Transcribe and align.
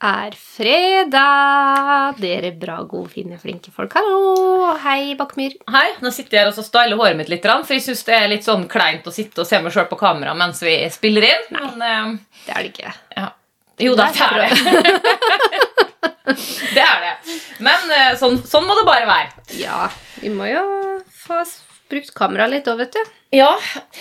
er 0.00 0.34
fredag. 0.36 2.16
Dere 2.20 2.52
bra, 2.56 2.80
gode, 2.88 3.10
fine, 3.12 3.38
flinke 3.40 3.72
folk. 3.74 3.92
Hallo! 3.98 4.72
Hei, 4.84 5.14
Bakkmyr. 5.18 5.58
Hei, 5.70 5.86
nå 6.00 6.12
sitter 6.14 6.38
jeg 6.38 6.46
her 6.46 6.52
og 6.52 6.66
styler 6.66 7.00
håret 7.00 7.18
mitt 7.18 7.32
litt, 7.32 7.44
for 7.44 7.76
jeg 7.76 7.84
syns 7.84 8.04
det 8.08 8.16
er 8.16 8.30
litt 8.32 8.46
sånn 8.48 8.66
kleint 8.70 9.06
å 9.06 9.14
sitte 9.14 9.44
og 9.44 9.48
se 9.48 9.60
meg 9.60 9.74
sjøl 9.74 9.88
på 9.90 10.00
kamera 10.00 10.34
mens 10.38 10.62
vi 10.64 10.78
spiller 10.92 11.28
inn. 11.28 11.46
Men 11.56 11.84
uh, 11.84 12.16
Det 12.46 12.56
er 12.56 12.64
det 12.64 12.72
ikke. 12.72 12.94
ja. 13.18 13.28
Jo 13.80 13.94
da, 13.96 14.10
det 14.12 14.20
er 14.26 14.34
det. 14.40 14.50
det 16.76 16.84
er 16.84 16.98
det. 17.06 17.14
Men 17.64 17.92
uh, 17.92 18.12
sånn, 18.20 18.40
sånn 18.44 18.68
må 18.68 18.76
det 18.76 18.84
bare 18.88 19.08
være. 19.08 19.48
Ja, 19.60 19.88
vi 20.20 20.32
må 20.32 20.48
jo 20.50 20.64
få 21.24 21.40
brukt 21.90 22.12
kamera 22.16 22.46
litt 22.50 22.68
òg, 22.70 22.78
vet 22.84 22.94
du. 22.96 23.10
Ja, 23.36 23.50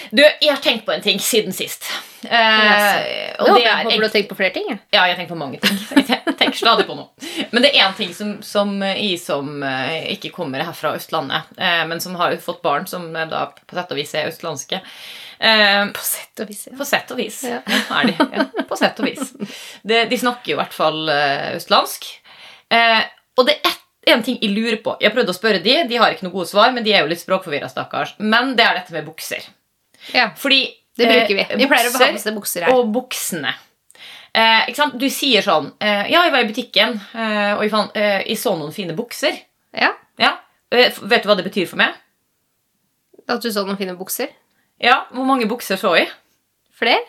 du, 0.09 0.23
jeg 0.23 0.49
har 0.49 0.61
tenkt 0.63 0.85
på 0.87 0.93
en 0.95 1.03
ting 1.05 1.19
siden 1.21 1.53
sist. 1.53 1.85
Eh, 2.25 2.29
yes. 2.33 3.35
og 3.39 3.51
det 3.55 3.63
er 3.69 3.83
håper 3.85 4.01
du 4.01 4.05
har 4.07 4.11
tenkt 4.13 4.29
på 4.31 4.37
flere 4.39 4.53
ting. 4.55 4.71
Ja, 4.91 5.03
jeg 5.07 5.15
tenker 5.19 5.35
på 5.35 5.39
mange 5.39 5.59
ting. 5.61 5.77
Jeg 5.95 6.35
tenker 6.39 6.57
stadig 6.57 6.85
på 6.89 6.95
noe. 6.97 7.09
Men 7.51 7.63
det 7.65 7.69
er 7.75 7.83
én 7.85 7.93
ting 7.97 8.13
som, 8.15 8.31
som 8.45 8.73
jeg 8.85 9.19
som 9.21 9.61
eh, 9.65 10.09
ikke 10.15 10.31
kommer 10.35 10.63
her 10.65 10.73
fra 10.77 10.95
Østlandet, 10.97 11.51
eh, 11.59 11.83
men 11.89 12.01
som 12.03 12.15
har 12.19 12.33
fått 12.43 12.61
barn 12.65 12.87
som 12.89 13.09
eh, 13.15 13.27
da 13.29 13.45
på 13.53 13.77
sett 13.77 13.93
og 13.93 13.99
vis 14.01 14.15
er 14.17 14.31
østlandske. 14.31 14.81
Eh, 15.39 15.83
På 15.95 16.03
sett 16.03 16.41
og 16.43 16.49
vis. 16.49 16.65
Ja. 16.67 16.75
på 16.81 16.87
sett 16.89 17.11
og 17.15 17.21
vis. 17.21 17.37
Ja. 17.47 17.61
Er 17.99 18.09
de. 18.09 18.15
Ja, 18.39 18.47
på 18.67 18.75
sett 18.79 18.99
og 18.99 19.07
vis. 19.07 19.29
De, 19.87 20.01
de 20.11 20.17
snakker 20.19 20.51
jo 20.53 20.57
i 20.57 20.61
hvert 20.63 20.75
fall 20.75 21.05
eh, 21.13 21.53
østlandsk. 21.59 22.09
Eh, 22.73 23.03
og 23.39 23.45
det 23.47 23.59
er 23.61 23.69
ett- 23.71 23.85
en 24.07 24.23
ting 24.23 24.37
jeg 24.41 24.51
lurer 24.55 24.77
på. 24.83 24.95
Jeg 25.01 25.09
har 25.09 25.15
prøvd 25.15 25.29
å 25.29 25.35
spørre 25.37 25.61
de, 25.63 25.73
de 25.89 25.97
har 25.97 26.11
ikke 26.13 26.23
noe 26.27 26.31
gode 26.33 26.47
svar, 26.49 26.71
men 26.73 26.83
de 26.83 26.93
er 26.93 27.01
jo 27.03 27.09
litt 27.11 27.19
språkforvirra, 27.21 27.69
stakkars. 27.69 28.15
Men 28.19 28.55
det 28.55 28.65
er 28.65 28.73
dette 28.79 28.93
med 28.95 29.05
bukser. 29.05 29.43
ja, 30.13 30.29
Fordi 30.37 30.61
det 30.97 31.07
bruker 31.07 31.35
vi. 31.35 31.41
eh, 31.41 31.57
Vi 31.57 31.67
pleier 31.67 31.89
å 31.89 31.97
ha 31.97 32.13
oss 32.15 32.23
bukser 32.35 32.63
her. 32.65 32.73
og 32.73 32.91
buksene. 32.95 33.53
Eh, 34.33 34.69
ikke 34.69 34.75
sant? 34.75 34.97
Du 34.99 35.07
sier 35.09 35.41
sånn 35.41 35.71
eh, 35.81 36.05
Ja, 36.11 36.23
jeg 36.23 36.31
var 36.31 36.43
i 36.43 36.47
butikken, 36.51 36.99
eh, 37.15 37.53
og 37.57 37.63
jeg, 37.63 37.71
fant, 37.71 37.95
eh, 37.97 38.23
jeg 38.27 38.37
så 38.37 38.53
noen 38.57 38.71
fine 38.73 38.93
bukser. 38.95 39.37
Ja, 39.73 39.93
Ja. 40.19 40.37
Eh, 40.71 40.91
vet 41.01 41.23
du 41.23 41.29
hva 41.29 41.35
det 41.35 41.45
betyr 41.47 41.67
for 41.67 41.77
meg? 41.77 41.95
At 43.27 43.41
du 43.41 43.49
så 43.51 43.63
noen 43.65 43.77
fine 43.77 43.95
bukser. 43.97 44.29
Ja, 44.81 45.05
Hvor 45.11 45.25
mange 45.25 45.47
bukser 45.49 45.77
så 45.77 45.95
jeg? 45.97 46.09
Flere? 46.73 47.01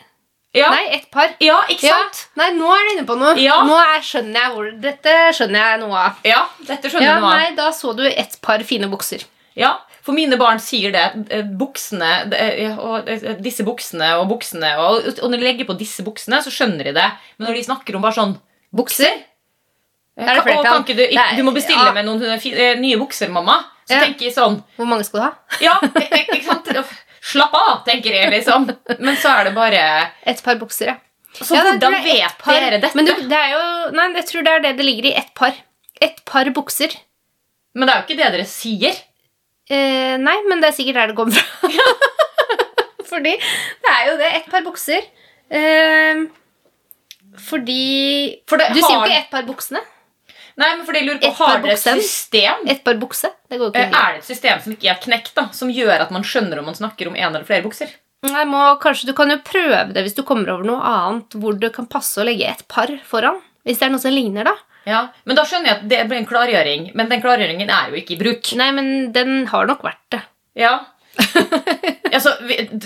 Ja, 0.53 0.69
Nei, 0.73 0.87
ett 0.97 1.05
par. 1.11 1.29
ja 1.39 1.61
ikke 1.71 1.87
Ja. 1.87 1.93
sant? 1.95 2.25
Nei, 2.35 2.49
nå 2.57 2.67
er 2.75 2.83
du 2.83 2.89
inne 2.97 3.05
på 3.07 3.15
noe. 3.17 3.35
Ja. 3.39 3.61
Nå 3.63 3.75
er, 3.79 4.01
skjønner 4.03 4.41
jeg 4.41 4.51
hvor 4.51 4.71
Dette 4.83 5.13
skjønner 5.37 5.61
jeg 5.63 5.79
noe 5.79 5.95
av. 5.95 6.17
Ja, 6.27 6.41
dette 6.67 6.89
skjønner 6.91 7.07
Ja, 7.07 7.19
noe 7.19 7.29
av. 7.31 7.37
nei, 7.39 7.55
Da 7.55 7.69
så 7.71 7.93
du 7.95 8.03
ett 8.05 8.35
par 8.41 8.59
fine 8.67 8.89
bukser. 8.91 9.23
Ja, 9.55 9.77
for 10.03 10.11
mine 10.13 10.35
barn 10.37 10.59
sier 10.59 10.91
det. 10.91 11.05
eh, 11.31 11.43
Buksene 11.43 12.33
eh, 12.33 12.63
ja, 12.63 12.75
og 12.75 13.07
eh, 13.07 13.35
Disse 13.39 13.63
buksene 13.63 14.17
og 14.19 14.27
buksene 14.29 14.73
og, 14.77 15.07
og 15.23 15.29
når 15.31 15.37
de 15.39 15.43
legger 15.45 15.65
på 15.71 15.77
disse 15.79 16.03
buksene, 16.03 16.41
så 16.43 16.51
skjønner 16.51 16.83
de 16.83 16.93
det. 16.99 17.11
Men 17.37 17.47
når 17.47 17.55
de 17.55 17.63
snakker 17.63 17.95
om 17.95 18.01
bare 18.01 18.13
sånn 18.19 18.37
Bukser? 18.75 19.23
Er 20.17 20.35
det 20.35 20.43
flertall? 20.43 20.83
du, 20.83 20.93
du 21.37 21.43
må 21.43 21.53
bestille 21.55 21.85
ja. 21.85 21.93
med 21.93 22.05
noen 22.05 22.19
nye 22.81 22.97
bukser, 22.99 23.29
mamma. 23.31 23.63
Så 23.87 23.93
Ja. 23.95 24.01
tenker 24.03 24.25
jeg 24.27 24.33
sånn 24.35 24.61
Hvor 24.77 24.85
mange 24.87 25.03
skal 25.05 25.19
du 25.19 25.23
ha? 25.25 25.33
Ja, 25.61 25.79
ik- 25.81 26.29
ikke 26.35 26.43
sant? 26.43 26.67
Slapp 27.21 27.53
av, 27.53 27.83
tenker 27.85 28.15
jeg 28.17 28.31
liksom. 28.33 28.65
Men 28.99 29.17
så 29.21 29.29
er 29.37 29.49
det 29.49 29.53
bare 29.55 29.81
Et 30.25 30.39
par 30.43 30.57
bukser, 30.61 30.93
ja. 30.93 30.97
Så 31.37 31.55
Ja, 31.55 31.61
hvordan 31.63 31.79
det 31.79 31.91
vet 32.03 32.37
par. 32.41 32.57
dere 32.57 32.79
dette? 32.81 32.97
Men 32.97 33.07
du, 33.07 33.13
det 33.29 33.37
er 33.37 33.53
jo 33.53 33.61
Nei, 33.95 34.07
jeg 34.17 34.25
tror 34.31 34.43
det 34.47 34.55
er 34.57 34.63
det 34.65 34.71
det 34.79 34.87
ligger 34.87 35.05
i. 35.11 35.13
Ett 35.21 35.31
par. 35.37 35.53
Ett 36.01 36.19
par 36.27 36.49
bukser. 36.55 36.95
Men 37.77 37.87
det 37.87 37.93
er 37.93 38.01
jo 38.01 38.07
ikke 38.09 38.19
det 38.19 38.31
dere 38.33 38.47
sier. 38.49 38.97
Eh, 39.71 40.17
nei, 40.19 40.35
men 40.49 40.59
det 40.59 40.71
er 40.71 40.75
sikkert 40.75 40.97
der 40.99 41.13
det 41.13 41.15
kommer 41.15 41.37
fra. 41.37 41.69
fordi 43.11 43.37
det 43.37 43.93
er 43.93 44.09
jo 44.09 44.17
det. 44.19 44.31
Ett 44.41 44.49
par 44.51 44.65
bukser. 44.65 45.05
Eh, 45.51 46.25
fordi 47.39 47.81
For 48.49 48.59
det 48.59 48.73
Du 48.75 48.81
sier 48.81 48.97
jo 48.97 49.05
ikke 49.05 49.21
ett 49.21 49.31
par 49.31 49.47
buksene. 49.47 49.79
Nei, 50.59 50.69
men 50.75 50.85
fordi 50.85 51.01
jeg 51.01 51.07
lurer 51.07 51.19
på, 51.21 51.29
Et 51.29 51.37
Har 51.39 51.61
dere 51.63 51.75
et 51.77 52.03
system? 52.03 52.65
Et 52.67 52.83
par 52.83 52.97
bukse. 52.99 53.29
Det 53.49 53.59
går 53.59 53.69
jo 53.69 53.79
Eh, 53.79 53.87
ikke. 53.87 54.01
Er 54.01 54.13
det 54.15 54.19
et 54.23 54.29
system 54.29 54.61
som 54.63 54.73
ikke 54.75 54.89
er 54.91 54.99
knekt, 55.03 55.33
da, 55.35 55.47
som 55.55 55.69
gjør 55.71 56.01
at 56.07 56.11
man 56.11 56.23
skjønner 56.23 56.59
om 56.59 56.65
man 56.65 56.75
snakker 56.77 57.07
om 57.07 57.15
en 57.15 57.29
eller 57.29 57.45
flere 57.47 57.63
bukser? 57.63 57.93
Nei, 58.27 58.43
må, 58.45 58.59
kanskje 58.81 59.07
Du 59.09 59.13
kan 59.17 59.31
jo 59.33 59.37
prøve 59.41 59.93
det 59.95 60.03
hvis 60.05 60.13
du 60.13 60.21
kommer 60.23 60.51
over 60.53 60.63
noe 60.67 60.81
annet 60.85 61.33
hvor 61.41 61.55
det 61.57 61.71
kan 61.73 61.87
passe 61.89 62.21
å 62.21 62.25
legge 62.27 62.45
et 62.49 62.67
par 62.69 62.91
foran. 63.07 63.39
Hvis 63.65 63.79
det 63.79 63.87
er 63.87 63.93
noe 63.95 64.01
som 64.03 64.13
ligner, 64.13 64.45
da. 64.45 64.53
Ja, 64.85 65.07
Men 65.25 65.37
da 65.37 65.43
skjønner 65.45 65.69
jeg 65.69 65.77
at 65.77 65.89
det 65.89 66.03
blir 66.09 66.17
en 66.17 66.25
klargjøring. 66.29 66.91
Men 66.97 67.09
den 67.09 67.21
klargjøringen 67.21 67.69
er 67.69 67.89
jo 67.91 67.99
ikke 67.99 68.15
i 68.15 68.19
bruk. 68.21 68.51
Nei, 68.57 68.71
men 68.73 69.11
den 69.13 69.45
har 69.51 69.67
nok 69.69 69.83
vært 69.85 70.01
det. 70.13 70.21
Ja. 70.57 70.79
altså, 72.15 72.33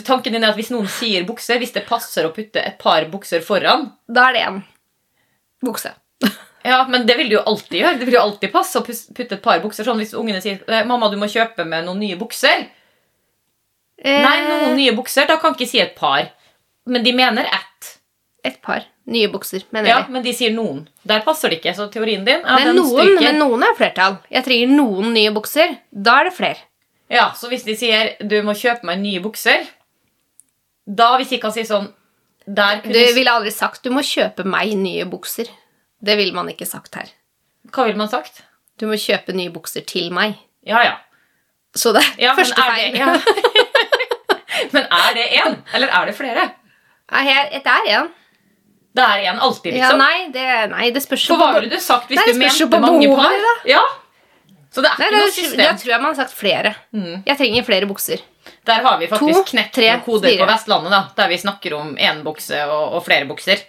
tanken 0.03 0.33
din 0.33 0.43
er 0.43 0.49
at 0.51 0.57
hvis 0.59 0.71
noen 0.73 0.87
sier 0.91 1.23
bukser, 1.27 1.59
hvis 1.61 1.71
det 1.75 1.85
passer 1.87 2.25
å 2.27 2.33
putte 2.35 2.59
et 2.63 2.79
par 2.81 3.05
bukser 3.11 3.43
foran 3.45 3.91
Da 4.07 4.29
er 4.29 4.33
det 4.35 4.41
én 4.47 4.63
bukse. 5.65 5.93
Ja, 6.65 6.79
men 6.89 7.05
det 7.05 7.15
vil 7.19 7.29
du 7.29 7.35
jo 7.35 7.43
alltid 7.45 7.77
gjøre. 7.81 7.99
Det 7.99 8.07
vil 8.07 8.15
jo 8.17 8.21
alltid 8.23 8.51
passe 8.53 8.79
å 8.79 8.85
putte 8.85 9.35
et 9.37 9.41
par 9.43 9.59
bukser 9.61 9.85
sånn 9.85 9.99
hvis 10.01 10.15
ungene 10.17 10.41
sier 10.41 10.63
eh, 10.67 10.81
'Mamma, 10.87 11.11
du 11.13 11.17
må 11.21 11.27
kjøpe 11.29 11.65
med 11.67 11.85
noen 11.85 11.99
nye 12.01 12.17
bukser'. 12.17 12.65
Eh, 14.01 14.21
Nei, 14.23 14.39
noen 14.49 14.75
nye 14.75 14.95
bukser. 14.97 15.27
Da 15.29 15.37
kan 15.41 15.53
ikke 15.55 15.67
si 15.69 15.79
et 15.79 15.93
par. 15.95 16.31
Men 16.85 17.03
de 17.05 17.13
mener 17.13 17.45
ett. 17.45 17.91
Et 18.45 18.57
par 18.61 18.83
nye 19.09 19.27
bukser, 19.33 19.63
mener 19.73 19.89
Ja, 19.89 20.01
de. 20.03 20.11
men 20.13 20.21
de 20.25 20.33
sier 20.33 20.51
noen. 20.53 20.87
Der 21.05 21.21
passer 21.25 21.49
det 21.49 21.59
ikke. 21.61 21.73
Så 21.77 21.87
teorien 21.93 22.25
din 22.25 22.41
ja, 22.41 22.57
den 22.61 22.75
noen, 22.75 22.91
stryker. 22.91 23.21
men 23.23 23.39
noen 23.41 23.63
er 23.65 23.75
flertall. 23.77 24.17
Jeg 24.29 24.43
trenger 24.45 24.73
noen 24.75 25.13
nye 25.13 25.31
bukser. 25.33 25.77
Da 25.91 26.19
er 26.21 26.29
det 26.29 26.33
flere. 26.37 26.57
Ja, 27.09 27.31
Så 27.37 27.49
hvis 27.49 27.63
de 27.65 27.75
sier 27.77 28.15
'du 28.19 28.41
må 28.43 28.53
kjøpe 28.57 28.83
meg 28.83 28.99
nye 28.99 29.19
bukser', 29.21 29.65
da 30.87 31.17
hvis 31.17 31.29
de 31.29 31.37
kan 31.41 31.51
si 31.53 31.61
sånn 31.61 31.91
der 32.47 32.81
Du 32.81 32.89
ville 32.89 33.29
aldri 33.31 33.51
sagt 33.51 33.83
'du 33.83 33.89
må 33.91 34.01
kjøpe 34.01 34.43
meg 34.45 34.73
nye 34.77 35.05
bukser'. 35.05 35.49
Det 36.03 36.17
ville 36.19 36.33
man 36.35 36.49
ikke 36.51 36.65
sagt 36.67 36.95
her. 36.95 37.09
Hva 37.71 37.85
ville 37.87 37.97
man 37.97 38.09
sagt? 38.11 38.43
Du 38.79 38.85
må 38.89 38.97
kjøpe 38.99 39.33
nye 39.33 39.49
bukser 39.53 39.85
til 39.87 40.11
meg. 40.13 40.35
Ja, 40.67 40.81
ja. 40.83 40.95
Så 41.75 41.91
det 41.95 42.01
er 42.03 42.21
ja 42.29 42.33
første 42.35 42.55
er 42.61 42.75
feil. 42.75 42.95
ja. 42.99 43.15
men 44.75 44.85
er 44.85 45.09
det 45.15 45.25
én, 45.41 45.57
eller 45.75 45.87
er 45.91 46.05
det 46.11 46.15
flere? 46.17 46.45
Nei, 47.11 47.25
Det 47.51 47.61
er 47.67 47.89
én. 47.99 48.07
Det 48.95 49.03
er 49.03 49.25
én 49.27 49.39
alltid, 49.43 49.73
Ja, 49.75 49.89
liksom. 49.91 49.99
nei, 49.99 50.29
det, 50.31 50.45
nei, 50.71 50.85
det 50.95 51.01
spørs 51.03 51.25
jo 51.27 51.35
på 51.35 51.41
hva 51.41 51.49
ville 51.59 51.67
du 51.73 51.81
sagt 51.83 52.07
hvis 52.07 52.15
Nei, 52.21 52.31
du 52.31 52.39
mente 52.39 52.79
mange 52.79 53.09
par? 53.11 53.35
da. 53.43 53.53
Ja. 53.67 53.81
Så 54.71 54.83
det 54.83 54.91
er 54.91 55.01
Nei, 55.03 55.09
ikke 55.09 55.17
noe 55.17 55.19
noe 55.19 55.27
da 55.27 55.35
system. 55.35 55.77
tror 55.81 55.91
jeg 55.91 56.01
man 56.03 56.13
har 56.13 56.19
sagt 56.21 56.35
flere. 56.35 56.71
Mm. 56.95 57.17
Jeg 57.27 57.37
trenger 57.41 57.63
flere 57.67 57.89
bukser. 57.91 58.23
Der 58.67 58.81
har 58.85 58.97
vi 59.01 59.07
faktisk 59.11 59.41
To, 59.41 59.43
knekt 59.51 59.73
tre, 59.75 59.89
koder 60.05 60.29
fire. 60.31 60.39
på 60.45 60.47
Vestlandet, 60.53 60.91
da, 60.95 61.01
der 61.19 61.27
vi 61.31 61.37
snakker 61.43 61.75
om 61.77 61.93
én 61.97 62.23
bukse 62.25 62.59
og, 62.71 62.95
og 62.97 63.03
flere 63.05 63.27
bukser. 63.29 63.61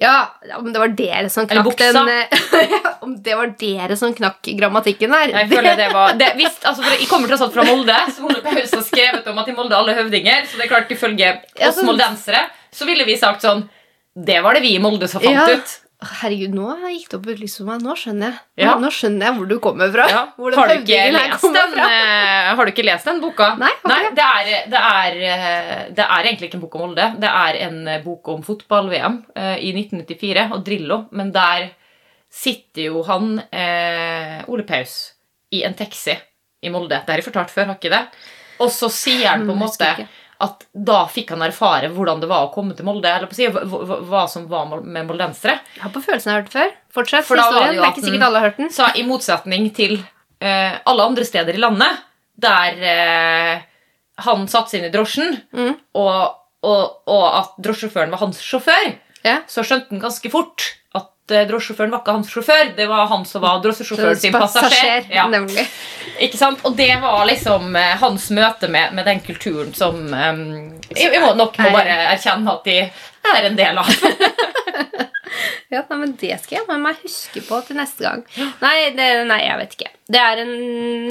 Ja, 0.00 0.32
om 0.56 0.72
det 0.72 0.80
var 0.80 0.88
dere 0.96 1.28
som 1.30 1.44
Eller 1.50 1.62
knakk 1.66 1.76
den 1.78 2.08
eh, 2.08 2.86
Om 3.04 3.12
det 3.22 3.34
var 3.36 3.50
dere 3.60 3.96
som 4.00 4.14
knakk 4.16 4.48
grammatikken 4.56 5.12
der. 5.12 5.34
Jeg 5.36 5.50
føler 5.50 5.76
det 5.76 5.90
var 5.92 6.14
det, 6.16 6.30
hvis, 6.38 6.56
altså, 6.68 6.80
for 6.80 6.96
Jeg 6.96 7.08
kommer 7.10 7.28
tross 7.28 7.44
alt 7.44 7.52
fra 7.52 7.66
Molde, 7.68 7.98
som 8.16 8.24
Ole 8.30 8.40
Paus 8.40 8.72
har 8.72 8.86
skrevet 8.86 9.28
om 9.28 9.38
at 9.42 9.50
i 9.52 9.56
Molde 9.58 9.76
alle 9.76 9.92
høvdinger. 9.98 10.46
Så 10.48 10.56
det 10.56 10.64
er 10.64 10.72
klart 10.72 10.90
ifølge 10.96 11.28
Ja, 11.28 11.68
oss 11.68 11.76
sånn- 11.76 11.90
moldensere 11.90 12.46
så 12.72 12.88
ville 12.88 13.04
vi 13.04 13.18
sagt 13.20 13.44
sånn 13.44 13.66
Det 14.16 14.38
var 14.44 14.56
det 14.56 14.62
vi 14.64 14.74
i 14.78 14.80
Molde 14.80 15.08
som 15.08 15.20
fant 15.20 15.36
Ja. 15.36 15.44
ut. 15.58 15.78
Herregud, 16.02 16.54
nå 16.56 16.66
gikk 16.90 17.08
det 17.12 17.18
opp 17.20 17.26
liksom. 17.40 17.68
Nå 17.82 17.94
skjønner 17.98 18.32
jeg 18.56 18.64
Ja. 18.66 18.72
Nå 18.82 18.88
skjønner 18.90 19.26
jeg 19.28 19.36
hvor 19.38 19.48
du 19.50 19.54
kommer 19.62 19.92
fra. 19.94 20.06
Ja. 20.10 20.22
Har, 20.36 20.50
du 20.50 20.56
kommer 20.56 21.58
den, 21.60 21.74
fra. 21.76 21.84
eh, 21.86 22.48
har 22.56 22.64
du 22.66 22.72
ikke 22.72 22.84
lest 22.88 23.06
den 23.06 23.20
boka? 23.22 23.48
Nei, 23.60 23.70
okay. 23.84 23.92
Nei 23.92 24.10
det, 24.18 24.26
er, 24.26 24.66
det, 24.72 24.80
er, 24.82 25.20
eh, 25.34 25.84
det 25.94 26.06
er 26.08 26.28
egentlig 26.30 26.48
ikke 26.50 26.58
en 26.58 26.64
bok 26.66 26.74
om 26.78 26.84
Molde. 26.86 27.06
Det 27.22 27.30
er 27.30 27.60
en 27.68 27.78
eh, 27.88 28.02
bok 28.02 28.28
om 28.34 28.42
fotball-VM 28.46 29.20
i 29.62 29.72
1994 29.78 30.48
og 30.56 30.64
Drillo. 30.66 30.98
Men 31.12 31.30
der 31.34 31.70
sitter 32.32 32.86
jo 32.88 33.02
han, 33.06 33.34
eh, 33.52 34.42
Ole 34.48 34.64
Paus, 34.68 35.12
i 35.52 35.62
en 35.68 35.74
taxi 35.76 36.14
i 36.62 36.70
Molde. 36.72 36.98
Det 37.04 37.10
har 37.12 37.20
jeg 37.20 37.28
fortalt 37.30 37.50
før, 37.52 37.66
har 37.72 37.76
ikke 37.78 37.90
det? 37.92 38.06
Og 38.62 38.70
så 38.70 38.88
sier 38.92 39.26
han 39.32 39.46
på 39.46 39.52
en 39.52 39.58
Mm, 39.58 39.62
måte 39.64 39.88
ikke. 39.96 40.08
At 40.42 40.64
da 40.74 41.04
fikk 41.06 41.30
han 41.34 41.44
erfare 41.46 41.90
hvordan 41.94 42.20
det 42.22 42.28
var 42.30 42.48
å 42.48 42.52
komme 42.54 42.74
til 42.74 42.86
Molde. 42.88 43.06
Eller 43.10 43.28
hva, 44.10 44.24
som 44.30 44.48
var 44.50 44.66
med 44.82 45.06
moldensere. 45.06 45.60
Jeg 45.76 45.84
har 45.84 45.92
på 45.94 46.02
følelsen 46.02 46.32
jeg 46.32 46.34
har 46.36 46.42
hørt 46.42 46.54
før. 46.56 46.72
Fortsett 46.98 47.28
For 47.28 47.38
historien. 47.38 47.76
Det 47.78 47.84
er 47.86 47.92
ikke 47.94 48.06
sikkert 48.08 48.26
alle 48.28 48.40
har 48.42 48.48
hørt 48.50 48.58
den. 48.62 48.72
Så 48.74 48.88
i 48.98 49.04
motsetning 49.06 49.68
til 49.76 49.94
eh, 50.42 50.74
alle 50.82 51.06
andre 51.12 51.26
steder 51.28 51.54
i 51.54 51.62
landet, 51.62 52.02
der 52.42 52.82
eh, 52.90 53.62
han 54.26 54.46
satte 54.50 54.72
seg 54.74 54.82
inn 54.82 54.90
i 54.90 54.94
drosjen, 54.94 55.36
Mm. 55.54 55.76
og, 56.02 56.38
og, 56.66 56.82
og 57.06 57.24
at 57.38 57.54
drosjesjåføren 57.62 58.12
var 58.12 58.22
hans 58.24 58.42
sjåfør, 58.42 58.92
yeah. 59.24 59.42
så 59.50 59.62
skjønte 59.66 59.94
han 59.94 60.02
ganske 60.02 60.30
fort 60.32 60.72
at 61.22 61.34
eh, 61.34 61.46
drosjesjåføren 61.48 61.92
var 61.92 62.02
ikke 62.02 62.14
hans 62.16 62.30
sjåfør, 62.32 62.72
det 62.76 62.86
var 62.90 63.06
han 63.10 63.24
som 63.28 63.42
var 63.44 63.62
drosjesjåføren 63.62 64.18
sin 64.18 64.34
passasjer. 64.34 65.06
Ja, 65.12 65.28
ikke 66.18 66.38
sant? 66.38 66.64
Og 66.66 66.76
det 66.76 66.90
var 67.02 67.24
liksom 67.28 67.76
eh, 67.76 67.94
hans 68.02 68.28
møte 68.34 68.68
med, 68.68 68.94
med 68.96 69.06
den 69.06 69.22
kulturen 69.24 69.72
som 69.74 70.02
eh, 70.10 70.42
jeg, 70.96 71.12
jeg 71.12 71.22
må 71.22 71.32
nok 71.38 71.58
må 71.62 71.70
bare 71.74 72.00
erkjenne 72.12 72.58
at 72.58 72.66
de 72.66 72.78
er 72.82 73.48
en 73.48 73.58
del 73.58 73.78
av. 73.78 73.92
Ja, 75.72 75.84
men 75.88 76.16
Det 76.20 76.34
skal 76.42 76.60
jeg 76.60 76.68
med 76.68 76.82
meg 76.84 76.98
huske 77.02 77.42
på 77.46 77.60
til 77.66 77.78
neste 77.78 78.04
gang. 78.04 78.26
Nei, 78.60 78.76
det, 78.96 79.12
nei, 79.28 79.40
jeg 79.46 79.60
vet 79.62 79.78
ikke. 79.78 79.94
Det 80.12 80.20
er 80.20 80.42
en 80.44 80.58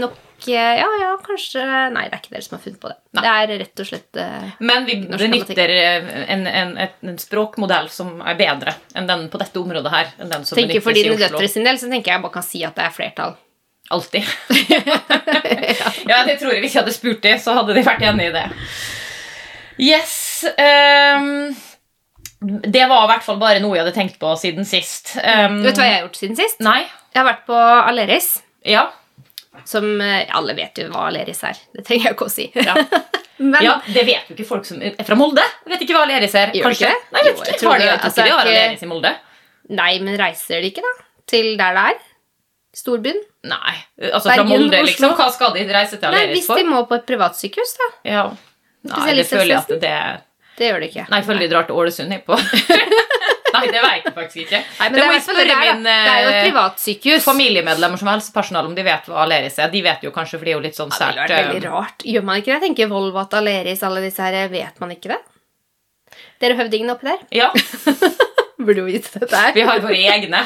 nok 0.02 0.20
ja, 0.50 0.74
ja, 1.02 1.12
kanskje 1.22 1.62
Nei, 1.94 2.08
det 2.10 2.16
er 2.16 2.22
ikke 2.24 2.34
dere 2.34 2.46
som 2.46 2.56
har 2.56 2.64
funnet 2.64 2.82
på 2.82 2.90
det. 2.90 2.96
Nei. 3.14 3.22
Det 3.22 3.32
er 3.32 3.60
rett 3.62 3.82
og 3.84 3.88
slett 3.92 4.20
eh, 4.22 4.48
Men 4.66 4.88
vi 4.88 4.96
benytter 5.06 5.74
eh, 5.76 6.08
en, 6.34 6.48
en, 6.50 6.72
en 6.82 7.20
språkmodell 7.22 7.92
som 7.94 8.24
er 8.26 8.40
bedre 8.40 8.74
enn 8.98 9.10
den 9.10 9.28
på 9.30 9.42
dette 9.42 9.62
området 9.62 9.94
her. 9.94 10.10
enn 10.18 10.34
den 10.34 10.48
som 10.48 10.58
tenker 10.58 10.82
For 10.82 10.98
dine 10.98 11.20
døtre 11.20 11.50
sin 11.52 11.68
del 11.68 11.78
så 11.82 11.92
tenker 11.92 12.16
jeg 12.16 12.24
bare 12.26 12.36
kan 12.40 12.48
si 12.48 12.64
at 12.66 12.78
det 12.78 12.88
er 12.88 12.96
flertall. 12.96 13.38
Alltid. 13.92 14.24
ja, 16.10 16.24
det 16.26 16.38
tror 16.40 16.54
jeg 16.56 16.62
Hvis 16.64 16.74
jeg 16.74 16.80
hadde 16.80 16.96
spurt 16.96 17.22
dem, 17.26 17.40
så 17.44 17.58
hadde 17.58 17.76
de 17.76 17.86
vært 17.86 18.06
enig 18.08 18.30
i 18.32 18.36
det. 18.38 18.46
Yes. 19.82 20.46
ehm, 20.58 21.52
det 22.42 22.86
var 22.90 23.04
i 23.06 23.10
hvert 23.12 23.26
fall 23.26 23.38
bare 23.42 23.60
noe 23.62 23.76
jeg 23.78 23.84
hadde 23.86 23.94
tenkt 23.96 24.18
på 24.22 24.32
siden 24.42 24.66
sist. 24.66 25.14
Ehm, 25.22 25.60
Vet 25.62 25.76
du 25.78 25.82
hva 25.84 25.88
jeg 25.90 25.98
har 26.00 26.06
gjort 26.08 26.18
siden 26.24 26.40
sist? 26.40 26.62
Nei. 26.66 26.80
Jeg 27.14 27.20
har 27.22 27.28
vært 27.28 27.44
på 27.46 27.58
Aleris. 27.58 28.32
Ja. 28.66 28.88
Som 29.68 30.00
eh, 30.02 30.24
Alle 30.34 30.56
vet 30.58 30.80
jo 30.82 30.88
hva 30.90 31.04
Aleris 31.12 31.44
er. 31.46 31.60
Det 31.76 31.84
trenger 31.86 32.08
jeg 32.10 32.16
ikke 32.18 32.30
å 32.30 32.34
si. 32.34 32.48
Ja. 32.56 32.74
Men 33.42 33.64
ja, 33.66 33.76
Det 33.86 34.04
vet 34.06 34.28
jo 34.30 34.36
ikke 34.36 34.46
folk 34.48 34.66
som 34.70 34.82
er 34.86 34.98
fra 35.06 35.18
Molde. 35.18 35.44
Vet 35.70 35.82
ikke 35.86 35.96
hva 35.98 36.04
Aleris 36.08 36.34
er. 36.38 36.54
Gjør 36.58 36.68
kanskje? 36.70 36.90
ikke? 36.90 37.12
Nei, 37.14 37.22
jeg 37.26 37.32
Jo, 37.32 37.38
vet 37.38 37.46
jeg 37.52 37.56
ikke. 37.56 37.62
tror 37.62 37.72
Har 37.72 37.82
de, 37.82 37.86
jeg 37.88 38.00
altså, 38.00 38.22
de 38.26 38.34
har 38.36 38.42
Aleris 38.46 38.82
i 38.86 38.90
Molde. 38.92 39.14
Nei, 39.82 39.92
men 40.06 40.18
reiser 40.22 40.62
de 40.66 40.72
ikke, 40.74 40.84
da? 40.86 41.06
Til 41.32 41.52
der 41.62 41.78
det 41.78 41.86
er? 41.94 42.02
Storbyen? 42.82 43.22
Nei. 43.52 43.74
Altså 44.12 44.32
fra 44.32 44.46
Molde, 44.48 44.82
liksom. 44.90 45.14
Hva 45.18 45.30
skal 45.34 45.54
de 45.58 45.66
reise 45.70 45.98
til 45.98 46.10
Nei, 46.14 46.26
Aleris 46.26 46.46
hvis 46.50 46.62
de 46.62 46.68
må 46.70 46.82
på 46.90 46.98
et 46.98 47.06
privatsykehus, 47.10 47.74
da. 47.82 47.90
Ja. 48.08 48.26
Nei, 48.90 49.08
det 49.18 49.26
føler 49.30 49.54
jeg 49.56 49.62
at 49.62 49.74
det 49.86 49.96
Det 50.62 50.68
gjør 50.70 50.84
det 50.84 50.92
ikke. 50.92 51.08
Nei, 51.10 51.22
de 51.42 51.48
drar 51.50 51.66
til 51.66 51.80
Ålesund 51.82 52.14
jeg, 52.14 52.22
på. 52.28 52.38
Nei, 53.56 53.66
det 53.68 53.82
vet 53.84 54.06
jeg 54.06 54.14
faktisk 54.16 54.40
ikke. 54.46 54.60
Nei, 54.62 54.86
men 54.86 54.94
det 54.94 55.02
det, 55.02 55.06
må 55.08 55.12
er 55.12 55.18
jeg 55.18 55.24
spørre 55.26 55.56
min 55.60 55.82
det 55.88 55.96
er 55.96 56.22
jo 56.22 56.30
et 56.30 56.36
eh, 56.36 56.44
privatsykehus. 56.46 57.26
familiemedlemmer 57.26 58.00
som 58.00 58.08
er 58.08 58.16
helsepersonell 58.20 58.70
om 58.70 58.76
de 58.78 58.86
vet 58.86 59.10
hva 59.12 59.26
Aleris 59.26 59.58
er. 59.60 59.72
De 59.74 59.82
vet 59.84 60.06
jo 60.06 60.14
kanskje, 60.16 60.38
for 60.40 60.48
det 60.48 60.54
er 60.54 60.58
jo 60.60 60.64
litt 60.64 60.78
sånn 60.78 60.94
sært 60.94 61.18
Ja, 61.18 61.26
det 61.26 61.34
sært 61.34 61.50
vært 61.50 61.56
veldig 61.56 61.68
eh, 61.68 61.74
rart. 61.74 62.06
Gjør 62.14 62.28
man 62.30 62.40
ikke 62.40 62.52
det? 62.52 62.58
Jeg 62.60 62.66
tenker 62.68 62.92
Volvat, 62.94 63.36
Aleris, 63.42 63.84
alle 63.88 64.04
disse 64.06 64.28
her, 64.28 64.38
vet 64.54 64.80
man 64.84 64.96
ikke 64.96 65.12
det? 65.16 65.20
Dere 66.42 66.58
høvdingene 66.62 66.96
oppi 66.96 67.10
der 67.10 67.26
Ja, 67.42 67.50
burde 68.66 68.84
jo 68.84 68.88
vite 68.88 69.20
dette 69.20 69.44
her. 69.44 69.54
vi 69.58 69.66
har 69.68 69.82
våre 69.84 70.00
egne. 70.16 70.46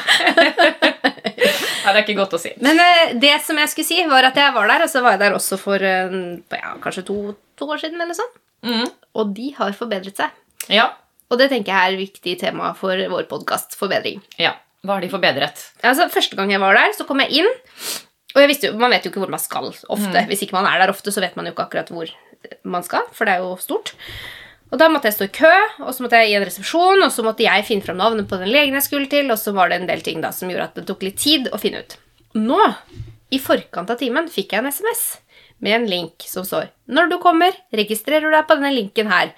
Nei, 1.86 1.92
det 1.92 2.00
er 2.00 2.02
ikke 2.02 2.18
godt 2.18 2.34
å 2.34 2.40
si. 2.42 2.50
Men 2.64 2.80
eh, 2.82 3.14
det 3.22 3.36
som 3.46 3.58
jeg 3.60 3.70
skulle 3.70 3.86
si, 3.92 4.00
var 4.10 4.26
at 4.32 4.38
jeg 4.40 4.54
var 4.56 4.66
der, 4.72 4.86
og 4.86 4.90
så 4.90 5.04
var 5.04 5.14
jeg 5.14 5.22
der 5.26 5.36
også 5.36 5.58
for 5.60 5.84
eh, 5.84 6.16
ja, 6.56 6.74
kanskje 6.82 7.06
to, 7.06 7.18
to 7.60 7.68
år 7.70 7.84
siden, 7.84 8.00
eller 8.02 8.16
sånn. 8.18 8.32
Mm. 8.66 8.86
Og 9.16 9.32
de 9.36 9.50
har 9.56 9.72
forbedret 9.76 10.18
seg. 10.20 10.34
Ja. 10.72 10.90
Og 11.32 11.40
det 11.40 11.48
tenker 11.50 11.72
jeg 11.72 11.80
er 11.80 11.96
et 11.96 12.02
viktig 12.04 12.36
tema 12.44 12.70
for 12.78 12.94
vår 13.16 13.26
podkast, 13.32 13.78
forbedring. 13.80 14.22
ja. 14.42 14.54
Hva 14.86 15.00
har 15.00 15.02
de 15.02 15.08
forbedret? 15.10 15.58
Altså, 15.82 16.04
Første 16.14 16.36
gang 16.38 16.50
jeg 16.52 16.60
var 16.62 16.76
der, 16.78 16.92
så 16.94 17.02
kom 17.08 17.18
jeg 17.24 17.40
inn. 17.40 17.48
Og 18.36 18.38
jeg 18.38 18.50
visste 18.52 18.68
jo, 18.68 18.76
man 18.78 18.92
vet 18.92 19.02
jo 19.02 19.10
ikke 19.10 19.18
hvor 19.24 19.32
man 19.32 19.40
skal 19.42 19.64
ofte. 19.72 20.20
Hvis 20.28 20.44
ikke 20.44 20.54
man 20.54 20.68
er 20.70 20.78
der 20.78 20.92
ofte, 20.92 21.10
så 21.10 21.18
vet 21.24 21.34
man 21.34 21.48
jo 21.48 21.54
ikke 21.56 21.64
akkurat 21.64 21.90
hvor 21.90 22.12
man 22.62 22.84
skal, 22.86 23.02
for 23.16 23.26
det 23.26 23.34
er 23.34 23.42
jo 23.42 23.56
stort. 23.58 23.90
Og 24.70 24.78
da 24.78 24.86
måtte 24.92 25.08
jeg 25.10 25.16
stå 25.16 25.26
i 25.26 25.32
kø, 25.34 25.50
og 25.82 25.90
så 25.96 26.04
måtte 26.04 26.20
jeg 26.20 26.30
i 26.30 26.36
en 26.38 26.44
resepsjon, 26.46 27.02
og 27.02 27.10
så 27.10 27.24
måtte 27.26 27.42
jeg 27.42 27.66
finne 27.66 27.82
fram 27.82 27.98
navnet 27.98 28.28
på 28.30 28.38
den 28.38 28.52
legen 28.52 28.78
jeg 28.78 28.86
skulle 28.86 29.10
til, 29.10 29.26
og 29.34 29.40
så 29.42 29.56
var 29.56 29.72
det 29.72 29.80
en 29.80 29.88
del 29.90 30.04
ting 30.06 30.22
da 30.22 30.30
som 30.36 30.52
gjorde 30.52 30.68
at 30.68 30.78
det 30.78 30.86
tok 30.92 31.02
litt 31.08 31.18
tid 31.18 31.50
å 31.50 31.58
finne 31.58 31.82
ut. 31.82 31.96
Nå, 32.38 32.60
i 33.34 33.40
forkant 33.42 33.90
av 33.90 33.98
timen, 33.98 34.30
fikk 34.30 34.54
jeg 34.54 34.62
en 34.62 34.70
SMS 34.70 35.04
med 35.62 35.74
en 35.74 35.86
link 35.88 36.24
som 36.28 36.44
står 36.44 36.68
'Når 36.88 37.10
du 37.10 37.18
kommer, 37.18 37.52
registrerer 37.72 38.22
du 38.22 38.30
deg 38.30 38.46
på 38.46 38.54
denne 38.54 38.74
linken 38.74 39.06
her'. 39.08 39.32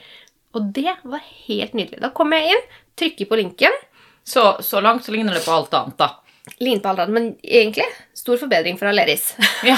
Og 0.55 0.73
det 0.73 0.97
var 1.05 1.21
helt 1.47 1.75
nydelig. 1.75 2.01
Da 2.01 2.11
kommer 2.11 2.39
jeg 2.39 2.57
inn, 2.57 2.65
trykker 2.97 3.29
på 3.29 3.37
linken, 3.37 3.73
Så, 4.29 4.61
så 4.61 4.81
langt 4.83 5.05
så 5.05 5.13
ligner 5.13 5.33
det 5.33 5.45
på 5.45 5.51
alt 5.51 5.73
annet, 5.73 5.97
da. 5.97 6.21
ligner 6.61 6.83
på 6.83 6.89
alt 6.91 6.99
annet, 6.99 7.15
men 7.15 7.37
egentlig 7.43 7.87
stor 8.13 8.37
forbedring 8.37 8.77
fra 8.79 8.91
Aleris. 8.91 9.35
Ja. 9.65 9.77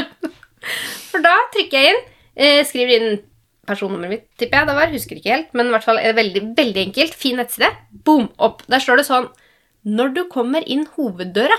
For 1.10 1.20
da 1.20 1.34
trykker 1.52 1.76
jeg 1.76 1.92
inn, 1.92 2.00
eh, 2.36 2.64
skriver 2.64 2.94
inn 2.96 3.20
personnummeret 3.68 4.10
mitt, 4.10 4.24
tipper 4.40 4.62
jeg 4.62 4.70
det 4.70 4.76
var, 4.78 4.94
husker 4.94 5.20
ikke 5.20 5.34
helt, 5.34 5.52
men 5.52 5.68
i 5.68 5.74
hvert 5.74 5.84
fall 5.84 6.00
er 6.00 6.10
det 6.10 6.18
veldig, 6.22 6.42
veldig 6.56 6.82
enkelt, 6.86 7.14
fin 7.14 7.36
nettside, 7.36 7.68
boom, 8.06 8.30
opp. 8.42 8.64
Der 8.72 8.82
står 8.82 9.02
det 9.02 9.06
sånn, 9.10 9.28
når 9.84 10.14
du 10.16 10.22
kommer 10.32 10.64
inn 10.64 10.86
hoveddøra, 10.96 11.58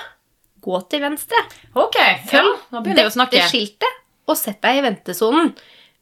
gå 0.64 0.82
til 0.92 1.04
venstre, 1.04 1.44
Ok, 1.76 1.98
ja, 2.32 2.44
å 2.44 3.14
snakke. 3.14 3.36
dette 3.36 3.50
skiltet, 3.52 4.02
og 4.28 4.40
sett 4.40 4.62
deg 4.64 4.80
i 4.80 4.84
ventesonen, 4.86 5.54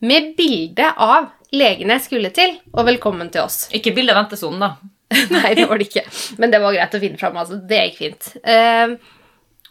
med 0.01 0.33
bilde 0.37 0.87
av 0.97 1.31
legene 1.53 1.97
skulle 2.01 2.31
til, 2.33 2.57
og 2.73 2.85
velkommen 2.87 3.31
til 3.33 3.45
oss. 3.45 3.65
Ikke 3.75 3.93
bilde 3.95 4.13
av 4.15 4.23
ventesonen, 4.23 4.61
da. 4.63 4.75
Nei, 5.35 5.53
det 5.57 5.65
var 5.67 5.81
det 5.81 5.89
ikke. 5.89 6.05
Men 6.39 6.53
det 6.53 6.61
var 6.63 6.75
greit 6.75 6.93
å 6.95 7.01
finne 7.01 7.19
fram. 7.19 7.35
Altså. 7.41 7.57
Det 7.67 7.81
gikk 7.89 7.97
fint. 7.99 8.29
Eh, 8.47 8.93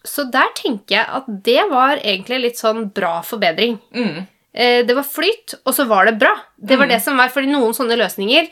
så 0.04 0.26
der 0.32 0.52
tenker 0.56 0.98
jeg 0.98 1.06
at 1.20 1.30
det 1.46 1.62
var 1.70 2.00
egentlig 2.00 2.42
litt 2.44 2.60
sånn 2.60 2.90
bra 2.92 3.20
forbedring. 3.24 3.78
Mm. 3.96 4.26
Eh, 4.52 4.82
det 4.84 4.96
var 4.96 5.06
flyt, 5.08 5.56
og 5.64 5.72
så 5.76 5.86
var 5.88 6.10
det 6.10 6.18
bra. 6.20 6.34
Det 6.56 6.76
var 6.80 6.90
det 6.90 7.00
som 7.04 7.16
var, 7.20 7.32
fordi 7.32 7.52
noen 7.52 7.72
sånne 7.76 7.96
løsninger 8.00 8.50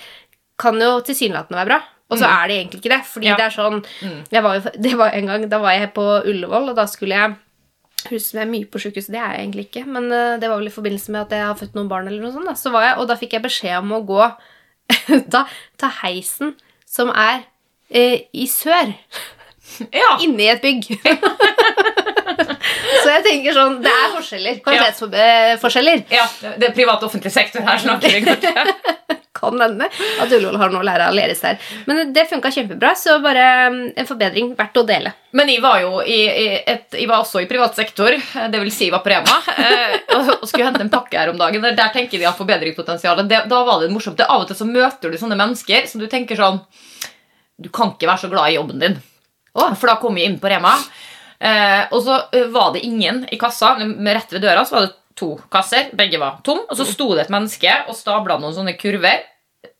kan 0.58 0.80
jo 0.80 0.98
tilsynelatende 1.06 1.60
være 1.60 1.72
bra. 1.74 1.80
Og 2.08 2.16
så 2.18 2.24
er 2.24 2.48
det 2.48 2.56
egentlig 2.56 2.78
ikke 2.80 2.94
det. 2.94 3.02
Fordi 3.06 3.26
Ja. 3.28 3.36
det 3.36 3.44
er 3.44 3.54
sånn 3.56 3.82
jeg 4.32 4.42
var 4.42 4.58
det 4.86 4.94
var 4.96 5.10
En 5.12 5.26
gang 5.26 5.48
da 5.48 5.58
var 5.60 5.72
jeg 5.76 5.92
på 5.94 6.06
Ullevål, 6.24 6.70
og 6.70 6.76
da 6.76 6.86
skulle 6.86 7.14
jeg 7.18 7.34
huske 8.08 8.38
meg 8.38 8.48
mye 8.48 8.66
på 8.70 8.78
sjukehuset, 8.80 9.10
det 9.12 9.18
er 9.20 9.32
jeg 9.34 9.40
egentlig 9.42 9.64
ikke. 9.68 9.84
Men 9.86 10.06
eh, 10.12 10.36
det 10.40 10.48
var 10.48 10.56
vel 10.62 10.70
i 10.70 10.74
forbindelse 10.74 11.10
med 11.12 11.20
at 11.26 11.30
jeg 11.36 11.44
har 11.44 11.54
født 11.58 11.74
noen 11.76 11.88
barn, 11.90 12.06
eller 12.08 12.22
noe 12.22 12.32
sånt. 12.32 12.46
Da. 12.48 12.54
Så 12.54 12.70
var 12.72 12.82
jeg, 12.86 12.96
og 13.02 13.08
da 13.10 13.16
fikk 13.20 13.32
jeg 13.36 13.42
beskjed 13.44 13.78
om 13.82 13.92
å 13.92 14.00
gå 14.06 14.22
ta, 15.34 15.44
ta 15.76 15.90
heisen 16.02 16.54
som 16.88 17.10
er 17.12 17.42
eh, 17.90 18.22
i 18.32 18.46
sør, 18.48 18.94
Ja. 19.92 20.14
inni 20.24 20.46
et 20.48 20.62
bygg. 20.64 20.86
så 23.02 23.10
jeg 23.12 23.24
tenker 23.26 23.52
sånn 23.56 23.80
Det 23.84 23.92
er 23.92 24.14
forskjeller. 24.14 24.60
Kvalitetsforskjeller. 24.64 26.04
ja. 26.14 26.24
Det 26.56 26.70
er 26.70 26.74
privat 26.76 27.02
og 27.02 27.10
offentlig 27.10 27.32
sektor 27.34 27.60
her 27.66 27.78
snakker 27.82 28.14
vi 28.16 28.22
kanskje. 28.24 29.17
Kan 29.38 29.60
hende 29.62 29.86
at 29.88 30.32
Ullevål 30.32 30.58
har 30.58 30.72
noe 30.72 30.82
å 30.82 30.86
lære 30.86 31.06
av 31.06 31.14
Aleris 31.14 31.42
der. 31.44 31.58
Men 31.86 32.12
det 32.14 32.26
funka 32.30 32.50
kjempebra, 32.54 32.92
så 32.98 33.18
bare 33.24 33.44
mm, 33.70 33.80
en 33.98 34.08
forbedring 34.08 34.52
verdt 34.58 34.80
å 34.80 34.84
dele. 34.88 35.12
Men 35.38 35.50
jeg 35.52 35.62
var 35.62 35.80
jo 35.82 36.00
i, 36.02 36.18
i 36.26 36.46
et, 36.58 36.86
jeg 36.96 37.08
var 37.10 37.22
også 37.22 37.42
i 37.44 37.48
privat 37.50 37.76
sektor, 37.76 38.14
det 38.16 38.62
vil 38.62 38.72
si 38.72 38.88
jeg 38.88 38.94
var 38.94 39.04
på 39.04 39.12
Rema, 39.12 39.36
eh, 39.54 39.96
og, 40.16 40.46
skulle 40.48 40.68
hente 40.68 40.82
en 40.86 40.92
pakke 40.92 41.20
her 41.20 41.32
om 41.32 41.40
dagen. 41.40 41.64
Der, 41.64 41.76
der 41.78 41.92
tenker 41.94 42.20
de 42.20 42.28
at 42.30 42.38
forbedringspotensialet. 42.38 43.28
Da 43.28 43.60
var 43.66 43.82
det 43.82 43.92
morsomt. 43.92 44.18
Det, 44.18 44.26
av 44.28 44.44
og 44.44 44.48
til 44.50 44.58
så 44.58 44.68
møter 44.68 45.12
du 45.12 45.20
sånne 45.20 45.38
mennesker 45.38 45.86
som 45.90 46.02
du 46.02 46.08
tenker 46.10 46.38
sånn 46.38 46.62
Du 47.58 47.68
kan 47.74 47.92
ikke 47.92 48.08
være 48.08 48.22
så 48.24 48.32
glad 48.32 48.50
i 48.50 48.56
jobben 48.56 48.82
din. 48.82 48.98
For 49.58 49.90
da 49.90 49.98
kom 50.00 50.18
jeg 50.18 50.30
inn 50.30 50.38
på 50.40 50.50
Rema, 50.50 50.76
eh, 51.42 51.84
og 51.90 52.02
så 52.06 52.20
eh, 52.32 52.46
var 52.54 52.72
det 52.74 52.84
ingen 52.86 53.24
i 53.30 53.38
kassa. 53.40 53.74
Rett 53.78 54.34
ved 54.34 54.44
døra 54.46 54.64
så 54.64 54.78
var 54.78 54.86
det 54.86 54.97
to 55.18 55.32
kasser, 55.52 55.90
begge 55.98 56.20
var 56.22 56.38
tom, 56.46 56.62
og 56.64 56.78
så 56.78 56.86
sto 56.88 57.10
det 57.14 57.26
et 57.26 57.34
menneske 57.34 57.74
og 57.88 57.96
stabla 57.98 58.38
noen 58.40 58.54
sånne 58.56 58.76
kurver 58.78 59.26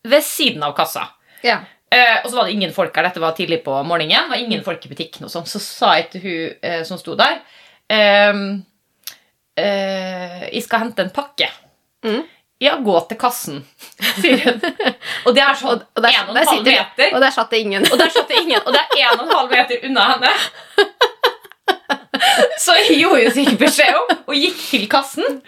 ved 0.08 0.24
siden 0.26 0.64
av 0.66 0.74
kassa. 0.76 1.06
Ja. 1.46 1.60
Eh, 1.90 2.18
og 2.24 2.30
så 2.30 2.36
var 2.36 2.48
det 2.48 2.56
ingen 2.56 2.72
folk 2.74 2.96
her. 2.96 3.06
Dette 3.08 3.22
var 3.22 3.36
tidlig 3.36 3.62
på 3.64 3.76
morgenen. 3.86 4.26
Det 4.28 4.34
var 4.34 4.42
ingen 4.42 4.64
folk 4.64 4.84
i 4.84 4.90
butikken. 4.90 5.24
og 5.24 5.32
sånn. 5.32 5.46
Så 5.48 5.60
sa 5.62 5.94
jeg 5.96 6.10
til 6.12 6.24
hun 6.24 6.58
eh, 6.62 6.82
som 6.84 7.00
sto 7.00 7.14
der 7.16 7.38
ehm, 7.88 8.42
eh, 9.56 10.42
Jeg 10.50 10.66
skal 10.66 10.84
hente 10.84 11.06
en 11.06 11.14
pakke. 11.14 11.48
Mm. 12.04 12.26
Ja, 12.58 12.74
gå 12.82 12.94
til 13.06 13.18
kassen, 13.20 13.60
sier 14.18 14.40
hun. 14.42 14.62
Og 15.28 15.34
det 15.36 15.44
er 15.44 15.54
sånn 15.54 15.78
Og 15.78 16.00
der, 16.02 16.10
en 16.10 16.30
og 16.30 16.34
der 16.34 16.42
en 16.42 16.48
halv 16.50 16.58
sitter 16.58 16.72
meter. 16.74 17.12
Og 17.14 17.22
der 17.22 17.34
satt 17.36 17.52
det 17.54 17.60
ingen. 17.62 17.86
Og 17.86 18.00
der 18.00 18.10
satt 18.10 18.32
det 18.32 18.40
ingen, 18.42 18.58
og 18.64 18.74
det 18.74 18.80
er 18.82 19.04
en 19.04 19.20
og 19.20 19.28
en 19.28 19.36
halv 19.36 19.54
meter 19.54 19.86
unna 19.88 20.08
henne. 20.12 20.32
Så 22.64 22.74
jeg 22.82 22.98
gjorde 23.02 23.24
jo 23.24 23.30
sikkert 23.36 23.60
beskjed 23.62 23.96
om, 23.96 24.16
og 24.28 24.34
gikk 24.36 24.58
til 24.70 24.86
kassen. 24.92 25.40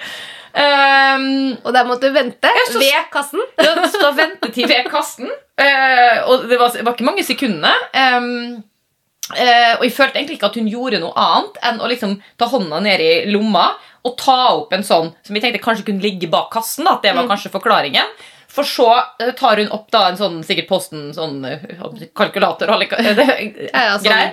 Um, 0.51 1.27
Og 1.63 1.71
der 1.77 1.87
måtte 1.87 2.09
du 2.09 2.15
vente 2.17 2.51
Ja, 2.51 2.65
så- 2.67 2.81
ved 2.83 3.05
kassen. 3.13 3.43
det 3.61 3.91
stod 3.93 4.17
ventetid 4.19 4.67
ved 4.69 4.91
kassen, 4.91 5.31
Uh, 5.61 6.23
og 6.25 6.47
det 6.49 6.57
var, 6.57 6.71
det 6.73 6.87
var 6.87 6.95
ikke 6.97 7.05
mange 7.05 7.21
sekundene. 7.23 7.69
Um, 7.93 8.63
uh, 9.29 9.75
og 9.77 9.83
jeg 9.85 9.93
følte 9.93 10.17
egentlig 10.17 10.39
ikke 10.39 10.49
at 10.49 10.55
hun 10.57 10.71
gjorde 10.73 11.01
noe 11.03 11.13
annet 11.21 11.59
enn 11.69 11.83
å 11.85 11.91
liksom 11.91 12.15
ta 12.41 12.47
hånda 12.49 12.79
ned 12.81 13.03
i 13.05 13.11
lomma 13.29 13.67
og 14.09 14.15
ta 14.17 14.39
opp 14.57 14.73
en 14.73 14.87
sånn 14.87 15.11
som 15.21 15.37
jeg 15.37 15.45
tenkte 15.45 15.61
kanskje 15.61 15.85
kunne 15.91 16.01
ligge 16.01 16.31
bak 16.33 16.49
kassen. 16.55 16.89
Da, 16.89 16.95
at 16.97 17.05
det 17.05 17.13
var 17.13 17.29
kanskje 17.29 17.53
forklaringen. 17.53 18.09
For 18.49 18.65
så 18.65 18.87
eh, 19.21 19.35
tar 19.37 19.61
hun 19.61 19.69
opp 19.77 19.91
da 19.93 20.07
en 20.09 20.17
sånn 20.17 20.41
sikkert 20.49 20.71
Posten 20.73 21.11
sånn 21.13 21.45
kalkulator 22.17 22.73
og 22.73 22.81
alle 22.81 22.89
eh, 22.97 23.69
Ja, 23.69 23.85
ja, 23.91 23.99
sånn. 24.01 24.33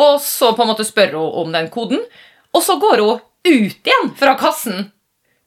Og 0.00 0.20
så 0.24 0.52
på 0.56 0.64
en 0.64 0.70
måte 0.72 0.86
spør 0.88 1.18
hun 1.18 1.38
om 1.44 1.52
den 1.52 1.68
koden. 1.72 2.00
Og 2.52 2.64
så 2.64 2.78
går 2.80 3.02
hun 3.04 3.20
ut 3.44 3.88
igjen 3.90 4.12
fra 4.16 4.34
kassen 4.40 4.90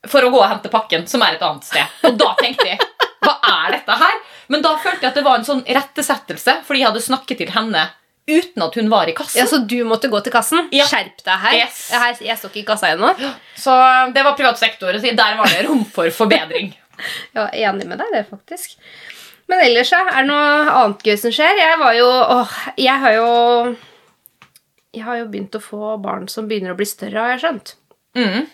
for 0.06 0.26
å 0.26 0.30
gå 0.30 0.38
og 0.38 0.50
hente 0.50 0.70
pakken, 0.70 1.08
som 1.10 1.24
er 1.26 1.38
et 1.38 1.46
annet 1.46 1.66
sted. 1.66 2.00
Og 2.06 2.18
da 2.20 2.34
tenkte 2.38 2.68
jeg 2.70 2.80
hva 3.26 3.36
er 3.42 3.78
dette 3.80 3.96
her? 3.98 4.18
Men 4.54 4.62
da 4.62 4.76
følte 4.78 5.02
jeg 5.02 5.10
at 5.10 5.18
det 5.18 5.24
var 5.26 5.40
en 5.40 5.48
sånn 5.48 5.64
rettesettelse, 5.66 6.60
fordi 6.68 6.84
jeg 6.84 6.92
hadde 6.92 7.02
snakket 7.08 7.40
til 7.42 7.54
henne 7.56 7.88
uten 8.30 8.64
at 8.66 8.78
hun 8.78 8.90
var 8.90 9.10
i 9.10 9.16
kassen. 9.18 9.40
Ja, 9.40 9.48
Så 9.50 9.62
du 9.66 9.80
måtte 9.86 10.10
gå 10.10 10.20
til 10.26 10.34
kassen? 10.34 10.68
Ja. 10.74 10.86
Skjerp 10.90 11.22
deg 11.26 11.42
her. 11.42 11.58
Yes. 11.64 11.82
Jeg, 11.94 12.02
her. 12.02 12.22
jeg 12.30 12.38
står 12.42 12.54
ikke 12.54 12.62
i 12.64 12.68
kassa 12.70 12.94
ennå. 12.94 13.12
Så 13.58 13.74
det 14.14 14.24
var 14.26 14.38
privat 14.38 14.62
sektor, 14.62 14.94
så 14.98 15.14
der 15.18 15.38
var 15.42 15.50
det 15.50 15.66
rom 15.68 15.84
for 15.94 16.10
forbedring. 16.14 16.74
Jeg 17.36 17.42
er 17.44 17.70
enig 17.70 17.90
med 17.90 18.02
deg, 18.02 18.14
det, 18.14 18.24
faktisk. 18.30 18.78
Men 19.52 19.62
ellers, 19.62 19.92
er 19.94 20.08
det 20.10 20.24
noe 20.30 20.46
annet 20.74 21.04
gøy 21.06 21.18
som 21.22 21.34
skjer? 21.34 21.60
Jeg 21.60 21.78
var 21.82 21.94
jo 21.98 22.08
Åh, 22.10 22.56
jeg 22.82 23.02
har 23.04 23.18
jo 23.18 23.28
Jeg 24.96 25.04
har 25.04 25.20
jo 25.20 25.32
begynt 25.32 25.56
å 25.58 25.64
få 25.64 25.96
barn 26.00 26.30
som 26.32 26.48
begynner 26.48 26.72
å 26.72 26.78
bli 26.80 26.88
større, 26.88 27.20
har 27.20 27.36
jeg 27.36 27.44
skjønt. 27.44 27.74
Mm. 28.16 28.46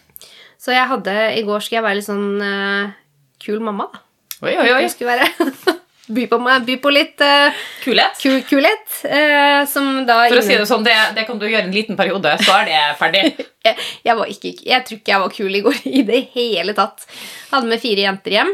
Så 0.61 0.73
jeg 0.73 0.89
hadde, 0.89 1.13
i 1.37 1.43
går 1.45 1.61
skulle 1.61 1.79
jeg 1.79 1.85
være 1.85 1.99
litt 1.99 2.07
sånn 2.07 2.41
uh, 2.41 2.91
kul 3.41 3.61
mamma. 3.63 3.87
da. 3.93 4.01
Oi, 4.41 4.55
oi, 4.55 4.67
oi. 4.73 4.81
Jeg 4.87 4.93
skulle 4.95 5.17
være 5.17 5.73
by 6.17 6.25
på, 6.31 6.39
by 6.67 6.77
på 6.81 6.93
litt 6.93 7.21
uh, 7.25 7.61
Kulhet. 7.83 8.17
Ku, 8.21 8.39
kulhet. 8.49 8.97
uh, 9.05 9.61
som 9.69 10.01
da 10.09 10.23
For 10.31 10.41
å 10.41 10.45
si 10.45 10.57
det 10.57 10.67
sånn, 10.69 10.85
det, 10.85 10.97
det 11.17 11.27
kan 11.29 11.41
du 11.41 11.45
gjøre 11.45 11.67
en 11.67 11.75
liten 11.75 11.99
periode, 11.99 12.33
så 12.41 12.57
er 12.59 12.69
det 12.71 12.81
ferdig. 13.01 13.23
jeg, 13.67 13.77
jeg, 14.09 14.17
var 14.17 14.33
ikke, 14.33 14.53
jeg 14.73 14.87
tror 14.87 15.01
ikke 15.01 15.15
jeg 15.15 15.25
var 15.25 15.35
kul 15.37 15.61
i 15.61 15.63
går 15.69 15.81
i 16.01 16.03
det 16.09 16.21
hele 16.33 16.77
tatt. 16.77 17.05
Hadde 17.53 17.69
med 17.69 17.81
fire 17.83 18.07
jenter 18.07 18.37
hjem. 18.39 18.53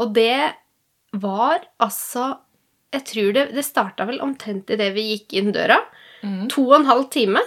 Og 0.00 0.14
det 0.16 0.34
var 1.22 1.62
altså 1.82 2.32
Jeg 2.90 3.04
tror 3.06 3.32
det, 3.36 3.44
det 3.54 3.62
starta 3.66 4.06
vel 4.08 4.18
omtrent 4.24 4.70
idet 4.74 4.90
vi 4.96 5.04
gikk 5.12 5.34
inn 5.38 5.52
døra. 5.54 5.76
Mm. 6.26 6.48
To 6.52 6.64
og 6.68 6.76
en 6.80 6.88
halv 6.90 7.06
time 7.14 7.42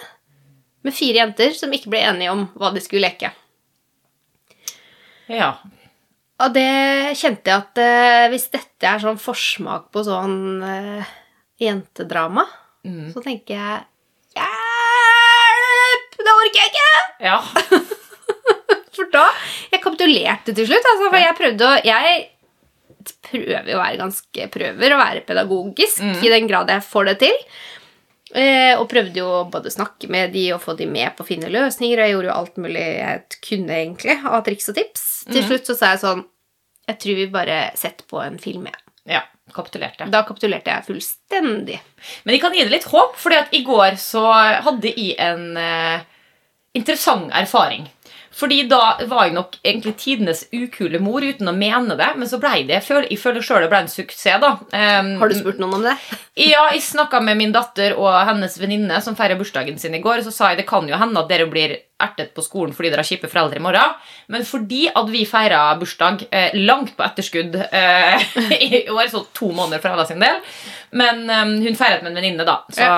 med 0.84 0.96
fire 0.96 1.20
jenter 1.22 1.54
som 1.56 1.72
ikke 1.76 1.92
ble 1.94 2.00
enige 2.04 2.32
om 2.32 2.46
hva 2.60 2.72
de 2.76 2.82
skulle 2.84 3.04
leke. 3.06 3.30
Ja. 5.32 5.54
Og 6.44 6.56
det 6.56 7.16
kjente 7.20 7.52
jeg 7.52 7.62
at 7.62 7.80
eh, 7.80 8.26
hvis 8.34 8.50
dette 8.52 8.90
er 8.90 9.00
sånn 9.04 9.20
forsmak 9.22 9.90
på 9.94 10.04
sånn 10.08 10.40
eh, 10.68 11.14
jentedrama, 11.64 12.48
Mm. 12.84 13.14
så 13.14 13.22
tenker 13.24 13.54
jeg 13.56 13.84
Hjelp! 14.36 16.16
Det 16.20 16.34
orker 16.34 16.58
jeg 16.60 16.72
ikke! 16.74 16.90
ja. 17.24 17.38
For 18.98 19.08
da 19.14 19.22
Jeg 19.72 19.80
kapitulerte 19.86 20.52
til 20.58 20.68
slutt. 20.68 20.84
Altså, 20.92 21.08
for 21.08 21.18
jeg 21.22 21.38
prøvde 21.38 21.70
å 21.70 21.78
Jeg 21.88 22.18
prøver 23.26 23.70
å 23.76 23.80
være 23.82 24.00
ganske 24.02 24.48
Prøver 24.54 24.94
å 24.96 25.00
være 25.02 25.24
pedagogisk 25.28 26.02
Mm. 26.04 26.24
i 26.24 26.30
den 26.30 26.48
grad 26.48 26.70
jeg 26.70 26.84
får 26.88 27.06
det 27.12 27.16
til. 27.20 27.38
Eh, 28.34 28.74
og 28.80 28.88
prøvde 28.90 29.20
jo 29.20 29.44
både 29.54 29.70
å 29.70 29.74
snakke 29.76 30.10
med 30.10 30.32
de 30.34 30.48
og 30.56 30.62
få 30.64 30.74
de 30.78 30.88
med 30.90 31.14
på 31.16 31.22
å 31.24 31.28
finne 31.28 31.52
løsninger. 31.54 32.00
Og 32.00 32.06
jeg 32.08 32.14
gjorde 32.16 32.30
jo 32.32 32.38
alt 32.38 32.56
mulig 32.58 32.86
jeg 32.98 33.22
kunne 33.46 33.76
egentlig 33.78 34.16
av 34.26 34.44
triks 34.46 34.70
og 34.70 34.76
tips. 34.80 35.04
Mm. 35.28 35.34
Til 35.36 35.44
slutt 35.50 35.70
så 35.70 35.76
sa 35.78 35.92
jeg 35.94 36.00
sånn 36.06 36.24
Jeg 36.88 36.98
tror 37.00 37.16
vi 37.16 37.28
bare 37.32 37.60
setter 37.80 38.04
på 38.10 38.20
en 38.26 38.38
film. 38.40 38.66
jeg. 38.66 38.76
ja. 39.06 39.22
Kapitulerte. 39.54 40.10
Da 40.10 40.24
kapitulerte 40.24 40.72
jeg 40.72 40.86
fullstendig. 40.88 41.80
Men 42.24 42.34
jeg 42.34 42.42
kan 42.42 42.54
gi 42.56 42.64
det 42.64 42.72
litt 42.72 42.88
håp, 42.90 43.16
at 43.32 43.54
i 43.54 43.62
går 43.64 43.98
så 44.00 44.24
hadde 44.64 44.88
jeg 44.96 45.16
en 45.20 45.58
eh, 45.58 46.00
interessant 46.74 47.30
erfaring. 47.32 47.88
Fordi 48.34 48.64
da 48.70 48.82
var 49.10 49.28
jeg 49.28 49.36
nok 49.36 49.58
egentlig 49.62 49.94
tidenes 50.02 50.44
ukule 50.50 50.98
mor 51.04 51.22
uten 51.22 51.52
å 51.52 51.54
mene 51.54 51.98
det, 52.00 52.10
men 52.18 52.30
så 52.30 52.40
ble 52.42 52.64
det 52.66 52.80
Jeg 52.80 52.86
føler, 52.88 53.08
jeg 53.12 53.22
føler 53.22 53.46
sjøl 53.46 53.62
det 53.62 53.70
ble 53.70 53.82
en 53.84 53.92
suksess, 53.92 54.42
da. 54.42 54.52
Um, 54.74 55.12
Har 55.22 55.30
du 55.30 55.38
spurt 55.38 55.62
noen 55.62 55.78
om 55.78 55.86
det? 55.86 55.96
Ja, 56.34 56.64
jeg 56.74 56.82
snakka 56.82 57.20
med 57.22 57.38
min 57.38 57.52
datter 57.54 57.94
og 57.94 58.10
hennes 58.26 58.56
venninne 58.58 58.98
som 59.06 59.14
feirer 59.14 59.38
bursdagen 59.38 59.78
sin 59.78 59.94
i 59.94 60.02
går. 60.02 60.24
og 60.24 60.26
Så 60.26 60.32
sa 60.34 60.50
jeg 60.50 60.64
det 60.64 60.70
kan 60.70 60.88
jo 60.90 60.98
hende 60.98 61.22
at 61.22 61.30
dere 61.30 61.46
blir 61.46 61.76
ertet 62.02 62.32
på 62.34 62.42
skolen 62.42 62.74
fordi 62.74 62.90
dere 62.90 63.04
har 63.04 63.10
kjipe 63.12 63.30
foreldre 63.30 63.62
i 63.62 63.64
morgen. 63.64 63.94
Men 64.34 64.48
fordi 64.48 64.88
at 64.90 65.12
vi 65.14 65.28
feira 65.30 65.62
bursdag 65.78 66.26
eh, 66.32 66.58
langt 66.58 66.96
på 66.98 67.06
etterskudd 67.06 67.60
eh, 67.70 68.26
i 68.66 68.88
år, 68.90 69.06
så 69.14 69.22
to 69.38 69.52
måneder 69.54 69.84
for 69.84 69.94
Hella 69.94 70.08
sin 70.10 70.24
del 70.24 70.42
Men 70.98 71.30
eh, 71.30 71.46
hun 71.68 71.78
feiret 71.78 72.02
med 72.02 72.16
en 72.16 72.20
venninne, 72.24 72.48
da. 72.50 72.64
Så, 72.74 72.90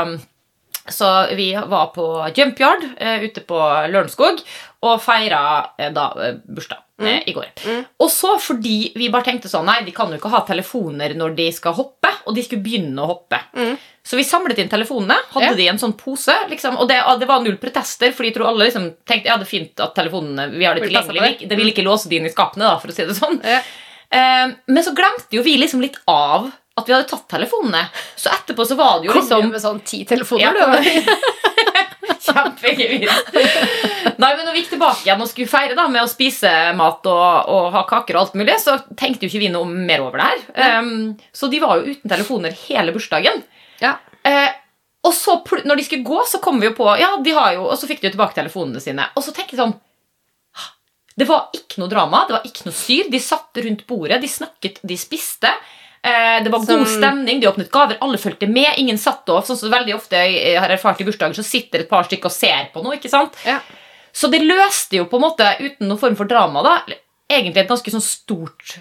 så 0.95 1.11
vi 1.35 1.51
var 1.55 1.91
på 1.91 2.07
Jumpyard 2.37 2.87
eh, 2.95 3.27
ute 3.27 3.43
på 3.43 3.59
Lørenskog 3.91 4.39
og 4.85 5.01
feira 5.03 5.41
eh, 5.77 5.91
da 5.95 6.09
eh, 6.21 6.37
bursdag 6.45 6.81
mm. 7.01 7.19
i 7.27 7.33
går. 7.35 7.49
Og 7.99 8.11
så 8.11 8.35
fordi 8.41 8.93
vi 8.95 9.09
bare 9.13 9.27
tenkte 9.27 9.51
sånn 9.51 9.65
Nei, 9.67 9.81
de 9.87 9.93
kan 9.95 10.11
jo 10.11 10.19
ikke 10.19 10.31
ha 10.33 10.43
telefoner 10.47 11.15
når 11.17 11.35
de 11.37 11.49
skal 11.55 11.75
hoppe, 11.77 12.11
og 12.25 12.35
de 12.37 12.43
skulle 12.45 12.63
begynne 12.65 13.01
å 13.03 13.09
hoppe. 13.13 13.39
Så 14.05 14.17
vi 14.19 14.25
samlet 14.25 14.59
inn 14.61 14.69
telefonene, 14.69 15.17
hadde 15.33 15.47
Ja. 15.49 15.53
de 15.57 15.63
i 15.65 15.69
en 15.71 15.81
sånn 15.81 15.95
pose, 15.97 16.33
liksom, 16.49 16.77
og 16.77 16.87
det, 16.89 16.99
det 17.19 17.27
var 17.29 17.41
null 17.41 17.57
protester, 17.61 18.11
fordi 18.13 18.29
jeg 18.29 18.37
tror 18.37 18.51
alle 18.51 18.67
liksom 18.67 18.91
tenkte 19.05 19.31
ja, 19.31 19.37
det 19.41 19.47
er 19.47 19.49
fint 19.49 19.81
at 19.81 19.95
telefonene 19.97 20.45
vi 20.53 20.65
har 20.65 20.77
det 20.77 20.85
tilgjengelig. 20.87 21.39
det. 21.39 21.49
Det 21.49 21.57
vil 21.57 21.71
ikke 21.73 21.85
låse 21.85 22.09
de 22.09 22.19
inn 22.19 22.29
i 22.29 22.33
skapene, 22.33 22.67
da, 22.69 22.77
for 22.81 22.93
å 22.93 22.95
si 22.95 23.05
det 23.05 23.17
sånn. 23.17 23.41
Ja. 23.43 23.63
Eh, 24.13 24.53
men 24.67 24.85
så 24.85 24.93
glemte 24.95 25.33
jo 25.37 25.41
vi 25.45 25.57
liksom 25.57 25.81
litt 25.81 25.97
av 26.05 26.51
at 26.75 26.87
vi 26.89 26.93
hadde 26.93 27.07
tatt 27.09 27.27
telefonene. 27.31 27.85
Så 28.19 28.29
etterpå 28.29 28.65
så 28.67 28.75
var 28.77 28.99
det 28.99 29.07
jo 29.09 29.15
Kom 29.15 29.23
liksom 29.23 29.45
du 29.47 29.53
med 29.55 29.63
sånn 29.63 29.81
ti 29.87 30.03
telefoner, 30.05 30.53
Ja. 30.53 30.75
du? 30.75 30.83
Kjempegevinst. 32.25 33.35
Nei, 34.21 34.31
men 34.35 34.45
når 34.45 34.53
vi 34.53 34.62
gikk 34.63 34.74
tilbake 34.75 35.05
igjen 35.05 35.21
og 35.24 35.29
skulle 35.29 35.50
feire 35.51 35.77
da, 35.77 35.88
med 35.91 36.03
å 36.05 36.09
spise 36.09 36.51
mat 36.77 37.07
og, 37.09 37.50
og 37.51 37.69
ha 37.75 37.85
kaker, 37.89 38.17
og 38.17 38.21
alt 38.25 38.38
mulig, 38.39 38.57
så 38.62 38.77
tenkte 38.97 39.25
jo 39.25 39.31
ikke 39.31 39.43
vi 39.45 39.53
noe 39.53 39.65
mer 39.69 40.03
over 40.05 40.21
det 40.21 40.27
her. 40.29 40.79
Um, 40.79 41.15
så 41.35 41.50
de 41.51 41.62
var 41.63 41.79
jo 41.79 41.95
uten 41.95 42.12
telefoner 42.12 42.55
hele 42.67 42.93
bursdagen. 42.95 43.41
Ja. 43.81 43.97
Uh, 44.25 44.51
og 45.05 45.13
så 45.13 45.38
når 45.65 45.79
de 45.79 45.85
skulle 45.85 46.07
gå, 46.07 46.21
så 46.29 46.39
kom 46.41 46.62
vi 46.62 46.69
jo 46.71 46.75
på 46.77 46.88
Ja, 46.97 47.12
de 47.21 47.33
har 47.35 47.51
jo 47.53 47.67
Og 47.67 47.75
så 47.77 47.85
fikk 47.85 48.00
de 48.01 48.07
jo 48.07 48.15
tilbake 48.15 48.33
telefonene 48.33 48.81
sine. 48.81 49.05
Og 49.13 49.21
så 49.21 49.33
tenkte 49.35 49.53
jeg 49.53 49.59
sånn 49.62 49.75
Det 51.19 51.27
var 51.29 51.51
ikke 51.53 51.77
noe 51.83 51.91
drama, 51.91 52.24
det 52.25 52.33
var 52.39 52.47
ikke 52.47 52.65
noe 52.65 52.75
styr. 52.75 53.12
De 53.13 53.21
satt 53.21 53.62
rundt 53.62 53.85
bordet, 53.88 54.17
de 54.24 54.31
snakket, 54.31 54.81
de 54.81 54.97
spiste. 55.00 55.51
Eh, 56.05 56.43
det 56.43 56.51
var 56.51 56.59
Som- 56.65 56.81
god 56.81 56.89
stemning, 56.91 57.39
de 57.39 57.47
åpnet 57.47 57.71
gaver, 57.71 57.97
alle 58.01 58.17
fulgte 58.17 58.50
med. 58.50 58.74
Ingen 58.77 58.97
satt 58.97 59.29
av. 59.29 59.45
Sånn 59.45 59.57
som 59.57 59.71
veldig 59.71 59.95
ofte 59.95 60.19
jeg 60.19 60.59
har 60.59 60.69
erfart 60.69 61.00
i 61.01 61.07
bursdager, 61.07 61.33
så 61.33 61.45
sitter 61.45 61.79
et 61.79 61.89
par 61.89 62.03
stykker 62.03 62.25
og 62.25 62.31
ser 62.31 62.69
på 62.74 62.83
noe. 62.83 62.97
ikke 62.97 63.09
sant? 63.09 63.33
Ja. 63.45 63.59
Så 64.15 64.29
det 64.31 64.39
løste 64.45 64.95
jo 65.01 65.05
på 65.12 65.19
en 65.19 65.25
måte, 65.25 65.48
uten 65.60 65.89
noen 65.89 66.00
form 66.00 66.15
for 66.15 66.29
drama, 66.29 66.62
da, 66.63 66.75
egentlig 67.27 67.65
et 67.65 67.72
ganske 67.72 67.91
sånn 67.91 68.03
stort 68.05 68.77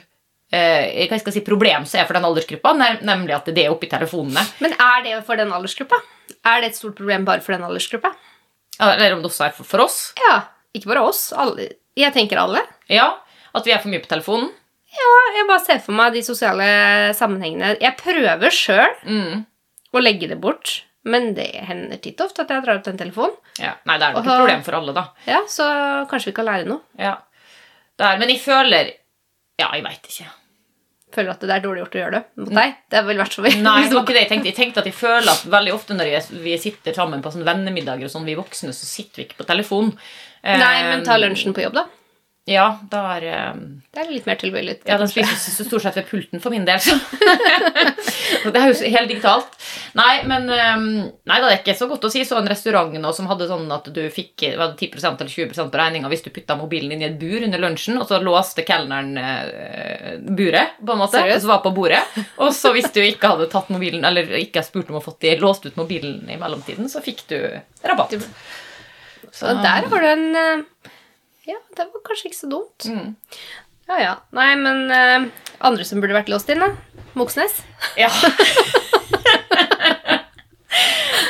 eh, 0.55 1.09
hva 1.11 1.19
skal 1.19 1.33
jeg 1.33 1.41
si, 1.41 1.45
problem 1.47 1.87
som 1.91 1.99
er 2.01 2.07
for 2.07 2.15
den 2.15 2.27
aldersgruppa, 2.29 2.75
nemlig 3.03 3.35
at 3.35 3.49
det 3.51 3.65
er 3.65 3.73
oppi 3.75 3.89
telefonene. 3.91 4.45
Men 4.63 4.77
er 4.79 5.03
det 5.09 5.17
for 5.27 5.41
den 5.41 5.51
aldersgruppa? 5.57 5.99
Er 6.47 6.61
det 6.63 6.71
et 6.71 6.79
stort 6.79 6.95
problem 7.01 7.27
bare 7.27 7.43
for 7.43 7.57
den 7.57 7.67
aldersgruppa? 7.67 8.13
Eller 8.79 9.15
om 9.17 9.23
det 9.25 9.31
også 9.33 9.49
er 9.49 9.55
for, 9.57 9.67
for 9.67 9.83
oss. 9.85 9.99
Ja, 10.23 10.37
ikke 10.75 10.91
bare 10.93 11.03
oss. 11.07 11.29
Alle. 11.39 11.69
Jeg 11.99 12.15
tenker 12.15 12.41
alle. 12.43 12.63
Ja, 12.91 13.13
At 13.55 13.67
vi 13.67 13.71
er 13.71 13.79
for 13.83 13.91
mye 13.93 14.03
på 14.03 14.09
telefonen. 14.11 14.49
Ja, 14.95 15.11
jeg 15.37 15.45
bare 15.47 15.63
ser 15.63 15.79
for 15.83 15.95
meg 15.95 16.15
de 16.15 16.23
sosiale 16.27 16.65
sammenhengene. 17.15 17.77
Jeg 17.83 17.95
prøver 18.01 18.51
sjøl 18.55 18.95
Mm. 19.07 19.45
å 19.95 20.03
legge 20.03 20.27
det 20.31 20.41
bort, 20.43 20.83
men 21.05 21.35
det 21.37 21.47
hender 21.69 22.01
titt 22.03 22.21
ofte 22.25 22.45
at 22.47 22.53
jeg 22.55 22.65
drar 22.65 22.79
opp 22.81 22.87
den 22.87 22.97
telefonen. 23.01 23.35
Ja. 23.61 23.75
Nei, 23.85 23.99
det 24.01 24.07
er 24.09 24.15
nok 24.17 24.25
et 24.25 24.31
problem 24.31 24.63
for 24.67 24.79
alle, 24.79 24.95
da. 24.97 25.03
Ja, 25.29 25.43
Så 25.51 25.67
kanskje 26.11 26.31
vi 26.33 26.37
kan 26.39 26.49
lære 26.49 26.69
noe. 26.69 26.81
Ja. 26.99 27.17
Det 27.99 28.07
er, 28.09 28.19
men 28.23 28.33
jeg 28.33 28.41
føler 28.43 28.91
Ja, 29.61 29.69
jeg 29.77 29.85
veit 29.85 30.09
ikke. 30.11 30.27
Føler 31.15 31.31
at 31.37 31.45
det 31.47 31.53
er 31.55 31.61
dårlig 31.63 31.85
gjort 31.85 31.95
å 31.95 32.01
gjøre 32.01 32.17
det 32.17 32.43
mot 32.43 32.55
deg. 32.57 32.73
Det 32.91 32.97
er 32.99 33.05
vel 33.07 33.21
vært 33.23 33.35
for 33.37 33.47
meg. 33.47 33.59
Nei, 33.63 33.75
det 33.87 33.95
var 33.95 34.03
ikke 34.03 34.17
det 34.17 34.23
jeg 34.25 34.31
tenkte. 34.33 34.49
Jeg 34.51 34.57
tenkte 34.57 34.81
at 34.83 34.89
jeg 34.91 34.97
føler 34.99 35.31
at 35.31 35.45
veldig 35.53 35.75
ofte 35.77 35.95
når 35.95 36.09
vi, 36.11 36.23
vi 36.49 36.57
sitter 36.59 36.97
sammen 36.97 37.23
på 37.23 37.31
sånn 37.31 37.45
vennemiddager, 37.47 38.09
og 38.09 38.11
sånn, 38.17 38.25
vi 38.27 38.35
voksne, 38.35 38.73
så 38.75 38.89
sitter 38.89 39.23
vi 39.23 39.27
ikke 39.29 39.39
på 39.45 39.47
telefonen. 39.53 39.93
Nei, 40.43 40.73
men 40.91 41.05
ta 41.07 41.15
Eh, 41.15 41.23
lunsjen 41.23 41.55
på 41.55 41.63
jobb, 41.63 41.77
da. 41.79 41.85
Ja, 42.45 42.65
da 42.93 42.99
er 43.15 43.25
eh, 43.25 43.53
Det 43.95 44.03
er 44.03 44.11
litt 44.13 44.27
mer 44.29 44.37
tilbøyelig. 44.37 44.75
Ja, 44.85 44.99
den 45.01 45.09
spises 45.09 45.47
så 45.57 45.65
stort 45.65 45.81
sett 45.87 45.97
ved 45.97 46.11
pulten 46.11 46.43
for 46.45 46.53
min 46.53 46.67
del. 46.69 46.77
Så. 46.83 46.93
Så 48.43 48.51
det 48.53 48.61
er 48.61 48.69
jo 48.69 48.91
helt 48.93 49.09
digitalt. 49.09 49.55
Nei, 49.97 50.27
men 50.29 50.51
ehm, 50.53 50.89
Nei, 51.25 51.39
det 51.41 51.49
er 51.49 51.63
ikke 51.63 51.77
så 51.79 51.89
godt 51.89 52.05
å 52.05 52.11
si. 52.13 52.21
Så 52.29 52.37
en 52.37 52.51
restaurant 52.51 52.93
nå 53.01 53.13
som 53.17 53.31
hadde 53.31 53.49
sånn 53.49 53.73
at 53.73 53.89
du 53.97 54.03
fikk 54.13 54.45
var 54.59 54.75
det 54.75 54.91
10% 54.91 55.25
eller 55.25 55.33
20% 55.33 55.73
på 55.73 55.81
regninga 55.81 56.11
hvis 56.13 56.27
du 56.27 56.29
putta 56.35 56.59
mobilen 56.59 56.93
inn 56.93 57.07
i 57.07 57.09
et 57.09 57.17
bur 57.21 57.47
under 57.47 57.63
lunsjen, 57.65 57.97
og 58.03 58.05
så 58.11 58.21
låste 58.21 58.67
kelneren 58.69 59.17
uh, 59.17 60.11
buret, 60.37 60.77
på 60.85 60.93
en 60.93 61.01
måte, 61.01 61.23
Seriøst? 61.23 61.47
så 61.47 61.53
var 61.55 61.63
på 61.65 61.73
bordet. 61.77 62.03
Og 62.45 62.53
så 62.57 62.75
hvis 62.77 62.91
du 62.93 63.01
ikke 63.01 63.33
hadde 63.33 63.49
tatt 63.53 63.73
mobilen, 63.73 64.05
eller 64.05 64.29
ikke 64.43 64.67
spurt 64.67 64.93
om 64.93 65.01
å 65.01 65.05
få 65.05 65.17
de 65.25 65.33
låst 65.41 65.65
ut 65.65 65.81
mobilen 65.81 66.21
i 66.29 66.37
mellomtiden, 66.41 66.93
så 66.93 67.01
fikk 67.05 67.25
du 67.33 67.39
rabatt. 67.87 68.19
Så 69.33 69.57
der 69.65 69.89
har 69.89 70.05
du 70.05 70.11
en 70.13 70.29
eh, 70.39 70.93
Ja, 71.47 71.59
det 71.77 71.85
var 71.93 72.01
kanskje 72.07 72.31
ikke 72.31 72.39
så 72.41 72.49
dumt. 72.51 72.87
Mm. 72.89 73.15
Ja, 73.89 73.99
ja. 74.01 74.15
Nei, 74.33 74.51
men 74.57 74.91
eh, 74.91 75.27
andre 75.61 75.85
som 75.85 76.01
burde 76.01 76.17
vært 76.17 76.31
låst 76.33 76.49
inn, 76.49 76.63
da? 76.65 76.71
Moxnes? 77.15 77.59
Ja. 78.01 78.09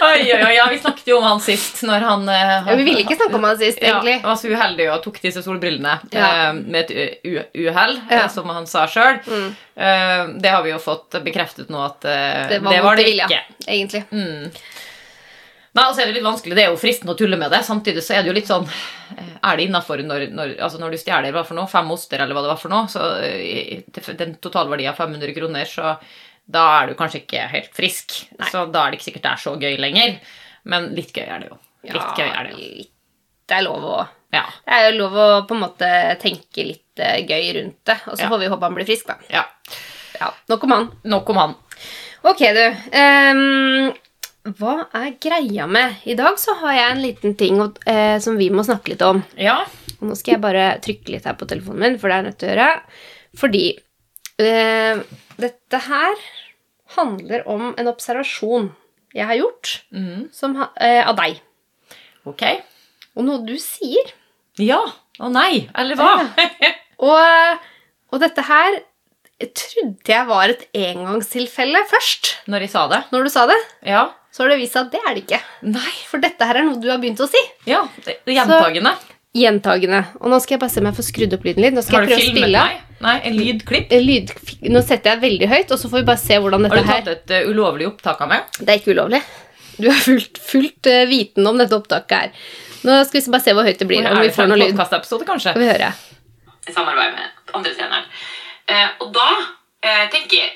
oi, 0.04 0.20
oi, 0.32 0.38
oi, 0.44 0.52
ja, 0.56 0.66
vi 0.70 0.78
snakket 0.78 1.08
jo 1.10 1.16
om 1.18 1.24
han 1.26 1.40
sist. 1.42 1.82
Når 1.86 2.00
han, 2.06 2.28
eh, 2.28 2.52
Ja, 2.68 2.76
vi 2.78 2.84
ville 2.86 3.02
ikke 3.02 3.16
snakke 3.18 3.34
om 3.40 3.44
han 3.44 3.58
sist, 3.60 3.78
Ja, 3.82 3.88
egentlig. 3.98 4.14
han 4.22 4.30
var 4.30 4.36
så 4.40 4.48
uheldig 4.54 4.86
og 4.94 5.02
tok 5.04 5.18
disse 5.22 5.42
solbrillene 5.44 5.96
Ja. 6.14 6.30
eh, 6.48 6.52
med 6.62 6.90
et 6.90 7.20
uhell, 7.54 7.96
eh, 8.10 8.16
Ja. 8.20 8.28
som 8.28 8.48
han 8.48 8.66
sa 8.66 8.86
sjøl. 8.86 9.18
Mm. 9.26 9.50
Eh, 9.76 10.26
det 10.40 10.50
har 10.54 10.62
vi 10.62 10.70
jo 10.70 10.78
fått 10.78 11.10
bekreftet 11.24 11.68
nå 11.68 11.84
at 11.84 12.04
eh, 12.04 12.48
Det 12.54 12.62
var, 12.62 12.80
var 12.82 12.96
det 12.96 13.04
det 13.04 13.10
vilja, 13.10 13.26
ikke. 13.28 13.42
egentlig. 13.68 14.04
Mm. 14.12 14.50
Nei, 15.74 15.84
altså 15.88 16.02
er 16.04 16.06
Det 16.06 16.14
litt 16.20 16.26
vanskelig, 16.26 16.54
det 16.54 16.62
er 16.64 16.70
jo 16.70 16.78
fristende 16.78 17.14
å 17.14 17.18
tulle 17.18 17.36
med 17.40 17.50
det. 17.50 17.58
Samtidig 17.66 18.02
så 18.06 18.14
er 18.14 18.22
det 18.22 18.30
jo 18.30 18.36
litt 18.36 18.46
sånn 18.50 18.66
eh, 19.16 19.32
Er 19.42 19.56
det 19.58 19.64
innafor 19.66 19.98
når, 20.06 20.28
når, 20.30 20.52
altså 20.62 20.78
når 20.78 20.94
du 20.94 20.98
stjeler 21.02 21.34
hva 21.34 21.42
for 21.48 21.58
noe, 21.58 21.66
fem 21.70 21.90
oster 21.90 22.22
eller 22.22 22.36
hva 22.36 22.44
det 22.44 22.52
var 22.52 22.60
for 22.62 22.70
noe, 22.74 22.86
så 22.92 23.08
eh, 23.26 23.82
den 24.20 24.36
totalverdien 24.44 24.92
av 24.92 25.00
500 25.02 25.34
kroner, 25.34 25.66
så 25.66 25.96
da 26.44 26.62
er 26.82 26.90
du 26.92 26.94
kanskje 26.98 27.22
ikke 27.24 27.46
helt 27.50 27.70
frisk. 27.74 28.18
Nei. 28.38 28.50
Så 28.52 28.66
da 28.70 28.84
er 28.84 28.92
det 28.92 28.98
ikke 29.00 29.08
sikkert 29.10 29.24
det 29.26 29.32
er 29.32 29.42
så 29.46 29.54
gøy 29.58 29.78
lenger. 29.80 30.18
Men 30.68 30.90
litt 30.96 31.10
gøy 31.16 31.24
er 31.24 31.40
det 31.42 31.48
jo. 31.50 31.58
Litt 31.88 32.20
gøy 32.20 32.28
er 32.28 32.46
det 32.50 32.52
jo. 32.54 32.84
det 33.48 33.56
er 33.58 33.66
lov 33.66 33.88
å 33.88 33.96
Ja. 34.34 34.44
Det 34.66 34.78
er 34.84 34.96
lov 34.98 35.14
å 35.18 35.26
på 35.48 35.54
en 35.56 35.62
måte 35.64 35.90
tenke 36.22 36.64
litt 36.66 37.02
eh, 37.02 37.20
gøy 37.26 37.50
rundt 37.58 37.80
det, 37.86 37.98
og 38.06 38.14
så 38.18 38.24
Ja. 38.26 38.30
får 38.32 38.40
vi 38.44 38.52
håpe 38.52 38.66
han 38.68 38.74
blir 38.78 38.86
frisk, 38.88 39.10
da. 39.10 39.18
ja. 39.32 39.44
Ja, 40.20 40.28
Nok 40.48 40.62
om 40.64 40.70
han. 40.70 40.88
Nok 41.10 41.30
om 41.34 41.36
han. 41.42 41.54
Ok, 42.22 42.38
du. 42.54 42.64
Ehm, 42.94 43.88
hva 44.44 44.74
er 44.92 45.14
greia 45.22 45.64
med? 45.70 46.02
I 46.04 46.16
dag 46.18 46.36
så 46.40 46.52
har 46.60 46.74
jeg 46.76 46.92
en 46.92 47.00
liten 47.00 47.34
ting 47.40 47.60
eh, 47.88 48.18
som 48.20 48.36
vi 48.36 48.50
må 48.52 48.64
snakke 48.66 48.92
litt 48.92 49.04
om. 49.06 49.22
Ja. 49.40 49.62
Og 49.96 50.10
nå 50.10 50.16
skal 50.20 50.36
jeg 50.36 50.44
bare 50.44 50.66
trykke 50.84 51.14
litt 51.14 51.24
her 51.24 51.36
på 51.40 51.48
telefonen 51.48 51.80
min, 51.80 51.98
for 52.00 52.10
det 52.10 52.16
er 52.16 52.20
jeg 52.20 52.28
nødt 52.28 52.40
til 52.42 52.48
å 52.48 52.52
gjøre. 52.52 52.70
Fordi 53.40 53.62
eh, 54.44 55.04
dette 55.40 55.80
her 55.86 56.24
handler 56.98 57.46
om 57.50 57.70
en 57.72 57.88
observasjon 57.88 58.68
jeg 59.14 59.28
har 59.30 59.38
gjort 59.38 59.70
mm. 59.94 60.26
som, 60.34 60.58
eh, 60.76 61.00
av 61.00 61.16
deg. 61.22 61.38
Ok. 62.28 62.44
Og 63.14 63.24
noe 63.24 63.44
du 63.46 63.54
sier. 63.62 64.12
Ja. 64.60 64.82
Å 65.22 65.30
nei. 65.32 65.68
Eller 65.78 65.96
hva? 65.98 66.18
Og, 67.04 67.64
og 68.14 68.20
dette 68.22 68.44
her 68.46 68.76
trodde 69.42 70.12
jeg 70.12 70.26
var 70.28 70.52
et 70.52 70.62
engangstilfelle 70.78 71.80
først. 71.90 72.30
Når 72.48 72.64
jeg 72.64 72.72
sa 72.72 72.84
det. 72.92 73.00
Når 73.12 73.26
du 73.26 73.32
sa 73.34 73.48
det, 73.50 73.58
Ja. 73.88 74.04
Så 74.34 74.42
har 74.42 74.50
det 74.50 74.58
vist 74.64 74.74
seg 74.74 74.88
at 74.88 74.94
det 74.96 75.00
er 75.00 75.12
det 75.14 75.20
ikke. 75.22 75.38
Nei. 75.70 75.90
For 76.10 76.22
dette 76.22 76.46
her 76.48 76.58
er 76.58 76.64
noe 76.66 76.80
du 76.82 76.88
har 76.90 76.98
begynt 77.02 77.20
å 77.22 77.28
si. 77.30 77.38
Ja. 77.70 77.84
Det 78.02 78.16
det 78.26 78.34
gjentagende. 78.34 78.96
Gjentagende. 79.34 80.00
Og 80.18 80.32
nå 80.32 80.40
skal 80.42 80.56
jeg 80.56 80.62
bare 80.64 80.74
se 80.74 80.82
om 80.82 80.88
jeg 80.90 80.98
får 80.98 81.06
skrudd 81.06 81.36
opp 81.36 81.46
lyden 81.46 81.62
litt. 81.62 81.76
Nå 81.76 81.84
skal 81.86 82.00
Har 82.00 82.08
jeg 82.08 82.10
du 82.10 82.14
prøve 82.16 82.26
å 82.26 82.34
spille. 82.34 82.64
Nei, 82.64 82.98
Nei, 83.04 83.14
en 83.30 83.38
lydklipp? 83.38 83.94
Eh, 83.94 84.02
Lyd, 84.02 84.34
nå 84.74 84.82
setter 84.82 85.14
jeg 85.14 85.22
veldig 85.22 85.50
høyt, 85.52 85.70
og 85.70 85.78
så 85.78 85.90
får 85.92 86.02
vi 86.02 86.08
bare 86.10 86.22
se 86.24 86.38
hvordan 86.42 86.66
dette 86.66 86.80
her 86.80 86.90
Har 86.90 87.06
du 87.06 87.10
tatt 87.12 87.30
et 87.30 87.46
uh, 87.46 87.50
ulovlig 87.52 87.88
opptak 87.92 88.26
av 88.26 88.30
meg? 88.34 88.52
Det 88.58 88.68
er 88.68 88.82
ikke 88.82 88.94
ulovlig. 88.96 89.22
Du 89.78 89.88
er 89.90 89.98
fullt, 90.02 90.38
fullt 90.50 90.90
uh, 90.90 91.00
viten 91.10 91.50
om 91.50 91.58
dette 91.62 91.78
opptaket 91.78 92.14
her. 92.18 92.52
Nå 92.86 93.00
skal 93.06 93.22
vi 93.22 93.34
bare 93.36 93.46
se 93.46 93.54
hvor 93.54 93.66
høyt 93.66 93.82
det 93.82 93.90
blir. 93.90 94.06
Om 94.10 94.22
vi 94.22 94.32
får 94.34 94.50
noe 94.50 94.60
lyd. 94.60 94.78
kanskje? 94.78 95.50
Skal 95.50 95.62
vi 95.62 95.70
høre. 95.70 95.92
i 96.66 96.74
samarbeid 96.74 97.14
med 97.14 97.54
andre 97.54 97.74
treneren. 97.78 98.10
Uh, 98.70 98.88
og 99.04 99.12
da 99.14 99.28
eh, 99.84 100.04
tenker 100.10 100.50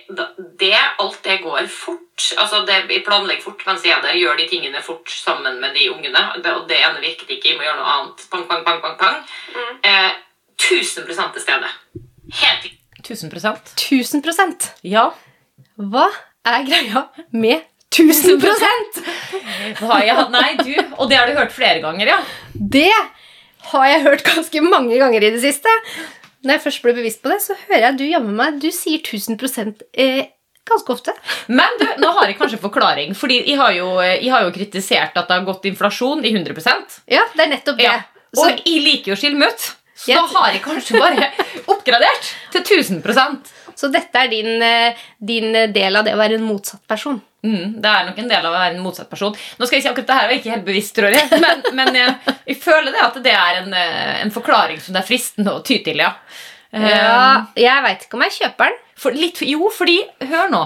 det, 0.58 0.75
Alt 0.99 1.20
det 1.25 1.38
går 1.44 1.68
fort. 1.70 2.32
altså 2.37 2.64
det, 2.66 3.02
Planlegg 3.06 3.42
fort 3.44 3.62
mens 3.66 3.85
jeg 3.87 3.94
er 3.94 4.02
der, 4.02 4.16
gjør 4.18 4.40
de 4.40 4.49
tingene 4.50 4.82
fort 4.82 5.11
sammen 5.11 5.61
med 5.61 5.76
de 5.76 5.90
ungene. 5.92 6.25
Det, 6.42 6.54
og 6.54 6.66
det 6.70 6.80
ene 6.80 7.04
virket 7.04 7.37
ikke, 7.37 7.52
jeg 7.52 7.61
må 7.61 7.66
gjøre 7.68 7.78
noe 7.78 7.94
annet. 7.97 8.26
Pang, 8.32 8.49
pang, 8.49 8.64
pang, 8.66 8.82
pang, 8.82 8.99
pang. 8.99 9.23
Eh, 9.85 10.11
1000 10.58 11.06
til 11.06 11.42
stede. 11.42 11.70
Helt 12.42 12.73
1000% 13.08 13.75
1000% 13.78 14.70
Ja. 14.85 15.11
Hva 15.78 16.08
er 16.44 16.64
greia 16.66 17.04
med 17.30 17.62
1000 17.94 18.42
Har 19.78 20.02
jeg, 20.04 20.26
nei, 20.35 20.50
du. 20.58 20.75
Og 20.99 21.08
det 21.08 21.16
har 21.16 21.26
du 21.30 21.38
hørt 21.38 21.54
flere 21.54 21.80
ganger, 21.80 22.11
ja. 22.11 22.18
Det 22.52 22.92
har 23.70 23.87
jeg 23.87 24.02
hørt 24.04 24.25
ganske 24.26 24.61
mange 24.64 24.99
ganger 25.00 25.25
i 25.25 25.30
det 25.35 25.40
siste. 25.42 25.73
Når 26.49 26.57
jeg 26.57 26.64
først 26.64 26.85
ble 26.85 26.97
bevisst 26.97 27.21
på 27.21 27.31
det, 27.33 27.38
så 27.45 27.57
hører 27.69 27.90
jeg 27.90 27.99
du 28.00 28.05
jammen 28.09 28.37
meg 28.38 28.61
Du 28.62 28.71
sier 28.73 29.02
1000 29.05 29.83
eh, 29.93 30.31
ganske 30.69 30.95
ofte. 30.95 31.12
Men 31.52 31.76
du, 31.81 31.85
nå 32.00 32.12
har 32.17 32.31
jeg 32.31 32.38
kanskje 32.40 32.61
forklaring. 32.62 33.12
Fordi 33.17 33.43
jeg 33.43 33.59
har 33.61 33.75
jo, 33.76 33.90
jeg 34.00 34.33
har 34.33 34.47
jo 34.47 34.55
kritisert 34.57 35.17
at 35.17 35.28
det 35.28 35.37
har 35.37 35.45
gått 35.49 35.69
inflasjon 35.69 36.25
i 36.25 36.33
100% 36.33 37.02
Ja, 37.12 37.26
det 37.35 37.45
er 37.45 37.52
nettopp 37.52 37.78
det. 37.81 37.90
ja. 37.90 38.00
Så, 38.28 38.45
Og 38.45 38.59
jeg 38.61 38.83
liker 38.85 39.12
jo 39.12 39.17
å 39.17 39.21
skille 39.21 39.40
meg. 39.40 39.55
Så 39.99 40.12
yes. 40.12 40.19
da 40.19 40.40
har 40.40 40.50
jeg 40.55 40.64
kanskje 40.64 40.99
bare 41.00 41.31
oppgradert 41.73 42.35
til 42.52 42.64
1000% 42.81 43.55
så 43.78 43.88
dette 43.95 44.19
er 44.19 44.31
din, 44.33 44.62
eh, 44.62 44.97
din 45.19 45.52
del 45.73 45.97
av 45.97 46.07
det 46.07 46.14
å 46.17 46.19
være 46.19 46.38
en 46.38 46.47
motsatt 46.49 46.83
person. 46.90 47.21
Mm, 47.47 47.76
det 47.83 47.87
er 47.90 48.07
nok 48.09 48.16
en 48.18 48.28
del 48.33 48.47
av 48.49 48.50
å 48.50 48.57
være 48.59 48.75
en 48.75 48.83
motsatt 48.83 49.11
person. 49.11 49.35
Nå 49.59 49.66
skal 49.68 49.78
jeg 49.78 49.85
si 49.85 49.90
akkurat 49.92 50.09
det 50.11 50.16
her 50.18 50.26
var 50.30 50.37
ikke 50.40 50.54
helt 50.57 50.64
bevisst, 50.66 50.95
tror 50.97 51.14
jeg. 51.14 51.28
Men, 51.45 51.62
men 51.78 51.95
jeg, 52.00 52.14
jeg 52.50 52.57
føler 52.64 52.90
det 52.97 53.04
at 53.04 53.18
det 53.23 53.35
er 53.38 53.61
en, 53.62 53.73
eh, 53.78 54.16
en 54.25 54.33
forklaring 54.35 54.80
som 54.83 54.97
det 54.97 55.04
er 55.04 55.09
fristende 55.11 55.54
å 55.54 55.62
ty 55.66 55.78
til, 55.87 56.02
ja. 56.02 56.14
Eh, 56.73 56.83
Ja, 56.88 57.47
jeg 57.57 57.85
veit 57.87 58.02
ikke 58.04 58.18
om 58.18 58.25
jeg 58.26 58.35
kjøper 58.40 58.73
den. 58.73 58.83
For 58.99 59.14
litt, 59.14 59.38
jo, 59.47 59.71
fordi 59.71 60.00
Hør 60.26 60.50
nå. 60.50 60.64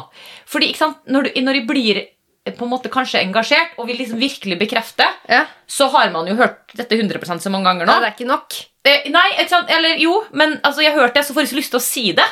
Fordi, 0.49 0.73
når, 1.13 1.29
du, 1.29 1.41
når 1.45 1.59
jeg 1.61 1.67
blir 1.69 2.01
eh, 2.01 2.55
på 2.57 2.65
en 2.65 2.73
måte 2.73 2.91
kanskje 2.93 3.21
engasjert 3.21 3.77
og 3.77 3.87
vil 3.91 4.01
liksom 4.01 4.19
virkelig 4.23 4.57
bekrefte, 4.65 5.07
Ja, 5.29 5.45
så 5.69 5.91
har 5.93 6.09
man 6.15 6.27
jo 6.31 6.39
hørt 6.41 6.73
dette 6.77 6.97
100% 6.97 7.45
så 7.45 7.53
mange 7.53 7.69
ganger 7.69 7.87
nå. 7.87 7.93
Ja, 7.93 8.01
det 8.01 8.11
er 8.15 8.17
ikke 8.17 8.31
nok. 8.33 8.57
Eh, 8.89 9.05
nei, 9.13 9.29
ikke 9.37 9.53
sant? 9.53 9.71
Eller 9.71 10.01
jo, 10.01 10.17
men 10.33 10.57
altså, 10.65 10.83
jeg 10.83 10.97
har 10.97 11.05
hørt 11.05 11.15
det, 11.21 11.27
så 11.29 11.37
får 11.37 11.45
jeg 11.45 11.53
så 11.53 11.61
lyst 11.61 11.77
til 11.77 11.83
å 11.83 11.85
si 11.85 12.07
det. 12.17 12.27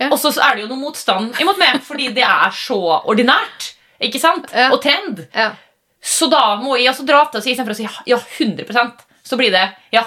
Ja. 0.00 0.08
Og 0.08 0.16
så 0.18 0.32
er 0.42 0.56
det 0.56 0.64
jo 0.64 0.72
noe 0.72 0.80
motstand 0.80 1.36
imot 1.44 1.60
meg, 1.60 1.78
fordi 1.86 2.08
det 2.16 2.24
er 2.26 2.50
så 2.56 2.80
ordinært. 3.04 3.74
Ikke 4.08 4.20
sant? 4.22 4.50
Ja. 4.54 4.70
Og 4.74 4.82
trend. 4.84 5.24
Ja. 5.34 5.52
Så 6.02 6.26
da 6.32 6.56
må 6.58 6.74
jeg 6.78 6.90
altså 6.90 7.06
dra 7.06 7.22
til 7.30 7.38
å 7.38 7.44
si 7.44 7.52
istedenfor 7.52 7.76
å 7.76 7.78
si 7.78 7.86
ja, 7.86 7.94
ja 8.10 8.18
100% 8.18 9.06
så 9.22 9.38
blir 9.38 9.52
det 9.54 9.64
ja, 9.94 10.02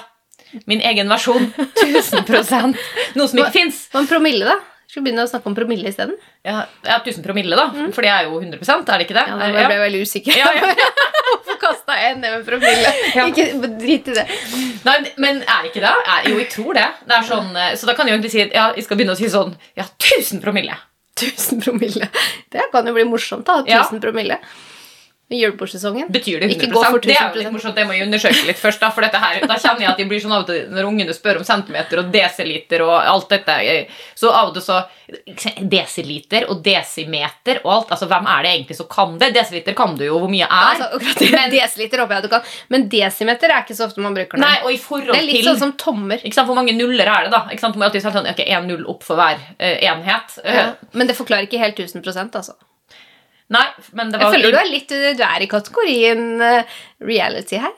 min 0.67 0.83
egen 0.83 1.09
versjon. 1.11 1.51
1000% 1.85 2.75
Noe 3.15 3.27
som 3.31 3.41
ikke 3.41 3.53
fins. 3.55 3.85
Hva 3.93 4.03
med 4.03 4.11
promille, 4.11 4.47
da? 4.47 4.59
Skal 4.85 5.01
vi 5.01 5.09
begynne 5.09 5.23
å 5.25 5.29
snakke 5.29 5.49
om 5.49 5.55
promille 5.57 5.89
isteden? 5.89 6.13
Ja, 6.45 6.59
ja, 6.85 6.99
1000 7.01 7.23
promille, 7.25 7.57
da. 7.57 7.65
For 7.95 8.05
det 8.05 8.11
er 8.13 8.27
jo 8.29 8.37
100% 8.37 8.91
er 8.93 9.01
det 9.01 9.07
ikke 9.07 9.17
det? 9.17 9.23
Ja, 9.31 9.37
da 9.41 9.49
ble 9.51 9.63
jeg 9.63 9.81
veldig 9.81 10.01
usikker. 10.05 10.37
Ja, 10.37 10.51
ja. 10.55 10.91
Hvorfor 11.31 11.57
kasta 11.63 11.97
jeg 11.97 12.19
ned 12.21 12.35
med 12.37 12.45
promille? 12.47 12.91
Ja. 13.15 13.25
Ikke 13.27 13.71
Drit 13.79 14.11
i 14.11 14.15
det. 14.15 14.25
Nei, 14.85 14.95
men 15.19 15.41
er 15.41 15.65
det 15.65 15.71
ikke 15.73 15.83
det? 15.83 15.91
Er, 15.91 16.29
jo, 16.29 16.37
jeg 16.39 16.51
tror 16.53 16.77
det. 16.77 16.85
det 17.09 17.17
er 17.17 17.27
sånn, 17.27 17.49
eh, 17.59 17.73
så 17.79 17.89
da 17.89 17.95
kan 17.97 18.07
jeg 18.07 18.19
egentlig 18.19 18.33
si 18.35 18.43
ja, 18.43 18.69
jeg 18.77 18.85
skal 18.85 18.99
begynne 18.99 19.17
å 19.17 19.19
si 19.19 19.31
sånn 19.33 19.55
Ja, 19.75 19.87
1000 19.89 20.43
promille. 20.45 20.77
1000 21.21 21.61
promille. 21.63 22.07
Det 22.51 22.61
kan 22.71 22.87
jo 22.87 22.93
bli 22.93 23.03
morsomt, 23.05 23.45
da. 23.47 23.59
1000 23.63 23.69
Ja. 23.71 23.99
promille. 24.01 24.37
Julebordsesongen. 25.29 26.11
Betyr 26.13 26.39
det 26.39 26.45
100 26.51 26.53
Ikke 26.53 26.67
gå 26.69 26.81
for 26.85 27.01
Det 27.01 27.15
er 27.17 27.31
jo 27.33 27.39
litt 27.41 27.53
morsomt, 27.53 27.73
det 27.73 27.85
må 27.89 27.95
jeg 27.95 28.05
undersøke 28.05 28.43
litt 28.45 28.59
først. 28.61 28.83
Da, 28.83 28.91
for 28.93 29.01
dette 29.01 29.17
her, 29.17 29.39
da 29.41 29.55
kjenner 29.57 29.81
jeg 29.81 29.89
at 29.89 30.01
de 30.01 30.05
blir 30.11 30.21
sånn 30.21 30.35
av 30.35 30.43
og 30.43 30.51
til 30.51 30.67
når 30.69 30.85
ungene 30.85 31.15
spør 31.17 31.39
om 31.39 31.47
centimeter 31.47 32.01
og 32.03 32.11
desiliter 32.13 32.83
og 32.85 32.93
alt 32.99 33.33
dette. 33.33 33.55
Så 34.13 34.29
av 34.29 34.51
og 34.51 34.59
til 34.59 34.65
så 34.65 34.83
Desiliter 35.61 36.47
og 36.49 36.63
desimeter 36.65 37.59
og 37.63 37.71
alt. 37.73 37.95
Altså, 37.95 38.07
Hvem 38.09 38.29
er 38.35 38.45
det 38.45 38.51
egentlig 38.55 38.77
som 38.77 38.87
kan 38.89 39.17
det? 39.21 39.31
Desiliter 39.35 39.75
kan 39.77 39.97
du 39.97 40.05
jo 40.05 40.19
hvor 40.21 40.29
mye 40.29 40.45
er. 40.45 40.69
Altså, 40.75 40.91
akkurat 40.97 41.23
det, 41.23 41.43
Desiliter 41.55 42.03
håper 42.03 42.17
jeg 42.17 42.25
du 42.27 42.29
kan. 42.35 42.53
Men 42.73 42.87
desimeter 42.93 43.53
er 43.53 43.65
ikke 43.65 43.77
så 43.77 43.87
ofte 43.89 44.05
man 44.05 44.17
bruker 44.17 44.41
nå. 44.41 44.45
Nei, 44.45 44.77
Det 44.77 45.17
er 45.17 45.25
litt 45.25 45.41
til 45.41 45.49
sånn 45.51 45.61
som 45.61 45.73
tommer. 45.81 46.21
ikke 46.21 46.37
sant, 46.37 46.49
Hvor 46.49 46.57
mange 46.57 46.77
nuller 46.77 47.09
er 47.09 47.25
det, 47.27 47.33
da? 47.33 47.45
Ikke 47.49 47.65
sant, 47.65 47.73
Du 47.73 47.81
må 47.81 47.89
alltid 47.89 48.05
si 48.05 48.13
sånn, 48.13 48.29
ok, 48.29 48.45
Én 48.45 48.69
null 48.69 48.85
opp 48.93 49.05
for 49.05 49.17
hver 49.17 49.41
uh, 49.41 49.75
enhet. 49.89 50.37
Ja. 50.45 50.69
Men 50.93 51.09
det 51.09 51.17
forklarer 51.17 51.49
ikke 51.49 51.61
helt 51.61 51.81
1000 51.81 52.05
altså. 52.33 52.57
Nei, 53.53 53.65
men 53.93 54.09
det 54.09 54.19
var 54.19 54.31
Jeg 54.33 54.39
føler 54.39 54.55
du 54.55 54.57
er 54.57 54.71
litt 54.71 54.93
Du 55.19 55.23
er 55.27 55.43
i 55.45 55.49
kategorien 55.49 56.23
eh, 56.41 56.77
reality 57.05 57.59
her. 57.61 57.75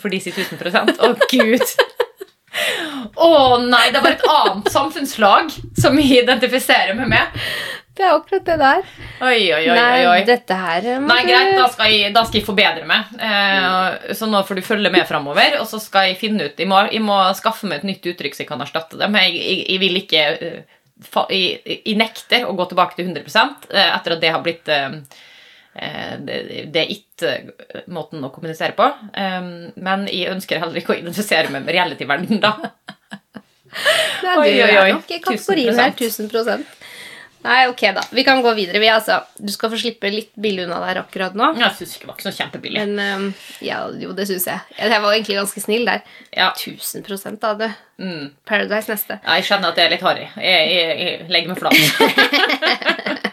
For 0.00 0.12
de 0.12 0.20
sier 0.24 0.36
1000 0.36 0.96
Å, 1.00 1.12
gud. 1.30 1.64
Å 3.26 3.30
nei, 3.64 3.86
det 3.92 4.00
var 4.04 4.14
et 4.14 4.26
annet 4.28 4.68
samfunnslag 4.72 5.52
som 5.80 5.96
jeg 6.00 6.24
identifiserer 6.24 6.96
meg 6.96 7.08
med. 7.12 7.40
Det 7.92 8.04
er 8.06 8.14
akkurat 8.14 8.44
det 8.48 8.54
der. 8.56 8.84
Oi, 9.20 9.40
oi, 9.52 9.64
oi, 9.68 9.74
Nei, 9.76 10.04
oi. 10.08 10.20
dette 10.24 10.56
her 10.56 10.86
Nei, 11.04 11.18
greit, 11.28 11.50
da 11.58 11.66
skal, 11.72 11.90
jeg, 11.92 12.12
da 12.14 12.22
skal 12.24 12.40
jeg 12.40 12.46
forbedre 12.46 12.86
meg. 12.88 13.10
Eh, 13.20 14.14
så 14.16 14.28
nå 14.30 14.40
får 14.48 14.60
du 14.60 14.62
følge 14.64 14.92
med 14.94 15.04
framover. 15.08 15.58
Og 15.60 15.68
så 15.68 15.80
skal 15.82 16.08
jeg 16.08 16.20
finne 16.22 16.48
ut 16.48 16.60
Jeg 16.62 16.70
må, 16.70 16.80
jeg 16.88 17.04
må 17.04 17.18
skaffe 17.36 17.68
meg 17.68 17.82
et 17.82 17.90
nytt 17.90 18.08
uttrykk 18.14 18.38
så 18.38 18.44
jeg 18.44 18.48
kan 18.48 18.64
erstatte 18.64 18.96
det. 19.00 19.10
Men 19.12 19.28
jeg, 19.28 19.42
jeg, 19.44 19.66
jeg 19.74 19.82
vil 19.84 20.00
ikke 20.00 20.24
eh, 20.32 20.80
jeg, 21.32 21.60
jeg 21.66 21.98
nekter 22.00 22.46
å 22.48 22.56
gå 22.58 22.66
tilbake 22.70 22.98
til 22.98 23.10
100 23.10 23.22
eh, 23.70 23.88
etter 23.88 24.16
at 24.16 24.22
det 24.22 24.32
har 24.34 24.42
blitt 24.44 24.70
eh, 24.72 24.98
eh, 25.74 26.14
det, 26.22 26.82
er 26.82 26.92
it-måten 26.94 28.24
å 28.24 28.32
kommunisere 28.34 28.76
på. 28.78 28.88
Men 29.76 30.06
jeg 30.10 30.32
ønsker 30.32 30.62
heller 30.62 30.80
ikke 30.80 30.96
å 30.96 31.00
identifisere 31.00 31.52
meg 31.52 31.66
med 31.66 31.76
reality-verdenen, 31.78 32.42
da. 32.42 32.56
Nei, 34.22 34.32
Oi, 34.36 34.48
oi, 34.50 34.56
oi, 34.60 34.88
er 34.90 34.94
nok 34.98 35.10
i 35.10 35.20
kategorien 35.24 35.78
her 35.80 35.94
1000 35.94 36.28
Nei, 37.42 37.66
ok, 37.70 37.80
da. 37.96 38.02
Vi 38.14 38.22
kan 38.26 38.42
gå 38.44 38.52
videre. 38.54 38.78
Vi, 38.82 38.88
altså, 38.92 39.16
du 39.38 39.50
skal 39.52 39.70
få 39.72 39.78
slippe 39.80 40.10
litt 40.12 40.30
billig 40.40 40.64
unna 40.66 40.78
der 40.84 41.00
akkurat 41.02 41.34
nå. 41.38 41.48
Jeg 41.58 41.74
synes 41.78 41.94
ikke 41.96 42.04
det 42.06 42.10
var 42.12 42.18
ikke 42.20 42.26
så 42.28 42.34
kjempebillig. 42.38 42.84
Men 42.86 43.22
um, 43.22 43.26
ja, 43.66 43.80
jo, 44.02 44.12
det 44.18 44.28
syns 44.30 44.46
jeg. 44.50 44.60
Jeg 44.78 45.02
var 45.02 45.10
egentlig 45.16 45.38
ganske 45.40 45.62
snill 45.64 45.84
der. 45.88 46.04
Ja. 46.36 46.50
1000 46.54 47.40
da, 47.42 47.52
du. 47.58 47.66
Mm. 48.02 48.30
Paradise 48.48 48.90
neste. 48.92 49.18
Ja, 49.24 49.36
Jeg 49.40 49.48
skjønner 49.50 49.72
at 49.72 49.78
det 49.80 49.84
er 49.88 49.94
litt 49.96 50.06
harry. 50.06 50.28
Jeg, 50.38 50.70
jeg, 50.76 50.96
jeg 51.02 51.30
legger 51.34 51.52
meg 51.52 51.58
flat. 51.62 51.76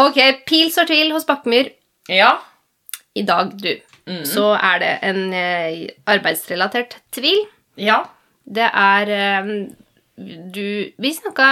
Ok, 0.00 0.16
pil 0.46 0.68
står 0.70 0.86
til 0.90 1.08
hos 1.14 1.24
Bakkemyr. 1.26 1.72
Ja. 2.10 2.36
I 3.18 3.24
dag, 3.26 3.52
du, 3.58 3.72
Mm. 4.10 4.24
så 4.26 4.54
er 4.56 4.78
det 4.80 4.88
en 5.06 5.18
eh, 5.36 5.90
arbeidsrelatert 6.08 6.96
tvil. 7.14 7.42
Ja. 7.78 7.98
Det 8.48 8.64
er 8.66 9.10
eh, 9.14 9.50
du 10.54 10.92
Vi 11.00 11.10
snakka 11.16 11.46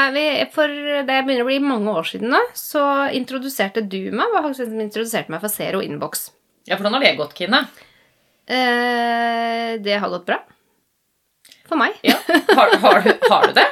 For 0.52 0.68
det 0.68 1.06
begynner 1.24 1.44
å 1.44 1.48
bli 1.48 1.58
mange 1.64 1.92
år 1.96 2.04
siden 2.10 2.28
nå, 2.34 2.40
så 2.58 2.82
introduserte 3.16 3.80
du 3.88 4.10
meg. 4.12 4.28
Var 4.34 4.44
faktisk 4.44 4.68
som 4.70 4.80
introduserte 4.84 5.32
meg 5.32 5.40
for 5.44 5.48
Zero 5.52 5.80
Inbox. 5.84 6.30
ja, 6.68 6.76
hvordan 6.76 6.94
har 6.98 7.00
det 7.06 7.14
gått, 7.16 7.34
Kine? 7.38 7.62
Eh, 8.48 9.78
det 9.84 9.98
har 10.00 10.08
gått 10.12 10.26
bra. 10.28 10.38
For 11.68 11.76
meg. 11.80 11.96
Ja. 12.02 12.14
Har, 12.56 12.72
har, 12.80 13.02
du, 13.04 13.12
har 13.30 13.46
du 13.46 13.52
det? 13.58 13.66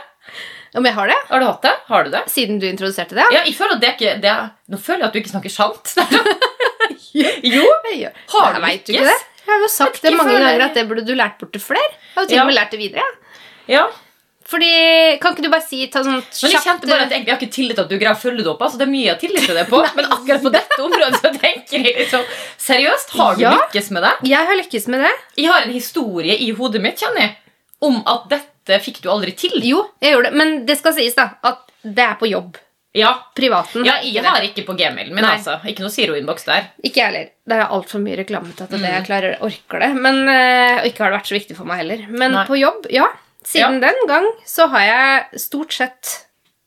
Om 0.77 0.85
jeg 0.85 0.93
har 0.99 1.09
det? 1.09 1.17
Har 1.31 1.41
du 1.41 1.47
hatt 1.49 1.63
det? 1.65 1.73
Har 1.89 2.05
du 2.05 2.11
det? 2.13 2.21
Siden 2.29 2.59
du 2.61 2.67
introduserte 2.69 3.17
det? 3.17 3.25
Ja, 3.33 3.45
jeg 3.47 3.55
føler 3.57 3.79
at 3.79 3.81
det 3.85 3.93
ikke 3.95 4.17
det 4.21 4.29
er, 4.29 4.51
Nå 4.69 4.77
føler 4.83 5.07
jeg 5.07 5.09
at 5.09 5.15
du 5.15 5.21
ikke 5.23 5.33
snakker 5.33 5.53
sant. 5.55 5.95
jo. 7.17 7.63
Har 8.35 8.59
Jeg 8.61 8.83
du 8.85 8.93
ikke? 8.93 9.07
det. 9.07 9.17
Jeg 9.47 9.55
har 9.55 9.63
jo 9.63 9.71
sagt 9.71 10.03
det 10.03 10.13
mange 10.19 10.35
ganger 10.35 10.65
at 10.67 10.75
det 10.77 10.85
burde 10.91 11.05
du 11.07 11.15
lært 11.17 11.39
bort 11.41 11.53
til 11.55 11.63
flere. 11.63 11.87
Jeg 11.95 12.17
har 12.19 12.27
jo 12.27 12.29
til 12.33 12.37
Ja. 12.37 12.43
og 12.45 12.51
med 12.51 12.59
lært 12.59 12.75
det 12.75 12.81
videre. 12.83 13.07
Ja. 13.71 13.85
Fordi 14.47 15.19
Kan 15.19 15.35
ikke 15.35 15.43
du 15.43 15.51
bare 15.51 15.65
si 15.67 15.81
ta 15.91 16.03
sånn 16.07 16.21
Men 16.23 16.53
jeg 16.53 16.63
kjente 16.63 16.87
bare 16.87 17.07
at 17.09 17.15
jeg, 17.17 17.25
jeg 17.27 17.33
har 17.33 17.41
ikke 17.41 17.53
tillit 17.57 17.75
til 17.79 17.85
at 17.85 17.91
du 17.91 17.97
greier 17.99 18.15
å 18.15 18.21
følge 18.21 18.45
det 18.45 18.51
opp. 18.53 18.61
Altså, 18.63 18.79
det 18.79 18.87
er 18.87 18.93
mye 18.93 19.05
jeg 19.09 19.15
har 19.15 19.23
tillit 19.23 19.47
til 19.49 19.57
det 19.59 19.65
på, 19.71 19.81
men 19.99 20.05
akkurat 20.17 20.45
på 20.45 20.53
dette 20.55 20.79
området 20.85 21.19
så 21.23 21.33
tenker 21.35 21.83
jeg 21.89 21.97
liksom 22.03 22.23
Seriøst, 22.67 23.17
har 23.19 23.35
du 23.39 23.43
Ja. 23.43 23.55
lykkes 23.59 23.91
med 23.97 24.07
det? 24.07 24.13
Jeg 24.31 24.47
har 24.51 24.61
lykkes 24.61 24.87
med 24.93 25.03
det. 25.07 25.11
Jeg 25.43 25.51
har 25.51 25.67
en 25.67 25.75
historie 25.75 26.37
i 26.47 26.51
hodet 26.55 26.83
mitt, 26.85 26.99
kjenner 27.03 27.25
jeg, 27.27 27.35
om 27.91 27.99
at 28.07 28.29
dette 28.31 28.79
fikk 28.83 29.03
du 29.05 29.11
aldri 29.13 29.35
til. 29.39 29.59
Jo, 29.67 29.83
jeg 30.03 30.15
gjorde 30.15 30.31
det. 30.31 30.39
Men 30.41 30.55
det 30.67 30.79
skal 30.79 30.95
sies, 30.97 31.15
da, 31.19 31.29
at 31.47 31.67
det 31.83 32.03
er 32.07 32.15
på 32.19 32.31
jobb. 32.31 32.57
Ja, 32.97 33.11
Privaten. 33.37 33.85
ja 33.85 33.99
jeg 34.01 34.25
har 34.25 34.41
ikke 34.47 34.63
på 34.65 34.73
gmailen 34.79 35.13
min, 35.13 35.21
Nei. 35.27 35.35
altså. 35.37 35.59
Ikke 35.69 35.85
noe 35.85 35.93
Zero-innboks 35.93 36.47
der. 36.49 36.71
Ikke 36.83 37.03
jeg 37.03 37.11
heller. 37.11 37.27
Det 37.47 37.59
er 37.59 37.75
altfor 37.77 38.01
mye 38.01 38.17
reklame 38.23 38.55
til 38.57 38.65
at 38.65 38.71
det 38.73 38.81
Mm. 38.81 38.87
jeg 38.89 39.05
klarer, 39.11 39.37
orker 39.45 39.79
det. 39.85 39.91
Men, 40.01 40.23
øh, 40.25 40.79
og 40.81 40.87
ikke 40.89 41.03
har 41.05 41.11
det 41.13 41.19
vært 41.21 41.29
så 41.29 41.37
viktig 41.37 41.57
for 41.59 41.69
meg 41.69 41.83
heller. 41.83 42.07
Men 42.09 42.33
Nei. 42.33 42.47
på 42.49 42.57
jobb, 42.59 42.87
ja. 42.91 43.05
Siden 43.47 43.81
den 43.83 43.99
gang 44.09 44.27
så 44.47 44.67
har 44.73 44.83
jeg 44.83 45.41
stort 45.47 45.73
sett 45.77 46.15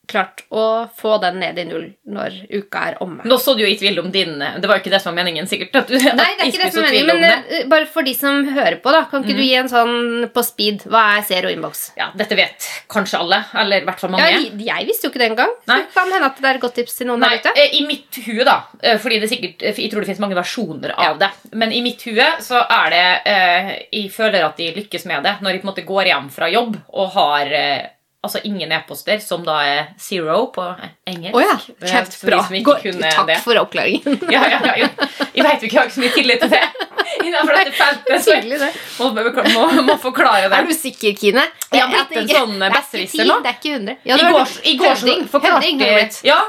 klart 0.09 0.41
å 0.51 0.63
få 0.99 1.15
den 1.21 1.37
ned 1.39 1.59
i 1.61 1.65
null 1.69 1.85
når 2.09 2.35
uka 2.49 2.81
er 2.89 2.97
omme. 3.05 3.23
Nå 3.29 3.37
så 3.39 3.53
du 3.55 3.61
jo 3.63 3.69
i 3.69 3.75
tvil 3.79 3.99
om 4.01 4.09
din 4.11 4.35
Det 4.39 4.65
var 4.67 4.79
jo 4.79 4.83
ikke 4.83 4.91
det 4.95 4.99
som 5.03 5.13
var 5.13 5.19
meningen, 5.23 5.47
sikkert. 5.49 5.75
At 5.83 5.87
du, 5.91 5.95
Nei, 5.99 6.29
det 6.35 6.45
er 6.45 6.49
ikke 6.49 6.63
det 6.65 6.71
som 6.73 6.83
er 6.83 6.89
meningen, 6.89 7.21
men 7.21 7.45
det. 7.49 7.61
bare 7.71 7.85
for 7.89 8.03
de 8.07 8.13
som 8.17 8.41
hører 8.55 8.79
på, 8.83 8.91
da, 8.95 9.03
kan 9.11 9.21
Mm. 9.21 9.27
ikke 9.27 9.37
du 9.37 9.43
gi 9.43 9.53
en 9.59 9.69
sånn 9.69 9.95
på 10.33 10.43
speed? 10.47 10.83
Hva 10.89 11.03
er 11.19 11.23
zero 11.27 11.49
inbox? 11.53 11.91
Ja, 11.99 12.09
dette 12.17 12.35
vet 12.39 12.67
kanskje 12.89 13.19
alle, 13.19 13.41
eller 13.61 13.81
i 13.83 13.85
hvert 13.85 13.99
fall 14.01 14.13
mange. 14.13 14.25
Ja, 14.25 14.39
jeg, 14.39 14.55
jeg 14.65 14.87
visste 14.89 15.07
jo 15.07 15.11
ikke 15.13 15.21
det 15.23 15.29
engang. 15.31 15.53
Det 15.69 15.79
kan 15.93 16.11
hende 16.11 16.29
at 16.31 16.39
det 16.41 16.49
er 16.49 16.55
et 16.59 16.63
godt 16.65 16.75
tips 16.79 16.97
til 16.99 17.07
noen 17.11 17.19
Nei, 17.23 17.29
der 17.37 17.51
ute. 17.51 17.53
eh, 17.61 17.75
I 17.79 17.83
mitt 17.85 18.19
hue, 18.25 18.43
da, 18.47 18.57
eh, 18.81 18.97
fordi 18.97 19.19
det 19.21 19.29
sikkert, 19.29 19.61
eh, 19.61 19.75
jeg 19.85 19.91
tror 19.91 20.01
det 20.01 20.09
finnes 20.09 20.23
mange 20.23 20.39
versjoner 20.39 20.95
av 20.97 21.19
det, 21.21 21.29
men 21.53 21.71
i 21.75 21.81
mitt 21.85 22.01
hue 22.07 22.25
så 22.41 22.63
er 22.65 22.89
det 22.95 23.05
eh, 23.29 23.69
Jeg 23.91 24.09
føler 24.15 24.43
at 24.47 24.57
de 24.57 24.71
lykkes 24.79 25.05
med 25.09 25.23
det 25.27 25.35
når 25.43 25.51
jeg 25.51 25.61
på 25.61 25.67
en 25.67 25.71
måte 25.73 25.85
går 25.87 26.09
hjem 26.13 26.29
fra 26.33 26.47
jobb 26.49 26.77
og 26.93 27.09
har 27.13 27.53
eh, 27.53 27.87
altså 28.23 28.39
ingen 28.43 28.71
e-poster, 28.75 29.19
som 29.23 29.43
da 29.47 29.59
er 29.63 29.85
zero 30.01 30.45
på 30.55 30.65
engelsk. 31.07 31.35
Oh 31.35 31.41
ja, 31.43 31.53
ikke 31.55 32.65
Gå- 32.65 32.75
Takk 33.15 33.27
det. 33.29 33.37
for 33.45 33.55
oppklaringen. 33.61 34.19
Ja, 34.35 34.41
ja, 34.51 34.59
ja, 34.65 34.73
ja. 34.83 34.89
Jeg 35.33 35.45
vet 35.45 35.61
vi 35.63 35.69
ikke, 35.69 35.79
har 35.79 35.89
så 35.93 36.03
mye 36.03 36.11
tillit 36.15 36.41
til 36.43 36.51
det. 36.51 36.61
Innenfor 37.25 37.55
dette 37.57 37.71
feltet, 37.77 38.23
så 38.23 38.35
Tydelig 38.35 38.59
det. 38.59 38.71
må, 38.99 39.09
må, 39.55 39.83
må 39.87 39.95
forklare 40.03 40.49
det. 40.51 40.57
Er 40.59 40.67
du 40.67 40.73
sikker, 40.75 41.15
Kine? 41.19 41.45
Jeg 41.71 41.81
har 41.81 41.93
blitt 42.09 42.17
en 42.21 42.27
sånn 42.35 42.61
er 42.67 42.75
besserwisser 42.75 43.25
nå. 43.29 43.39
Det 43.45 43.53
er 43.53 43.57
ikke 43.61 43.73
100. 43.77 43.95
Ja, 44.11 44.17
I 44.19 44.27
går, 44.35 44.53
i 44.63 44.75
går 44.83 44.99
så 44.99 45.15
forklarte 45.31 45.71
jeg. 45.71 46.11
Ja, 46.27 46.41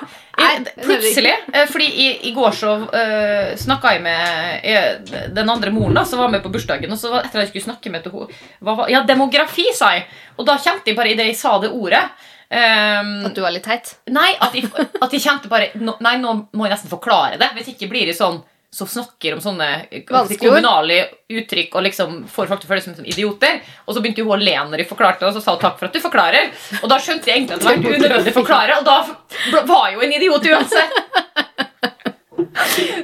Plutselig. 0.84 1.32
eh, 1.52 1.66
Fordi 1.70 1.86
i, 2.04 2.06
i 2.28 2.32
går 2.36 2.54
så 2.56 2.72
uh, 2.86 3.52
snakka 3.60 3.92
jeg 3.94 4.02
med 4.04 4.64
jeg, 4.64 5.28
den 5.36 5.50
andre 5.52 5.70
moren 5.74 5.94
da, 6.00 6.04
som 6.08 6.22
var 6.22 6.32
med 6.32 6.42
på 6.44 6.52
bursdagen. 6.54 6.90
Og 6.92 6.98
så 6.98 7.10
var- 7.12 7.24
etter 7.26 7.40
at 7.40 7.46
jeg 7.46 7.52
skulle 7.54 7.68
snakke 7.68 7.92
med 7.92 8.06
henne 8.06 8.28
hva 8.60 8.88
Ja, 8.90 9.02
demografi, 9.08 9.68
sa 9.76 9.92
jeg. 9.96 10.06
Og 10.38 10.46
da 10.48 10.56
kjente 10.58 10.90
jeg 10.92 10.96
bare 10.98 11.12
idet 11.14 11.26
jeg 11.30 11.36
sa 11.40 11.56
det 11.62 11.70
ordet 11.72 12.02
um, 12.50 13.10
At 13.28 13.34
du 13.36 13.42
var 13.44 13.52
litt 13.54 13.66
teit? 13.66 13.92
Nei, 14.10 14.30
at 14.40 14.54
jeg, 14.56 14.70
at 15.02 15.12
jeg 15.12 15.20
kjente 15.22 15.48
bare 15.52 15.70
no, 15.80 15.96
Nei, 16.00 16.16
nå 16.22 16.32
må 16.56 16.66
jeg 16.66 16.74
nesten 16.76 16.90
forklare 16.92 17.38
det. 17.40 17.50
Hvis 17.58 17.72
ikke 17.74 17.90
blir 17.92 18.06
det 18.10 18.16
sånn 18.18 18.40
som 18.70 18.86
snakker 18.86 19.34
om 19.34 19.40
sånne 19.42 19.68
eh, 19.90 20.04
kommunale 20.38 21.00
uttrykk 21.30 21.74
og 21.74 21.84
liksom 21.88 22.20
får 22.30 22.50
folk 22.52 22.62
til 22.62 22.68
å 22.68 22.70
føle 22.70 22.84
seg 22.84 23.00
som 23.00 23.08
idioter. 23.08 23.58
Og 23.86 23.96
så 23.96 24.02
begynte 24.02 24.22
hun 24.22 24.36
å 24.36 24.38
le 24.40 24.54
når 24.70 24.84
de 24.84 24.88
forklarte 24.90 25.24
det, 25.24 25.32
og 25.32 25.36
så 25.36 25.42
sa 25.42 25.56
hun 25.56 25.62
takk 25.64 25.80
for 25.80 25.90
at 25.90 25.96
du 25.96 26.02
forklarer. 26.04 26.52
Og 26.80 26.86
da 26.92 27.00
skjønte 27.02 27.30
jeg 27.30 27.40
egentlig 27.40 27.58
at 27.58 27.64
det 27.64 27.70
var 27.70 27.98
unødvendig 27.98 28.34
å 28.34 28.38
forklare, 28.38 28.78
og 28.78 28.86
da 28.86 29.64
var 29.66 29.88
jeg 29.88 29.98
jo 29.98 30.06
en 30.06 30.16
idiot 30.20 30.50
uansett. 30.54 30.98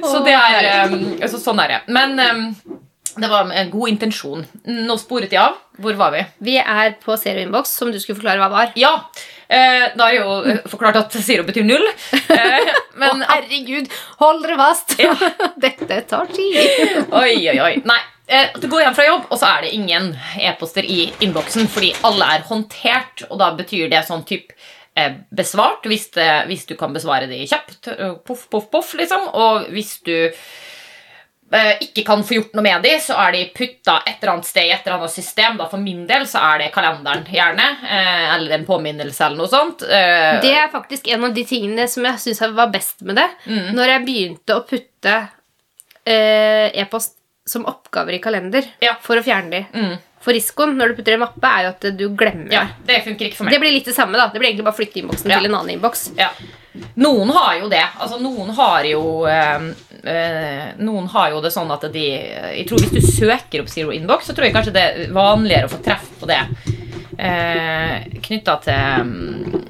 Så 0.07 0.19
det 0.25 0.33
er 0.35 0.65
um, 0.89 0.99
så 1.29 1.39
Sånn 1.41 1.59
er 1.61 1.71
det. 1.71 1.77
Men 1.93 2.17
um, 2.19 2.43
det 3.17 3.29
var 3.31 3.49
en 3.49 3.71
god 3.73 3.91
intensjon. 3.93 4.43
Nå 4.67 4.97
sporet 5.01 5.33
jeg 5.33 5.41
av. 5.41 5.57
Hvor 5.81 5.97
var 5.99 6.13
vi? 6.13 6.23
Vi 6.49 6.55
er 6.61 6.95
på 7.01 7.15
serieinnboks, 7.17 7.73
som 7.79 7.91
du 7.93 7.99
skulle 8.01 8.19
forklare 8.19 8.41
hva 8.41 8.49
var. 8.53 8.73
Ja. 8.79 8.93
Eh, 9.47 9.85
da 9.95 10.09
jeg 10.11 10.19
jo 10.19 10.33
eh, 10.43 10.57
forklart 10.67 10.97
at 10.99 11.13
zero 11.23 11.45
betyr 11.47 11.63
null. 11.63 11.85
Eh, 12.11 12.71
men 12.99 13.21
oh, 13.23 13.25
herregud, 13.31 13.87
hold 14.19 14.43
dere 14.43 14.57
fast! 14.59 14.95
Dette 15.63 16.01
tar 16.09 16.27
tid. 16.35 16.57
Oi, 17.15 17.33
oi, 17.53 17.57
oi. 17.63 17.73
Nei. 17.87 17.99
eh, 18.27 18.49
du 18.59 18.67
går 18.67 18.83
hjem 18.83 18.97
fra 18.97 19.05
jobb, 19.07 19.27
og 19.31 19.39
så 19.39 19.53
er 19.53 19.67
det 19.67 19.75
ingen 19.77 20.09
e-poster 20.43 20.83
i 20.83 21.05
innboksen 21.23 21.69
fordi 21.71 21.93
alle 22.07 22.27
er 22.37 22.47
håndtert. 22.49 23.23
Og 23.29 23.39
da 23.39 23.53
betyr 23.55 23.87
det 23.93 24.03
sånn 24.09 24.25
typ 24.27 24.51
eh, 24.99 25.13
besvart 25.31 25.87
hvis, 25.87 26.09
det, 26.17 26.27
hvis 26.51 26.67
du 26.67 26.75
kan 26.79 26.91
besvare 26.95 27.29
det 27.31 27.43
kjapt. 27.47 27.87
eh, 27.95 28.17
Poff, 28.27 28.49
poff, 28.51 28.67
poff, 28.73 28.91
liksom. 28.99 29.29
Og 29.31 29.71
hvis 29.71 29.95
du 30.07 30.15
eh, 30.27 30.47
ikke 31.49 32.03
kan 32.05 32.23
få 32.27 32.33
gjort 32.35 32.53
noe 32.57 32.63
med 32.65 32.81
de, 32.83 32.89
så 32.99 33.15
er 33.23 33.31
de 33.31 33.45
putta 33.55 34.01
et 34.05 34.17
eller 34.21 34.33
annet 34.33 34.45
sted 34.49 34.65
i 34.67 34.71
et 34.75 34.81
eller 34.85 34.97
annet 34.97 35.13
system. 35.13 35.55
Da 35.57 35.67
For 35.71 35.77
min 35.79 36.05
del 36.09 36.25
så 36.27 36.41
er 36.43 36.57
det 36.59 36.71
kalenderen, 36.73 37.23
gjerne. 37.31 37.67
eh, 37.87 38.35
Eller 38.35 38.51
en 38.57 38.65
påminnelse 38.65 39.25
eller 39.25 39.37
noe 39.37 39.47
sånt. 39.47 39.81
Eh, 39.83 40.41
Det 40.41 40.51
er 40.53 40.67
faktisk 40.73 41.07
en 41.07 41.23
av 41.23 41.33
de 41.33 41.45
tingene 41.45 41.87
som 41.87 42.03
jeg 42.03 42.19
syns 42.19 42.41
var 42.53 42.67
best 42.67 43.01
med 43.01 43.15
det. 43.15 43.29
Mm. 43.45 43.73
Når 43.75 43.87
jeg 43.93 44.05
begynte 44.05 44.57
å 44.57 44.65
putte 44.67 45.15
eh, 46.05 46.67
e-post 46.81 47.15
som 47.45 47.65
oppgaver 47.65 48.13
i 48.13 48.19
kalender 48.19 48.65
Ja. 48.83 48.95
for 49.01 49.15
å 49.15 49.23
fjerne 49.23 49.49
de. 49.49 49.65
Mm. 49.73 49.97
For 50.19 50.33
risikoen 50.33 50.75
når 50.75 50.89
du 50.89 50.95
putter 50.97 51.11
i 51.13 51.15
en 51.15 51.21
mappe, 51.23 51.47
er 51.47 51.63
jo 51.63 51.69
at 51.69 51.85
du 51.97 52.09
glemmer 52.09 52.51
Ja, 52.51 52.65
det. 52.83 52.87
det 52.97 53.03
funker 53.05 53.25
ikke 53.29 53.37
for 53.37 53.45
meg. 53.45 53.53
Det 53.53 53.59
blir 53.61 53.71
litt 53.71 53.85
det 53.85 53.95
samme. 53.95 54.17
da 54.17 54.27
Det 54.27 54.39
blir 54.41 54.49
egentlig 54.51 54.65
bare 54.65 54.75
å 54.75 54.81
flytte 54.81 54.99
innboksen 54.99 55.29
Ja. 55.31 55.37
til 55.39 55.45
en 55.45 55.55
annen 55.55 55.77
innboks. 55.79 56.11
Ja. 56.17 56.29
Noen 57.01 57.29
har 57.35 57.59
jo 57.61 57.69
det. 57.71 57.83
Altså, 57.99 58.19
noen 58.21 58.49
har 58.57 58.87
jo 58.89 59.03
øh, 59.29 59.69
eh, 60.03 60.65
Noen 60.81 61.07
har 61.13 61.31
jo 61.35 61.41
det 61.43 61.53
sånn 61.53 61.71
at 61.73 61.87
de 61.93 62.05
Jeg 62.07 62.65
tror 62.69 62.81
Hvis 62.83 62.95
du 62.95 63.01
søker 63.05 63.63
opp 63.63 63.71
Zero 63.71 63.93
Inbox, 63.95 64.27
så 64.27 64.35
tror 64.35 64.47
jeg 64.47 64.57
kanskje 64.57 64.75
det 64.75 64.85
er 64.87 65.15
vanligere 65.15 65.69
å 65.69 65.73
få 65.73 65.81
treff 65.85 66.09
på 66.21 66.29
det. 66.29 66.41
Eh, 67.17 68.19
Knytta 68.21 68.55
til 68.61 69.05
mm, 69.07 69.63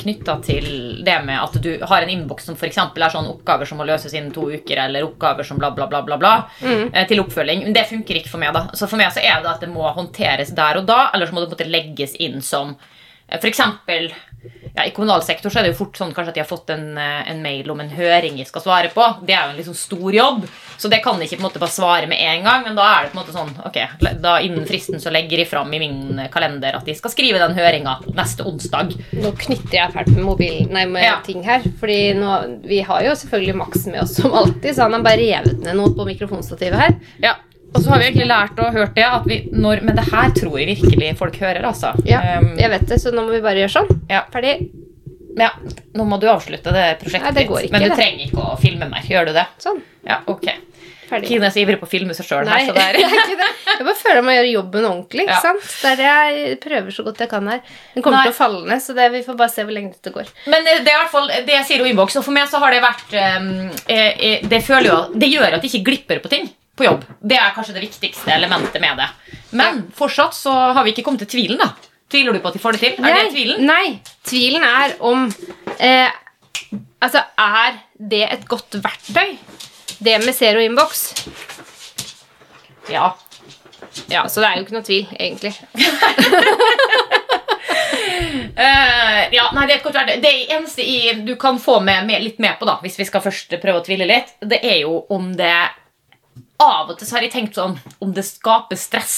Knytta 0.00 0.38
til 0.44 0.68
det 1.04 1.18
med 1.26 1.36
at 1.36 1.58
du 1.60 1.74
har 1.84 2.04
en 2.04 2.12
innboks 2.12 2.46
som 2.48 2.56
f.eks. 2.56 2.78
er 2.80 3.12
sånn 3.12 3.28
oppgaver 3.28 3.68
som 3.68 3.76
må 3.80 3.84
løses 3.84 4.14
innen 4.14 4.32
to 4.32 4.46
uker, 4.48 4.78
eller 4.86 5.04
oppgaver 5.04 5.44
som 5.44 5.60
bla, 5.60 5.68
bla, 5.76 5.84
bla, 5.90 6.00
bla, 6.06 6.16
bla 6.20 6.34
eh, 6.64 7.04
til 7.08 7.20
oppfølging. 7.20 7.66
Men 7.66 7.76
det 7.76 7.84
funker 7.90 8.20
ikke 8.20 8.32
for 8.32 8.40
meg. 8.40 8.54
da 8.56 8.70
Så 8.72 8.88
for 8.88 9.00
meg 9.00 9.12
så 9.12 9.20
er 9.20 9.44
det 9.44 9.52
at 9.52 9.64
det 9.64 9.72
må 9.72 9.84
håndteres 9.84 10.54
der 10.56 10.80
og 10.80 10.88
da, 10.88 11.10
eller 11.12 11.28
så 11.28 11.36
må 11.36 11.44
det 11.44 11.52
måte 11.52 11.68
legges 11.68 12.16
inn 12.16 12.40
som 12.44 12.72
f.eks. 13.28 13.60
ja, 14.74 14.84
I 14.86 14.90
kommunal 14.90 15.22
sektor 15.22 15.50
så 15.50 15.60
er 15.60 15.62
det 15.68 15.72
jo 15.74 15.78
fort 15.84 15.96
sånn 16.00 16.12
kanskje 16.14 16.32
at 16.32 16.34
de 16.34 16.42
har 16.42 16.48
fått 16.50 16.70
en, 16.74 16.96
eh, 16.98 17.30
en 17.30 17.42
mail 17.44 17.68
om 17.70 17.80
en 17.80 17.90
høring 17.94 18.36
de 18.36 18.44
skal 18.48 18.62
svare 18.64 18.88
på. 18.94 19.04
Det 19.26 19.34
er 19.36 19.44
jo 19.46 19.50
en 19.54 19.58
liksom 19.60 19.76
stor 19.78 20.14
jobb, 20.16 20.46
så 20.76 20.90
det 20.90 20.98
kan 21.04 21.18
de 21.20 21.28
ikke 21.28 21.36
på 21.38 21.44
en 21.44 21.48
måte 21.48 21.62
bare 21.62 21.70
svare 21.74 22.08
med 22.10 22.18
en 22.20 22.42
gang. 22.48 22.64
Men 22.64 22.74
da 22.76 22.82
er 22.82 23.04
det 23.04 23.12
på 23.12 23.18
en 23.18 23.22
måte 23.22 23.36
sånn 23.36 23.52
ok, 23.68 23.78
da 24.24 24.38
innen 24.42 24.66
fristen 24.66 24.98
så 25.00 25.12
legger 25.14 25.36
de 25.38 25.44
fram 25.46 25.72
i 25.74 25.78
min 25.78 26.20
kalender 26.34 26.74
at 26.74 26.84
de 26.84 26.94
skal 26.98 27.10
skrive 27.14 27.38
den 27.38 27.54
høringa 27.54 27.98
neste 28.14 28.42
onsdag. 28.50 28.96
Nå 29.20 29.32
knytter 29.38 29.78
jeg 29.78 29.92
fælt 29.94 30.12
med 30.16 30.24
mobilen 30.24 30.72
Nei, 30.74 30.86
med 30.86 31.04
Ja. 31.04 31.20
ting 31.24 31.42
her. 31.46 31.60
Fordi 31.80 32.14
nå, 32.18 32.60
vi 32.66 32.80
har 32.80 33.02
jo 33.06 33.14
selvfølgelig 33.14 33.54
Max 33.56 33.86
med 33.86 34.02
oss 34.02 34.16
som 34.16 34.32
alltid, 34.34 34.74
så 34.74 34.82
han 34.88 34.92
har 34.98 35.02
bare 35.06 35.22
revet 35.22 35.60
ned 35.62 35.76
noe 35.78 35.94
på 35.94 36.04
mikrofonstativet 36.08 36.78
her. 36.80 36.94
Ja, 37.22 37.34
Og 37.74 37.82
så 37.82 37.90
har 37.90 37.98
vi 37.98 38.06
egentlig 38.08 38.28
lært 38.30 38.58
og 38.62 38.72
hørt 38.72 38.94
det 38.94 39.04
at 39.04 39.24
vi 39.26 39.40
når 39.52 39.82
Men 39.82 39.96
det 39.98 40.04
her 40.12 40.30
tror 40.36 40.58
jeg 40.60 40.68
virkelig 40.76 41.16
folk 41.18 41.36
hører, 41.42 41.64
altså. 41.66 41.92
Ja, 42.06 42.20
Um, 42.38 42.52
jeg 42.58 42.70
vet 42.70 42.86
det, 42.88 43.00
så 43.02 43.10
nå 43.14 43.24
må 43.26 43.34
vi 43.34 43.40
bare 43.44 43.58
gjøre 43.64 43.74
sånn. 43.74 43.90
ja. 44.10 44.22
Ferdig. 44.32 44.70
ja, 45.36 45.48
nå 45.98 46.04
må 46.06 46.20
du 46.22 46.28
avslutte 46.30 46.70
det 46.72 46.84
prosjektet 47.00 47.32
Nei, 47.34 47.40
det 47.42 47.48
går 47.48 47.56
ditt. 47.58 47.64
ikke, 47.66 47.72
Men 47.72 47.82
du 47.82 47.88
det. 47.90 47.96
trenger 47.98 48.24
ikke 48.28 48.44
å 48.52 48.54
filme 48.60 48.86
mer. 48.88 49.02
Gjør 49.10 49.26
du 49.26 49.32
det? 49.34 49.46
Sånn. 49.58 49.80
Ja, 50.06 50.20
ok. 50.30 50.46
Ferdig. 51.08 51.28
Kine 51.28 51.46
er 51.46 51.52
så 51.52 51.60
ivrig 51.60 51.76
på 51.82 51.84
å 51.84 51.90
filme 51.90 52.14
seg 52.16 52.24
sjøl 52.24 52.46
Nei, 52.48 52.60
her, 52.62 52.70
så 52.70 52.74
det 52.78 52.84
er 52.84 52.98
jeg 53.02 53.10
er 53.10 53.18
ikke 53.18 53.36
det. 53.42 53.48
Jeg 53.74 53.84
bare 53.88 53.98
føler 53.98 54.16
jeg 54.20 54.24
må 54.28 54.36
gjøre 54.38 54.52
jobben 54.54 54.86
ordentlig. 54.88 55.26
ikke 55.26 55.34
Ja. 55.34 55.40
sant? 55.42 55.66
Det 55.82 55.90
er 55.90 55.96
det 56.00 56.06
jeg 56.46 56.58
prøver 56.62 56.90
så 56.96 57.04
godt 57.04 57.18
jeg 57.26 57.28
kan 57.34 57.48
her. 57.50 57.60
Den 57.94 58.02
kommer 58.06 58.18
Nei. 58.22 58.24
til 58.30 58.32
å 58.32 58.38
falle 58.38 58.62
ned, 58.70 58.82
så 58.86 58.94
det, 58.96 59.10
vi 59.12 59.22
får 59.26 59.36
bare 59.42 59.52
se 59.52 59.64
hvor 59.66 59.74
lenge 59.76 59.92
dette 59.98 60.14
går. 60.14 60.30
Men 60.46 60.60
eh, 60.70 60.78
det 60.86 60.92
er 60.94 60.96
i 60.96 61.02
hvert 61.02 61.12
fall 61.18 61.28
det 61.34 61.56
jeg 61.58 61.64
sier 61.68 61.82
om 61.84 61.90
innboks. 61.90 62.16
Og 62.22 62.24
for 62.24 62.32
meg 62.38 62.48
så 62.48 62.62
har 62.62 62.70
det 62.72 62.80
vært 62.86 63.16
um, 63.42 63.50
eh, 63.90 64.12
eh, 64.30 64.46
det, 64.48 64.62
føler 64.64 64.88
jo, 64.94 64.98
det 65.18 65.28
gjør 65.34 65.58
at 65.58 65.62
jeg 65.66 65.74
ikke 65.74 65.88
glipper 65.90 66.22
på 66.24 66.30
ting 66.38 66.48
på 66.76 66.86
jobb. 66.86 67.04
Det 67.20 67.38
er 67.38 67.54
kanskje 67.54 67.76
det 67.76 67.84
viktigste 67.86 68.32
elementet 68.34 68.80
med 68.82 68.98
det. 68.98 69.08
Men 69.54 69.84
fortsatt 69.94 70.34
så 70.36 70.52
har 70.74 70.84
vi 70.84 70.94
ikke 70.94 71.04
kommet 71.06 71.24
til 71.26 71.34
tvilen, 71.36 71.60
da. 71.62 71.70
Tviler 72.10 72.36
du 72.36 72.42
på 72.42 72.50
at 72.50 72.56
de 72.56 72.62
får 72.62 72.76
det 72.76 72.82
til? 72.82 72.98
Er 73.00 73.16
det 73.16 73.32
tvilen? 73.34 73.64
Nei. 73.66 73.86
Tvilen 74.26 74.66
er 74.66 74.98
om 75.04 75.26
eh, 75.78 76.10
Altså, 77.04 77.20
er 77.36 77.74
det 78.00 78.22
et 78.24 78.44
godt 78.48 78.78
verktøy? 78.80 79.34
Det 80.00 80.14
med 80.24 80.32
zero 80.32 80.62
inbox? 80.64 81.10
Ja. 82.88 83.10
Ja, 84.08 84.24
så 84.28 84.40
det 84.40 84.48
er 84.48 84.56
jo 84.56 84.64
ikke 84.64 84.76
noe 84.76 84.86
tvil, 84.86 85.10
egentlig. 85.20 85.52
uh, 88.56 89.22
ja, 89.36 89.44
nei, 89.52 89.66
Det 89.66 89.74
er 89.74 89.76
et 89.76 89.84
godt 89.84 89.98
verktøy. 89.98 90.22
Det 90.24 90.32
eneste 90.56 90.86
i, 90.86 90.98
du 91.28 91.34
kan 91.40 91.60
få 91.60 91.78
med, 91.84 92.06
med, 92.08 92.24
litt 92.24 92.40
med 92.42 92.56
på, 92.58 92.68
da, 92.68 92.78
hvis 92.82 92.98
vi 93.00 93.08
skal 93.08 93.24
først 93.24 93.58
prøve 93.62 93.82
å 93.82 93.86
tvile 93.86 94.08
litt, 94.08 94.34
det 94.40 94.62
er 94.64 94.80
jo 94.86 95.02
om 95.12 95.32
det 95.36 95.52
Av 96.64 96.92
og 96.92 96.98
til 96.98 97.08
så 97.08 97.18
har 97.18 97.26
jeg 97.26 97.34
tenkt 97.34 97.58
sånn 97.58 97.78
om 98.02 98.12
det 98.16 98.24
skaper 98.26 98.78
stress. 98.80 99.16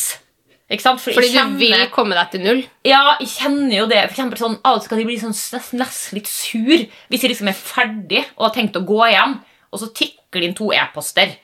Ikke? 0.66 0.96
For 0.98 1.14
Fordi 1.14 1.30
kjenner, 1.30 1.60
du 1.60 1.62
vil 1.62 1.90
komme 1.94 2.16
deg 2.18 2.32
til 2.32 2.42
null. 2.42 2.62
Ja, 2.86 3.16
jeg 3.20 3.30
kjenner 3.36 3.76
jo 3.76 3.86
det. 3.90 4.00
For 4.08 4.16
eksempel 4.16 4.40
sånn, 4.40 4.56
Av 4.66 4.78
og 4.78 4.82
til 4.82 4.90
kan 4.90 5.02
jeg 5.02 5.08
bli 5.08 5.18
sånn 5.22 5.36
nesten 5.78 6.18
litt 6.18 6.30
sur 6.30 6.74
hvis 6.74 7.22
jeg 7.22 7.30
liksom 7.30 7.52
er 7.52 7.58
ferdig 7.58 8.24
og 8.34 8.48
har 8.48 8.56
tenkt 8.56 8.78
å 8.78 8.82
gå 8.86 8.98
hjem, 9.12 9.38
og 9.70 9.82
så 9.82 9.90
tikker 9.94 10.42
det 10.42 10.50
inn 10.50 10.58
to 10.58 10.72
e-poster. 10.74 11.36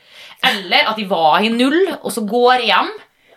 Eller 0.43 0.91
at 0.91 0.99
jeg 0.99 1.11
var 1.11 1.43
i 1.45 1.53
null, 1.55 1.79
og 2.01 2.11
så 2.11 2.25
går 2.27 2.65
jeg 2.65 2.73
hjem, 2.73 2.93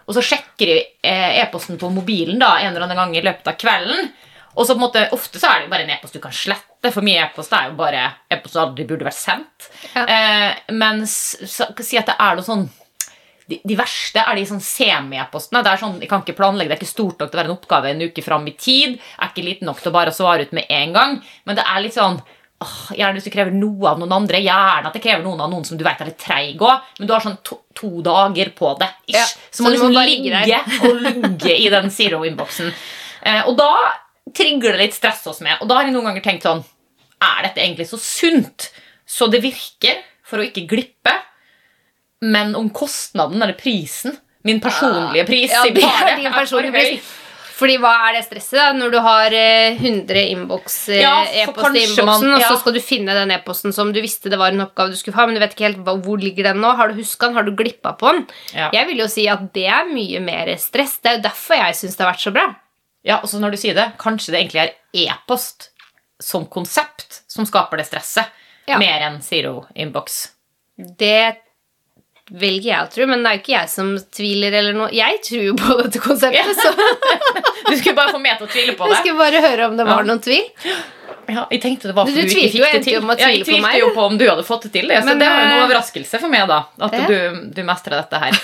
og 0.06 0.18
så 0.18 0.24
sjekker 0.26 0.70
de 0.72 0.78
eh, 1.06 1.42
e-posten 1.44 1.78
på 1.82 1.90
mobilen 1.94 2.42
da, 2.42 2.56
en 2.62 2.72
eller 2.72 2.88
annen 2.88 3.02
gang 3.02 3.14
i 3.18 3.24
løpet 3.26 3.50
av 3.52 3.58
kvelden. 3.62 4.10
Og 4.56 4.66
så 4.66 4.74
på 4.74 4.80
en 4.80 4.86
måte, 4.86 5.06
Ofte 5.14 5.42
så 5.42 5.52
er 5.52 5.62
det 5.62 5.68
jo 5.68 5.74
bare 5.74 5.86
en 5.86 5.94
e-post 5.98 6.18
du 6.18 6.22
kan 6.24 6.34
slette. 6.34 6.75
For 6.94 7.06
mye 7.06 7.26
e-post 7.26 7.54
er 7.56 7.70
jo 7.70 7.78
bare 7.80 8.08
e-post 8.32 8.56
som 8.56 8.68
aldri 8.68 8.86
burde 8.90 9.08
vært 9.08 9.18
sendt. 9.20 9.70
Ja. 9.94 10.06
Eh, 10.06 10.74
mens 10.76 11.14
si 11.46 11.98
at 12.00 12.10
det 12.12 12.18
er 12.20 12.38
noe 12.38 12.46
sånn 12.46 12.68
de, 13.46 13.60
de 13.62 13.76
verste 13.78 14.24
er 14.26 14.38
de 14.40 14.46
sånn 14.50 14.64
semi-e-postene. 14.64 15.62
Det 15.66 15.74
er 15.74 15.82
sånn, 15.82 16.00
Jeg 16.02 16.10
kan 16.10 16.24
ikke 16.24 16.38
planlegge, 16.38 16.72
det 16.72 16.78
er 16.78 16.82
ikke 16.82 16.96
stort 16.96 17.20
nok 17.22 17.30
til 17.30 17.38
å 17.38 17.42
være 17.42 17.52
en 17.52 17.58
oppgave 17.58 17.92
en 17.92 18.02
uke 18.08 18.24
fram 18.26 18.48
i 18.50 18.56
tid. 18.58 18.96
Er 19.20 19.30
ikke 19.30 19.46
liten 19.46 19.70
nok 19.70 19.84
til 19.84 19.92
å 19.92 19.96
bare 19.96 20.14
svare 20.16 20.48
ut 20.48 20.56
med 20.56 20.66
en 20.74 20.96
gang. 20.96 21.20
Men 21.46 21.60
det 21.60 21.66
er 21.70 21.84
litt 21.84 21.98
sånn 21.98 22.18
åh, 22.18 22.78
Gjerne 22.98 23.20
hvis 23.20 23.28
du 23.28 23.34
krever 23.34 23.54
noe 23.54 23.92
av 23.92 24.02
noen 24.02 24.16
andre. 24.18 24.42
Gjerne 24.42 24.90
at 24.90 24.98
det 24.98 25.04
krever 25.04 25.22
noen 25.26 25.44
av 25.46 25.52
noen 25.54 25.68
som 25.68 25.78
du 25.78 25.86
vet 25.86 26.02
er 26.02 26.10
litt 26.10 26.22
treig 26.22 26.62
òg. 26.62 26.90
Men 27.00 27.10
du 27.10 27.14
har 27.14 27.26
sånn 27.26 27.38
to, 27.46 27.60
to 27.78 27.92
dager 28.06 28.50
på 28.58 28.74
det. 28.82 28.90
Ish. 29.12 29.20
Ja, 29.20 29.26
så 29.52 29.66
må 29.66 29.70
så 29.70 29.76
du 29.76 29.78
liksom 29.78 29.94
må 29.94 30.06
ligge 30.10 30.34
ligge 30.34 30.90
og 30.90 31.04
lugge 31.06 31.58
i 31.60 31.70
den 31.74 31.94
zero-innboksen. 31.94 32.74
Eh, 33.26 33.44
og 33.46 33.60
da 33.62 33.72
trigger 34.36 34.74
det 34.74 34.88
litt 34.88 34.98
stress 34.98 35.22
hos 35.30 35.44
meg. 35.46 35.60
Og 35.62 35.70
da 35.70 35.78
har 35.78 35.88
jeg 35.88 35.94
noen 35.94 36.10
ganger 36.10 36.26
tenkt 36.26 36.48
sånn 36.48 36.66
Er 37.24 37.48
dette 37.48 37.64
egentlig 37.64 37.88
så 37.90 38.00
sunt? 38.02 38.70
Så 39.06 39.28
det 39.32 39.44
virker, 39.44 40.02
for 40.26 40.42
å 40.42 40.48
ikke 40.48 40.66
glippe. 40.70 41.14
Men 42.26 42.56
om 42.58 42.72
kostnaden 42.74 43.42
eller 43.44 43.58
prisen 43.60 44.16
Min 44.48 44.62
personlige 44.64 45.26
pris 45.28 45.52
Ja, 45.52 45.66
i 45.68 45.74
baret 45.76 46.16
din 46.18 46.30
er 46.30 46.34
personlige 46.34 46.74
pris. 46.74 47.14
Fordi 47.56 47.78
hva 47.80 47.92
er 48.10 48.18
det 48.18 48.26
stresset, 48.26 48.58
da? 48.58 48.66
Når 48.76 48.92
du 48.92 48.98
har 49.04 49.36
eh, 49.36 49.78
100 49.80 50.24
innboks 50.34 50.76
eh, 50.92 51.00
Ja, 51.04 51.14
e-post 51.44 51.78
i 51.78 51.86
innboksen, 51.86 52.34
ja. 52.34 52.40
og 52.42 52.44
så 52.50 52.58
skal 52.60 52.76
du 52.76 52.82
finne 52.84 53.16
den 53.16 53.32
e-posten 53.32 53.76
som 53.76 53.94
du 53.96 54.02
visste 54.04 54.32
det 54.32 54.40
var 54.42 54.52
en 54.52 54.66
oppgave 54.66 54.92
du 54.92 55.00
skulle 55.00 55.16
ha, 55.16 55.28
men 55.28 55.38
du 55.38 55.42
vet 55.44 55.56
ikke 55.56 55.70
helt 55.70 55.80
hvor 55.86 56.20
ligger 56.20 56.50
den 56.50 56.60
nå. 56.64 56.74
Har 56.76 56.92
du 56.92 57.00
huska 57.00 57.30
den? 57.30 57.38
Har 57.40 57.48
du 57.48 57.54
glippa 57.56 57.94
på 58.00 58.12
den? 58.12 58.26
Ja. 58.52 58.68
Jeg 58.76 58.90
vil 58.90 59.00
jo 59.06 59.08
si 59.12 59.28
at 59.32 59.48
det 59.56 59.70
er 59.72 59.88
mye 59.88 60.20
mer 60.26 60.52
stress. 60.60 60.98
Det 61.00 61.14
er 61.14 61.18
jo 61.20 61.26
derfor 61.30 61.62
jeg 61.62 61.80
syns 61.80 61.96
det 61.96 62.06
har 62.06 62.12
vært 62.12 62.26
så 62.28 62.36
bra. 62.36 62.46
Ja, 63.08 63.22
og 63.22 63.32
så 63.32 63.40
når 63.40 63.56
du 63.56 63.62
sier 63.62 63.78
det, 63.78 63.88
kanskje 64.02 64.34
det 64.34 64.42
egentlig 64.42 64.66
er 64.66 64.76
e-post 65.06 65.70
som 66.22 66.46
konsept 66.48 67.22
som 67.28 67.46
skaper 67.46 67.78
det 67.82 67.88
stresset, 67.90 68.26
Ja. 68.68 68.78
mer 68.82 69.02
enn 69.10 69.22
zero 69.22 69.66
inbox. 69.76 70.30
Det 70.78 71.36
velger 72.32 72.66
jeg 72.72 72.82
å 72.82 72.90
tro, 72.90 73.06
men 73.06 73.22
det 73.22 73.30
er 73.30 73.36
jo 73.38 73.42
ikke 73.44 73.54
jeg 73.54 73.70
som 73.70 73.92
tviler 74.18 74.56
eller 74.58 74.74
noe. 74.74 74.88
Jeg 74.96 75.20
tror 75.28 75.44
jo 75.46 75.54
på 75.60 75.76
dette 75.84 76.00
konseptet, 76.02 76.58
så 76.58 76.72
Du 77.70 77.76
skulle 77.78 77.96
bare 77.98 78.14
få 78.16 78.20
meg 78.22 78.40
til 78.40 78.48
å 78.48 78.52
tvile 78.52 78.74
på 78.78 78.88
jeg 78.88 78.96
det. 78.96 79.02
skulle 79.04 79.20
bare 79.20 79.42
høre 79.46 79.68
om 79.70 79.78
det 79.78 79.86
var 79.86 80.02
Ja. 80.02 80.08
noen 80.10 80.22
tvil. 80.26 80.48
Ja, 81.28 81.44
jeg 81.50 81.62
tenkte 81.62 81.90
det 81.90 81.96
var 81.98 82.06
Du 82.06 82.12
fordi 82.14 82.22
du, 82.22 82.28
ikke 82.30 82.42
tvilte 82.42 82.52
fikk 82.54 82.74
det 82.74 82.84
til. 82.86 82.94
Ja, 82.94 83.30
jeg 83.34 83.46
tvilte 83.46 83.78
jo 83.80 83.88
på 83.96 84.04
om 84.06 84.18
du 84.18 84.26
hadde 84.30 84.44
fått 84.46 84.66
det 84.68 84.72
til. 84.76 84.88
Det, 84.90 85.00
så 85.02 85.06
Men, 85.10 85.20
det 85.22 85.30
var 85.30 85.40
jo 85.42 85.46
en 85.46 85.64
overraskelse 85.68 86.20
for 86.22 86.30
meg, 86.34 86.48
da. 86.50 86.60
At 86.86 86.94
ja. 86.94 87.06
du, 87.10 87.40
du 87.54 87.62
mestra 87.66 88.02
dette 88.02 88.20
her. 88.26 88.42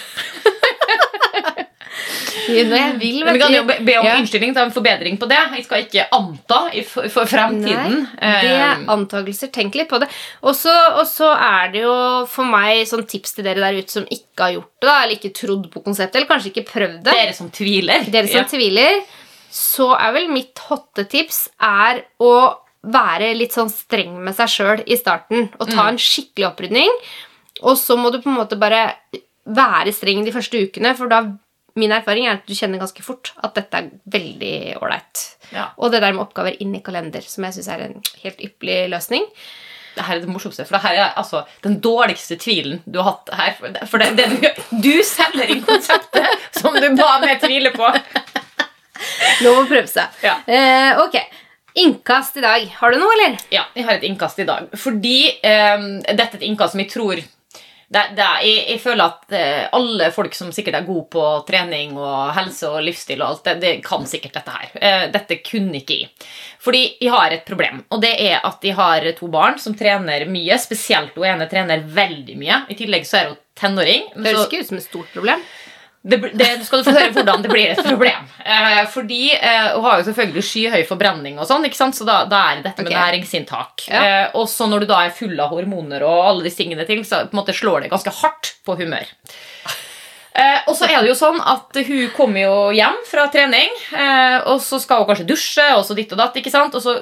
Jeg 2.47 2.65
vil, 2.99 3.23
Men 3.25 3.33
vi 3.35 3.39
kan 3.39 3.53
jo 3.53 3.63
be, 3.67 3.75
be 3.85 3.95
om 3.99 4.05
Ja. 4.05 4.15
innstilling 4.17 4.53
til 4.55 4.63
en 4.63 4.71
forbedring 4.71 5.17
på 5.19 5.27
det. 5.29 5.37
Jeg 5.55 5.65
skal 5.65 5.83
ikke 5.85 6.07
anta 6.11 6.59
i, 6.73 6.81
for, 6.83 7.25
fremtiden. 7.25 8.07
Nei, 8.19 8.41
det 8.41 8.51
er 8.51 8.81
Eh, 8.81 8.85
antakelser. 8.87 9.51
Tenk 9.51 9.75
litt 9.75 9.89
på 9.89 9.99
det. 9.99 10.09
Og 10.43 10.55
så 10.55 10.73
og 10.97 11.05
så 11.07 11.29
er 11.35 11.71
det 11.71 11.81
jo 11.83 12.25
for 12.27 12.45
meg 12.45 12.85
sånn 12.87 13.05
tips 13.07 13.33
til 13.35 13.43
dere 13.43 13.55
der 13.61 13.79
ute 13.81 13.89
som 13.91 14.05
ikke 14.05 14.39
har 14.39 14.51
gjort 14.53 14.71
det, 14.81 14.87
da, 14.87 15.03
eller 15.03 15.15
ikke 15.19 15.33
trodd 15.33 15.69
på 15.71 15.83
konseptet, 15.83 16.15
eller 16.15 16.27
kanskje 16.27 16.51
ikke 16.53 16.67
prøvd 16.71 17.03
det. 17.03 17.13
dere 17.13 17.33
som 17.33 17.49
tviler. 17.49 18.05
Dere 18.11 18.27
som 18.27 18.41
Ja. 18.41 18.43
tviler, 18.45 19.03
så 19.51 19.91
er 19.99 20.13
vel 20.13 20.27
mitt 20.29 20.57
hotte 20.69 21.07
tips 21.09 21.49
er 21.59 22.03
å 22.19 22.55
være 22.83 23.35
litt 23.37 23.51
sånn 23.53 23.69
streng 23.69 24.17
med 24.23 24.33
seg 24.35 24.47
sjøl 24.47 24.83
i 24.87 24.95
starten. 24.97 25.49
Og 25.59 25.69
ta 25.69 25.87
en 25.87 25.97
skikkelig 25.97 26.47
opprydning. 26.55 26.89
Og 27.61 27.75
så 27.77 27.95
må 27.97 28.11
du 28.11 28.19
på 28.21 28.27
en 28.31 28.37
måte 28.39 28.57
bare 28.57 28.95
være 29.45 29.91
streng 29.93 30.23
de 30.25 30.31
første 30.31 30.57
ukene, 30.67 30.95
for 30.97 31.07
da 31.07 31.21
Min 31.79 31.93
erfaring 31.95 32.27
er 32.27 32.39
at 32.39 32.47
du 32.47 32.55
kjenner 32.57 32.81
ganske 32.81 33.03
fort 33.05 33.31
at 33.39 33.55
dette 33.55 33.79
er 33.79 33.89
veldig 34.11 34.55
ålreit. 34.81 35.25
Ja. 35.55 35.69
Og 35.79 35.93
det 35.93 36.01
der 36.03 36.15
med 36.15 36.25
oppgaver 36.25 36.57
inn 36.63 36.75
i 36.75 36.83
kalender, 36.83 37.23
som 37.23 37.45
jeg 37.47 37.57
syns 37.57 37.69
er 37.71 37.85
en 37.85 37.99
helt 38.23 38.41
ypperlig 38.43 38.79
løsning. 38.91 39.27
Det 39.95 40.05
her 40.07 40.17
er 40.17 40.23
det 40.23 40.31
morsomste, 40.31 40.63
for 40.67 40.77
det 40.77 40.85
her 40.85 40.97
er 41.01 41.17
altså 41.19 41.43
den 41.65 41.77
dårligste 41.83 42.37
tvilen 42.39 42.79
du 42.87 43.01
har 43.01 43.11
hatt 43.11 43.31
her. 43.35 43.87
For 43.91 43.99
det, 43.99 44.13
det, 44.19 44.27
du, 44.31 44.79
du 44.83 44.93
selger 45.03 45.51
inn 45.51 45.63
konseptet 45.67 46.47
som 46.59 46.75
du 46.75 46.87
ba 46.95 47.17
meg 47.23 47.43
tvile 47.43 47.73
på. 47.75 47.91
Lov 49.43 49.63
å 49.63 49.67
prøve 49.67 49.87
seg. 49.89 50.21
Ja. 50.23 50.37
Eh, 50.47 51.01
ok. 51.01 51.17
Innkast 51.81 52.39
i 52.39 52.43
dag. 52.43 52.63
Har 52.79 52.91
du 52.91 52.99
noe, 52.99 53.11
eller? 53.15 53.37
Ja, 53.51 53.65
jeg 53.75 53.87
har 53.87 53.99
et 53.99 54.07
innkast 54.07 54.39
i 54.43 54.47
dag. 54.47 54.71
Fordi 54.79 55.17
eh, 55.39 55.85
dette 56.11 56.35
er 56.35 56.39
et 56.41 56.47
innkast 56.47 56.75
som 56.75 56.83
jeg 56.83 56.91
tror 56.91 57.21
det, 57.91 58.01
det 58.15 58.25
jeg, 58.45 58.59
jeg 58.69 58.79
føler 58.79 59.03
at 59.03 59.33
eh, 59.35 59.63
alle 59.75 60.07
folk 60.15 60.35
som 60.37 60.51
sikkert 60.55 60.77
er 60.79 60.87
gode 60.87 61.09
på 61.11 61.23
trening 61.47 61.97
og 61.99 62.31
helse 62.37 62.69
og 62.69 62.85
livsstil, 62.85 63.19
og 63.19 63.33
alt 63.33 63.49
det, 63.49 63.55
det 63.59 63.71
kan 63.83 64.05
sikkert 64.07 64.37
dette 64.39 64.53
her. 64.55 64.69
Eh, 64.79 65.03
dette 65.11 65.41
kunne 65.43 65.81
ikke 65.81 65.97
jeg. 65.99 66.29
Fordi 66.63 66.85
jeg 67.01 67.11
har 67.11 67.35
et 67.35 67.43
problem, 67.47 67.81
og 67.91 67.99
det 68.03 68.13
er 68.15 68.37
at 68.47 68.63
jeg 68.63 68.77
har 68.77 69.09
to 69.17 69.27
barn 69.33 69.59
som 69.59 69.75
trener 69.75 70.23
mye. 70.31 70.59
Spesielt 70.61 71.17
hun 71.19 71.27
ene 71.33 71.49
trener 71.51 71.83
veldig 71.83 72.37
mye. 72.39 72.61
I 72.71 72.79
tillegg 72.79 73.09
så 73.09 73.19
er 73.19 73.33
hun 73.33 73.41
tenåring. 73.59 74.07
Det 74.15 74.29
høres 74.29 74.47
ikke 74.47 74.63
ut 74.63 74.71
som 74.71 74.79
et 74.79 74.87
stort 74.87 75.11
problem. 75.17 75.43
det, 76.01 76.21
det 76.39 76.51
skal 76.65 76.79
du 76.79 76.87
få 76.87 76.95
høre 76.95 77.11
hvordan 77.17 77.43
det 77.43 77.51
blir 77.51 77.73
et 77.73 77.83
problem. 77.91 78.30
Eh, 78.45 78.81
fordi 78.91 79.33
eh, 79.35 79.67
Hun 79.75 79.85
har 79.85 79.99
jo 79.99 80.07
selvfølgelig 80.09 80.43
skyhøy 80.47 80.83
forbrenning, 80.89 81.39
og 81.39 81.47
sånn, 81.49 81.65
ikke 81.67 81.79
sant? 81.79 81.97
så 81.97 82.07
da, 82.07 82.23
da 82.29 82.41
er 82.49 82.59
det 82.59 82.69
dette 82.69 82.85
med 82.87 82.95
næringsinntak. 82.95 83.85
Ja. 83.87 84.01
Eh, 84.01 84.25
og 84.39 84.49
så 84.51 84.67
når 84.69 84.83
du 84.83 84.91
da 84.93 85.03
er 85.05 85.15
full 85.15 85.37
av 85.39 85.53
hormoner 85.55 86.05
og 86.07 86.25
alle 86.29 86.47
disse 86.47 86.61
tingene 86.63 86.87
til, 86.89 87.05
så 87.07 87.25
på 87.27 87.35
en 87.35 87.41
måte 87.43 87.55
slår 87.55 87.85
det 87.85 87.93
ganske 87.93 88.13
hardt 88.21 88.55
på 88.65 88.77
humør. 88.81 89.09
Eh, 90.31 90.59
og 90.71 90.77
så 90.79 90.87
er 90.87 91.01
det 91.01 91.09
jo 91.09 91.17
sånn 91.19 91.41
at 91.43 91.75
hun 91.89 92.05
kommer 92.15 92.45
jo 92.45 92.55
hjem 92.75 93.01
fra 93.09 93.25
trening, 93.33 93.73
eh, 93.91 94.37
og 94.47 94.61
så 94.63 94.79
skal 94.79 95.03
hun 95.03 95.09
kanskje 95.09 95.27
dusje, 95.27 95.67
og 95.75 95.83
så 95.83 95.97
ditt 95.97 96.13
og 96.15 96.21
datt, 96.21 96.37
ikke 96.39 96.53
sant? 96.53 96.75
og 96.77 96.83
så 96.83 96.97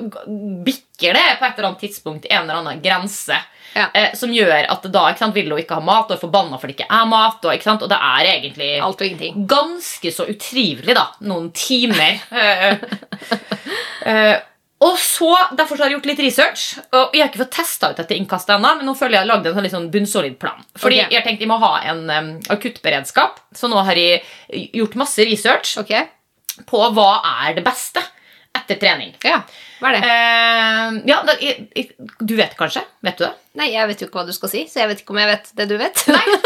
bikker 0.65 1.13
det 1.13 1.27
på 1.37 1.45
et 1.45 1.59
eller 1.59 1.69
annet 1.69 1.83
tidspunkt 1.85 2.25
en 2.29 2.41
eller 2.41 2.63
annen 2.63 2.81
grense. 2.81 3.37
Ja. 3.75 3.87
Eh, 3.93 4.13
som 4.17 4.31
gjør 4.33 4.65
at 4.71 4.85
da 4.91 5.05
sant, 5.19 5.35
vil 5.35 5.51
hun 5.51 5.61
ikke 5.61 5.77
ha 5.77 5.85
mat 5.85 6.09
og 6.09 6.17
er 6.17 6.21
forbanna 6.21 6.59
for 6.59 6.69
det 6.69 6.77
ikke 6.77 6.89
er 6.89 7.07
mat. 7.09 7.45
Og, 7.45 7.63
sant? 7.65 7.85
og 7.85 7.91
det 7.91 7.99
er 8.09 8.31
egentlig 8.33 8.69
Alt 8.83 9.01
og 9.01 9.07
ingenting. 9.07 9.47
ganske 9.49 10.13
så 10.13 10.27
utrivelig, 10.29 10.95
da. 10.97 11.09
Noen 11.29 11.51
timer. 11.55 12.19
Eh, 12.39 14.13
eh, 14.13 14.37
og 14.79 14.95
så, 14.99 15.31
Derfor 15.57 15.75
så 15.75 15.83
har 15.83 15.89
jeg 15.89 15.97
gjort 15.97 16.07
litt 16.07 16.21
research. 16.23 16.61
Og 16.95 17.15
Jeg 17.15 17.23
har 17.23 17.31
ikke 17.31 17.41
fått 17.41 17.57
testa 17.57 17.89
ut 17.91 17.99
dette 17.99 18.15
innkastet 18.15 18.55
ennå, 18.55 18.71
men 18.79 18.87
nå 18.87 18.95
føler 18.95 19.17
jeg 19.17 19.19
jeg 19.19 19.27
har 19.27 19.31
lagd 19.33 19.49
en 19.49 19.57
sånn 19.57 19.73
sånn 19.73 19.89
bunnsolid 19.91 20.37
plan. 20.39 20.61
Fordi 20.79 21.01
okay. 21.01 21.15
jeg 21.17 21.25
tenkte 21.25 21.45
jeg 21.45 21.51
må 21.51 21.59
ha 21.59 21.73
en 21.91 22.05
um, 22.07 22.29
akuttberedskap, 22.55 23.41
så 23.55 23.67
nå 23.71 23.83
har 23.89 23.99
jeg 23.99 24.23
gjort 24.79 24.95
masse 25.01 25.25
research 25.27 25.75
okay. 25.81 26.07
på 26.69 26.79
hva 26.95 27.09
er 27.43 27.59
det 27.59 27.65
beste 27.67 28.03
etter 28.55 28.79
trening. 28.79 29.11
Ja. 29.25 29.41
Hva 29.79 29.91
er 29.91 29.95
det? 29.95 30.01
Uh, 30.03 30.97
ja, 31.07 31.19
da, 31.27 31.35
jeg, 31.39 31.69
jeg, 31.75 32.09
Du 32.19 32.35
vet 32.39 32.55
kanskje? 32.59 32.83
Vet 33.05 33.19
du 33.19 33.25
det? 33.25 33.33
Nei, 33.59 33.71
jeg 33.73 33.89
vet 33.89 34.01
jo 34.03 34.09
ikke 34.09 34.21
hva 34.21 34.27
du 34.27 34.35
skal 34.35 34.51
si, 34.51 34.65
så 34.69 34.83
jeg 34.83 34.91
vet 34.91 35.03
ikke 35.03 35.15
om 35.15 35.21
jeg 35.21 35.31
vet 35.31 35.51
det 35.59 35.69
du 35.71 35.77
vet. 35.79 36.03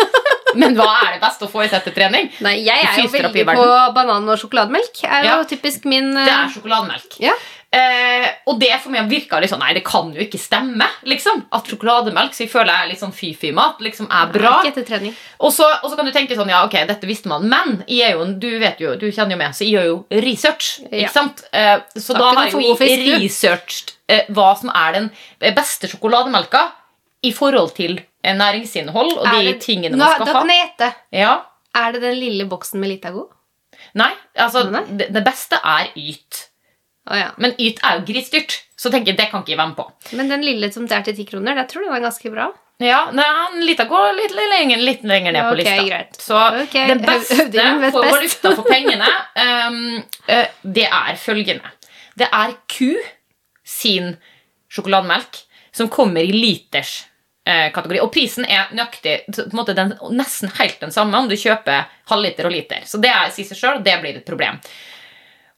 Men 0.59 0.75
hva 0.77 0.85
er 1.01 1.15
det 1.15 1.21
best 1.23 1.41
å 1.41 1.49
få 1.49 1.63
i 1.65 1.69
settetrening? 1.71 2.29
trening? 2.29 2.45
Nei, 2.45 2.55
jeg 2.61 2.85
er 2.85 2.99
jo 3.01 3.09
veldig 3.09 3.45
på 3.49 3.67
banan 3.95 4.29
og 4.29 4.37
sjokolademelk. 4.41 5.01
er 5.07 5.25
jo 5.25 5.31
Ja. 5.31 5.43
typisk 5.49 5.87
min 5.89 6.11
uh... 6.13 6.21
Det 6.21 6.33
er 6.35 6.51
sjokolademelk. 6.53 7.17
Ja. 7.23 7.33
Eh, 7.73 8.27
og 8.45 8.59
det 8.61 8.69
for 8.83 8.93
meg 8.93 9.07
virka 9.09 9.39
litt 9.41 9.49
sånn 9.49 9.63
Nei, 9.63 9.71
det 9.73 9.81
kan 9.87 10.11
jo 10.13 10.21
ikke 10.21 10.37
stemme. 10.37 10.85
liksom 11.09 11.39
At 11.57 11.69
sjokolademelk 11.71 12.35
så 12.35 12.43
jeg 12.43 12.51
føler 12.51 12.69
jeg 12.69 12.85
er 12.85 12.91
litt 12.91 13.01
sånn 13.01 13.15
fy-fy-mat 13.17 13.81
liksom 13.81 14.11
er 14.13 14.29
bra. 14.33 14.51
Ikke. 14.69 15.13
Og 15.39 15.49
så, 15.55 15.65
og 15.81 15.89
så 15.89 15.97
kan 15.97 16.05
du 16.05 16.13
tenke 16.13 16.37
sånn 16.37 16.51
Ja, 16.53 16.61
ok, 16.67 16.77
dette 16.89 17.09
visste 17.09 17.31
man. 17.31 17.47
Men 17.49 17.81
jeg 17.87 18.11
er 18.11 18.19
jo, 18.19 18.27
du 18.37 18.51
vet 18.61 18.83
jo, 18.83 18.93
du 19.01 19.07
kjenner 19.09 19.33
jo 19.33 19.41
meg, 19.41 19.57
så 19.57 19.65
jeg 19.65 19.73
gjør 19.73 19.89
jo 19.89 20.21
research. 20.27 20.69
Ja. 20.91 21.09
Sant? 21.15 21.45
Eh, 21.49 21.79
så 21.97 22.13
da 22.17 22.29
har 22.29 22.51
jeg 22.51 22.61
jo 22.61 22.77
researchet 22.77 23.95
eh, 24.11 24.29
hva 24.29 24.53
som 24.59 24.69
er 24.69 24.99
den 24.99 25.09
beste 25.57 25.89
sjokolademelka 25.89 26.67
i 27.25 27.33
forhold 27.33 27.73
til 27.79 27.97
eh, 27.97 28.37
næringsinnhold 28.37 29.15
og 29.17 29.27
det, 29.31 29.43
de 29.49 29.57
tingene 29.63 29.97
Nå, 29.97 30.05
man 30.05 30.19
skal 30.19 30.29
ha. 30.29 30.39
kan 30.43 30.53
jeg 30.53 30.61
gjette. 30.67 30.93
Ja. 31.23 31.35
Er 31.73 31.95
det 31.95 32.05
den 32.05 32.19
lille 32.21 32.45
boksen 32.49 32.83
med 32.83 32.93
Litago? 32.93 33.31
Nei, 33.97 34.13
altså 34.37 34.67
Nei. 34.69 34.85
det, 34.93 35.09
det 35.13 35.25
beste 35.25 35.57
er 35.57 35.89
Yt. 35.97 36.49
Å 37.11 37.19
ja. 37.19 37.29
Men 37.41 37.55
Yt 37.59 37.81
er 37.83 37.99
jo 37.99 38.05
grisdyrt, 38.07 38.61
så 38.79 38.91
tenker 38.91 39.11
jeg 39.11 39.19
det 39.19 39.29
kan 39.31 39.43
ikke 39.43 39.53
jeg 39.53 39.59
være 39.59 39.73
med 39.73 39.79
på. 39.79 39.87
Men 40.19 40.31
den 40.31 40.45
lille 40.45 40.69
som 40.71 40.85
det 40.87 40.95
er 40.95 41.07
til 41.07 41.17
ti 41.17 41.25
kroner, 41.27 41.57
det 41.59 41.67
tror 41.71 41.87
den 41.87 41.95
er 41.97 42.05
ganske 42.05 42.31
bra. 42.31 42.49
Ja, 42.83 43.03
han 43.13 43.61
Lita 43.63 43.85
går 43.87 44.15
litt, 44.17 44.33
litt, 44.33 44.49
lenger, 44.49 44.81
litt 44.81 45.03
lenger 45.07 45.35
ned 45.35 45.45
på 45.45 45.53
Ok, 45.53 45.59
lista. 45.59 45.85
greit. 45.87 46.19
Så 46.19 46.39
okay. 46.63 46.87
den 46.89 47.03
beste 47.05 47.91
for 47.93 48.07
valuta 48.07 48.53
for 48.57 48.67
pengene, 48.67 49.09
um, 49.37 49.79
uh, 50.27 50.45
det 50.63 50.87
er 50.89 51.19
følgende. 51.21 51.73
Det 52.19 52.27
er 52.27 52.55
Q 52.71 52.95
sin 53.67 54.13
sjokolademelk 54.73 55.43
som 55.73 55.89
kommer 55.89 56.21
i 56.23 56.33
liters 56.33 57.03
kategori. 57.43 57.99
Og 57.99 58.07
prisen 58.13 58.45
er 58.47 58.69
nøyaktig 58.71 59.25
på 59.27 59.43
en 59.43 59.57
måte 59.57 59.73
den, 59.75 59.89
nesten 60.15 60.51
helt 60.61 60.77
den 60.79 60.93
samme 60.95 61.19
om 61.19 61.25
du 61.27 61.35
kjøper 61.35 61.89
halvliter 62.07 62.47
og 62.47 62.53
liter. 62.53 62.85
Så 62.87 63.01
det 63.03 63.09
er, 63.11 63.33
sier 63.35 63.49
seg 63.49 63.59
sjøl, 63.59 63.81
det 63.83 63.97
blir 63.99 64.21
et 64.21 64.27
problem. 64.27 64.61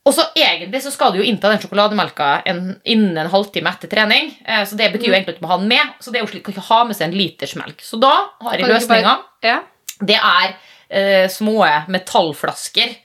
Og 0.05 0.13
så 0.13 0.21
egentlig 0.37 0.83
så 0.83 0.91
skal 0.93 1.11
du 1.15 1.17
jo 1.17 1.25
innta 1.25 1.49
den 1.49 1.57
sjokolademelka 1.63 2.27
en, 2.45 2.59
innen 2.85 3.17
en 3.17 3.29
halvtime 3.31 3.71
etter 3.73 3.89
trening. 3.89 4.27
Eh, 4.45 4.61
så 4.69 4.77
det 4.77 4.91
betyr 4.93 5.07
jo 5.07 5.13
Mm. 5.13 5.17
egentlig 5.17 5.33
at 5.35 5.39
du 5.41 5.45
må 5.47 5.49
ha 5.49 5.57
den 5.57 5.67
med. 5.71 5.95
Så 5.99 6.11
det 6.13 6.19
er 6.19 6.25
jo 6.25 6.29
slik 6.29 6.43
kan 6.45 6.53
ikke 6.53 6.67
ha 6.69 6.83
med 6.85 6.95
seg 6.95 7.07
en 7.07 7.17
liters 7.17 7.55
melk. 7.57 7.81
Så 7.81 7.97
da 7.99 8.11
har 8.45 8.53
jeg 8.59 8.65
du 8.67 8.73
løsninga. 8.73 9.15
Ja. 9.43 9.57
Det 10.05 10.19
er 10.19 10.55
eh, 10.91 11.27
små 11.27 11.65
metallflasker 11.89 12.95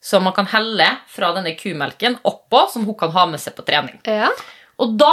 som 0.00 0.22
man 0.24 0.32
kan 0.32 0.46
helle 0.46 0.86
fra 1.10 1.32
denne 1.34 1.52
kumelken 1.58 2.16
oppå, 2.24 2.70
som 2.72 2.84
hun 2.86 2.94
kan 2.94 3.10
ha 3.10 3.26
med 3.26 3.40
seg 3.42 3.56
på 3.58 3.64
trening. 3.66 4.00
Ja. 4.06 4.30
Og 4.78 4.96
da 4.96 5.12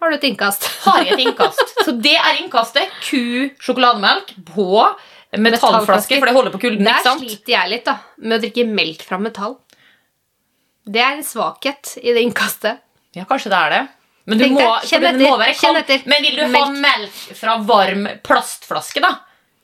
Har 0.00 0.10
du 0.10 0.14
et 0.14 0.22
innkast? 0.30 0.62
har 0.86 1.02
jeg 1.02 1.16
et 1.16 1.24
innkast. 1.26 1.72
Så 1.82 1.90
det 2.00 2.14
er 2.14 2.36
innkastet. 2.38 2.86
Ku 3.02 3.48
sjokolademelk 3.58 4.30
på 4.54 4.68
metallflasker, 5.36 6.20
for 6.20 6.28
det 6.30 6.34
holder 6.36 6.52
på 6.54 6.60
kulden. 6.62 6.86
Der 6.86 7.02
sliter 7.18 7.50
jeg 7.56 7.72
litt, 7.72 7.84
da. 7.88 7.96
Med 8.22 8.38
å 8.38 8.42
drikke 8.44 8.64
melk 8.68 9.02
fra 9.02 9.18
metall. 9.18 9.56
Det 10.88 11.00
er 11.04 11.16
en 11.18 11.24
svakhet 11.26 11.96
i 12.00 12.12
det 12.16 12.24
innkastet. 12.24 12.80
Ja, 13.16 13.24
kanskje 13.28 13.52
det 13.52 13.58
er 13.58 13.74
det. 13.76 13.80
Men, 14.28 14.38
du 14.38 14.44
Tenk 14.44 14.58
må, 14.58 14.68
kjenn 14.84 15.04
etter, 15.08 15.24
må 15.24 15.36
være 15.40 15.56
kjenn 15.56 15.76
etter. 15.80 16.02
Men 16.08 16.24
vil 16.24 16.36
du 16.36 16.44
ha 16.44 16.48
Melk. 16.52 16.78
melk 16.84 17.36
fra 17.38 17.56
varm 17.64 18.06
plastflaske, 18.24 19.00
da? 19.04 19.14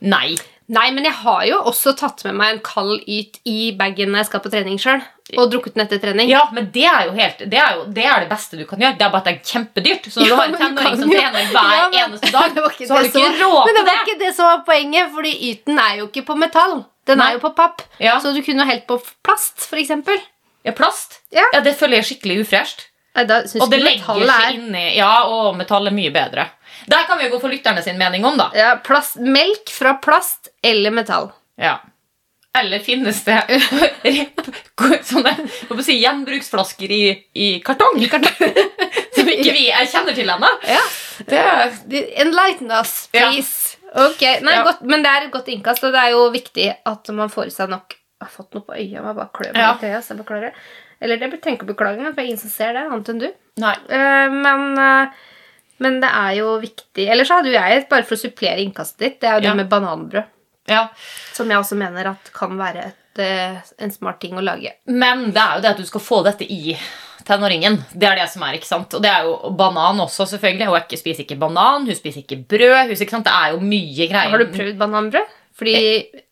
Nei. 0.09 0.37
Nei, 0.73 0.87
men 0.97 1.05
jeg 1.05 1.13
har 1.21 1.43
jo 1.45 1.59
også 1.69 1.93
tatt 2.01 2.23
med 2.25 2.39
meg 2.39 2.55
en 2.55 2.61
kald 2.65 3.03
yt 3.05 3.37
i 3.45 3.75
bagen 3.77 4.09
når 4.13 4.23
jeg 4.23 4.29
skal 4.31 4.41
på 4.47 4.53
trening 4.55 4.81
sjøl. 4.81 5.03
Og 5.37 5.51
drukket 5.53 5.77
den 5.77 5.85
etter 5.85 6.01
trening. 6.01 6.29
Ja, 6.31 6.47
men 6.57 6.71
det 6.73 6.85
er 6.89 7.11
helt 7.17 7.39
Det 7.45 7.59
er, 7.61 7.77
jo, 7.77 7.85
det, 7.97 8.05
er 8.09 8.25
det 8.25 8.31
beste 8.33 8.57
du 8.57 8.65
kan 8.69 8.81
gjøre. 8.81 8.97
Det 8.97 9.05
er 9.05 9.13
bare 9.13 9.21
at 9.25 9.29
det 9.29 9.35
er 9.35 9.53
kjempedyrt. 9.53 10.09
Så 10.13 10.21
når 10.21 10.33
du 10.33 10.37
har 10.39 10.49
en 10.49 10.57
tenåring 10.63 10.99
som 11.03 11.13
trener 11.13 11.53
hver 11.53 11.77
Ja, 11.77 11.85
men- 11.85 12.01
eneste 12.07 12.33
dag, 12.33 12.57
så 12.89 12.97
har 12.97 13.05
du 13.05 13.09
ikke 13.09 13.21
råd 13.21 13.37
til 13.37 13.45
det. 13.45 13.65
Men 13.69 13.79
det 13.79 13.85
var 13.89 14.01
ikke 14.05 14.19
det 14.25 14.33
som 14.37 14.49
var 14.49 14.65
poenget, 14.69 15.13
fordi 15.17 15.35
yten 15.51 15.81
er 15.85 15.97
jo 16.01 16.09
ikke 16.09 16.25
på 16.33 16.37
metall. 16.41 16.79
Den 17.05 17.21
Nei. 17.21 17.29
er 17.29 17.37
jo 17.37 17.43
på 17.45 17.53
papp. 17.57 17.85
Ja. 18.01 18.17
Så 18.25 18.33
du 18.33 18.41
kunne 18.45 18.65
helt 18.65 18.87
på 18.89 18.97
plast, 19.25 19.69
eksempel. 19.77 20.17
Ja, 20.65 20.73
plast. 20.73 21.21
Ja. 21.35 21.45
Ja, 21.53 21.61
det 21.61 21.75
føler 21.79 21.99
jeg 21.99 22.05
er 22.05 22.09
skikkelig 22.09 22.37
ufresht. 22.47 22.87
Og 23.15 23.71
det 23.71 23.79
legger 23.79 24.25
seg 24.27 24.31
er 24.43 24.55
inni 24.57 24.85
Ja, 24.97 25.13
og 25.31 25.53
metall 25.57 25.87
er 25.87 25.95
mye 25.95 26.11
bedre. 26.11 26.49
Der 26.91 27.05
kan 27.07 27.19
vi 27.21 27.29
jo 27.29 27.37
gå 27.37 27.41
for 27.45 27.53
lytterne 27.53 27.83
sin 27.85 27.99
mening 28.01 28.25
om, 28.27 28.37
da. 28.41 28.49
ja, 28.59 28.73
plast, 28.83 29.17
Melk 29.23 29.71
fra 29.71 29.95
plast 30.03 30.49
eller 30.67 30.91
metall. 30.91 31.31
Ja. 31.61 31.77
Eller 32.59 32.79
finnes 32.83 33.21
det 33.27 33.39
sånne 35.11 35.33
si, 35.83 35.97
gjenbruksflasker 36.01 36.91
i, 36.95 37.03
i 37.35 37.49
kartong? 37.67 38.03
Som 39.15 39.31
ikke 39.31 39.55
vi 39.55 39.65
kjenner 39.71 40.15
til 40.17 40.31
ennå? 40.35 40.51
Ja. 40.69 40.83
Det 41.87 42.03
Enlighten 42.25 42.71
us, 42.75 43.09
Ja. 43.15 43.29
please. 43.31 43.77
Ok, 43.95 44.23
nei, 44.43 44.55
Ja. 44.57 44.63
godt, 44.67 44.83
Men 44.83 45.03
det 45.05 45.11
er 45.11 45.27
et 45.29 45.33
godt 45.35 45.49
innkast, 45.55 45.85
og 45.87 45.93
det 45.95 46.01
er 46.03 46.11
jo 46.17 46.25
viktig 46.35 46.69
at 46.87 47.09
man 47.15 47.31
får 47.31 47.47
i 47.47 47.55
seg 47.55 47.71
nok 47.71 47.95
har 48.25 48.33
fått 48.33 48.57
noe 48.57 48.65
på 48.67 48.75
øya. 48.75 48.89
Jeg 48.99 49.03
bare 49.21 49.31
klør 49.37 49.53
meg 49.53 49.63
Ja. 49.63 49.73
litt 49.75 49.85
i 49.87 49.93
øya, 49.93 50.01
så 50.03 50.15
jeg 50.15 50.21
beklager. 50.25 50.53
Eller 51.05 51.17
det 51.21 51.31
trenger 51.43 51.59
ikke 51.59 51.69
å 51.69 51.73
beklage, 51.75 52.03
for 52.05 52.13
det 52.17 52.25
er 52.25 52.29
ingen 52.31 52.43
som 52.43 52.51
ser 52.51 52.73
det, 52.77 52.85
annet 52.89 53.09
enn 53.13 53.23
du. 53.23 53.29
Nei. 53.63 53.75
Uh, 53.91 54.29
men, 54.35 54.79
uh, 54.79 55.07
men 55.85 56.01
det 56.03 56.09
er 56.11 56.33
jo 56.41 56.59
viktig 56.63 57.05
Ellers 57.11 57.29
så 57.29 57.37
hadde 57.39 57.53
jo 57.53 57.59
jeg, 57.59 57.89
bare 57.91 58.07
for 58.09 58.17
å 58.17 58.23
supplere 58.25 58.63
innkastet 58.65 58.99
ditt, 59.05 59.21
det 59.21 59.29
er 59.31 59.39
jo 59.39 59.45
Ja. 59.45 59.51
det 59.51 59.57
med 59.63 59.69
bananbrød. 59.71 60.25
Ja. 60.67 60.89
Som 61.35 61.51
jeg 61.51 61.59
også 61.59 61.77
mener 61.77 62.07
at 62.15 62.31
kan 62.33 62.57
være 62.57 62.87
et, 62.87 63.19
eh, 63.21 63.57
en 63.79 63.91
smart 63.91 64.19
ting 64.21 64.33
å 64.33 64.43
lage. 64.43 64.73
Men 64.87 65.27
det 65.31 65.37
er 65.43 65.57
jo 65.57 65.61
det 65.61 65.71
at 65.75 65.77
du 65.77 65.85
skal 65.85 66.01
få 66.01 66.23
dette 66.25 66.47
i 66.49 66.77
tenåringen. 67.25 67.77
Det 67.93 68.09
er 68.09 68.17
det 68.17 68.31
som 68.31 68.43
er, 68.43 68.55
ikke 68.57 68.67
sant? 68.71 68.95
Og 68.95 69.03
det 69.03 69.11
er 69.11 69.25
jo 69.25 69.51
banan 69.57 70.01
også, 70.01 70.25
selvfølgelig. 70.27 70.67
Hun 70.67 70.81
ikke, 70.81 70.99
spiser 70.99 71.25
ikke 71.25 71.39
banan, 71.39 71.85
hun 71.87 71.95
spiser 71.95 72.23
ikke 72.25 72.41
brød. 72.49 72.89
Hun, 72.89 72.97
ikke 72.97 73.11
sant? 73.11 73.25
Det 73.29 73.33
er 73.35 73.53
jo 73.53 73.61
mye 73.61 74.09
greier. 74.09 74.31
Har 74.31 74.39
du 74.39 74.47
prøvd 74.47 74.79
bananbrød? 74.79 75.27
Fordi, 75.55 76.24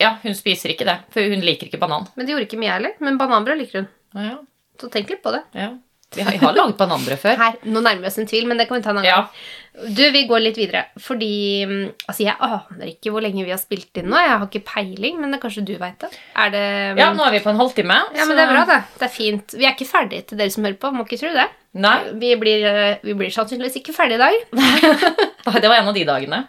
Ja, 0.00 0.12
hun 0.22 0.34
spiser 0.38 0.70
ikke 0.70 0.86
det, 0.86 0.98
for 1.10 1.20
hun 1.26 1.40
liker 1.42 1.66
ikke 1.66 1.80
banan. 1.82 2.06
men 2.14 2.26
det 2.26 2.32
gjorde 2.34 2.46
ikke 2.46 2.60
mye 2.62 2.76
heller. 2.76 2.92
Men 3.00 3.18
bananbrød 3.18 3.58
liker 3.58 3.82
hun. 3.82 3.88
Ja, 4.14 4.36
Så 4.80 4.90
tenk 4.92 5.08
litt 5.10 5.22
på 5.22 5.32
det. 5.34 5.42
ja. 5.54 5.72
Vi 6.14 6.22
har, 6.22 6.30
jeg 6.32 6.40
har 6.40 6.52
lagd 6.54 6.76
bananbrød 6.78 7.18
før. 7.18 7.34
Her, 7.36 7.56
Nå 7.66 7.80
nærmer 7.82 8.04
vi 8.04 8.06
oss 8.06 8.16
en 8.22 8.28
tvil, 8.30 8.44
men 8.46 8.56
det 8.60 8.68
kan 8.68 8.76
vi 8.78 8.82
ta 8.84 8.90
en 8.92 8.98
annen 9.00 9.08
Ja. 9.08 9.16
gang. 9.26 9.90
Du, 9.96 10.02
Vi 10.14 10.20
går 10.28 10.38
litt 10.40 10.56
videre. 10.56 10.84
Fordi 11.02 11.66
mm, 11.66 11.88
altså, 12.08 12.22
Jeg 12.22 12.36
aner 12.40 12.86
ikke 12.92 13.10
hvor 13.10 13.20
lenge 13.20 13.42
vi 13.44 13.50
har 13.50 13.58
spilt 13.58 13.90
inn 13.98 14.06
nå. 14.08 14.16
Jeg 14.22 14.30
har 14.38 14.46
ikke 14.46 14.62
peiling, 14.64 15.18
men 15.20 15.32
det 15.34 15.40
kanskje 15.42 15.64
du 15.66 15.74
veit 15.76 15.98
det. 15.98 16.08
Er 16.38 16.50
det 16.54 16.62
Ja, 17.02 17.10
nå 17.12 17.26
er 17.26 17.32
vi 17.34 17.40
på 17.42 17.50
en 17.50 17.58
halvtime. 17.58 17.98
Ja, 18.14 18.24
men 18.24 18.36
det 18.38 18.44
er 18.46 18.52
bra, 18.54 18.62
det. 18.70 18.78
Det 19.02 19.08
er 19.08 19.12
fint. 19.12 19.56
Vi 19.58 19.66
er 19.66 19.74
ikke 19.74 19.90
ferdige 19.90 20.22
til 20.30 20.38
dere 20.38 20.54
som 20.54 20.64
hører 20.64 20.78
på. 20.78 20.92
Må 20.94 21.04
ikke 21.08 21.18
tro 21.24 21.32
det. 21.34 21.48
Nei, 21.74 21.98
Vi 22.22 22.34
blir, 22.36 22.64
eh, 22.70 22.96
vi 23.02 23.12
blir 23.18 23.34
sannsynligvis 23.34 23.82
ikke 23.82 23.92
ferdige 23.92 24.16
i 24.16 24.24
dag. 24.24 24.34
det 25.60 25.68
var 25.68 25.80
en 25.82 25.88
av 25.90 25.94
de 25.98 26.04
dagene. 26.06 26.44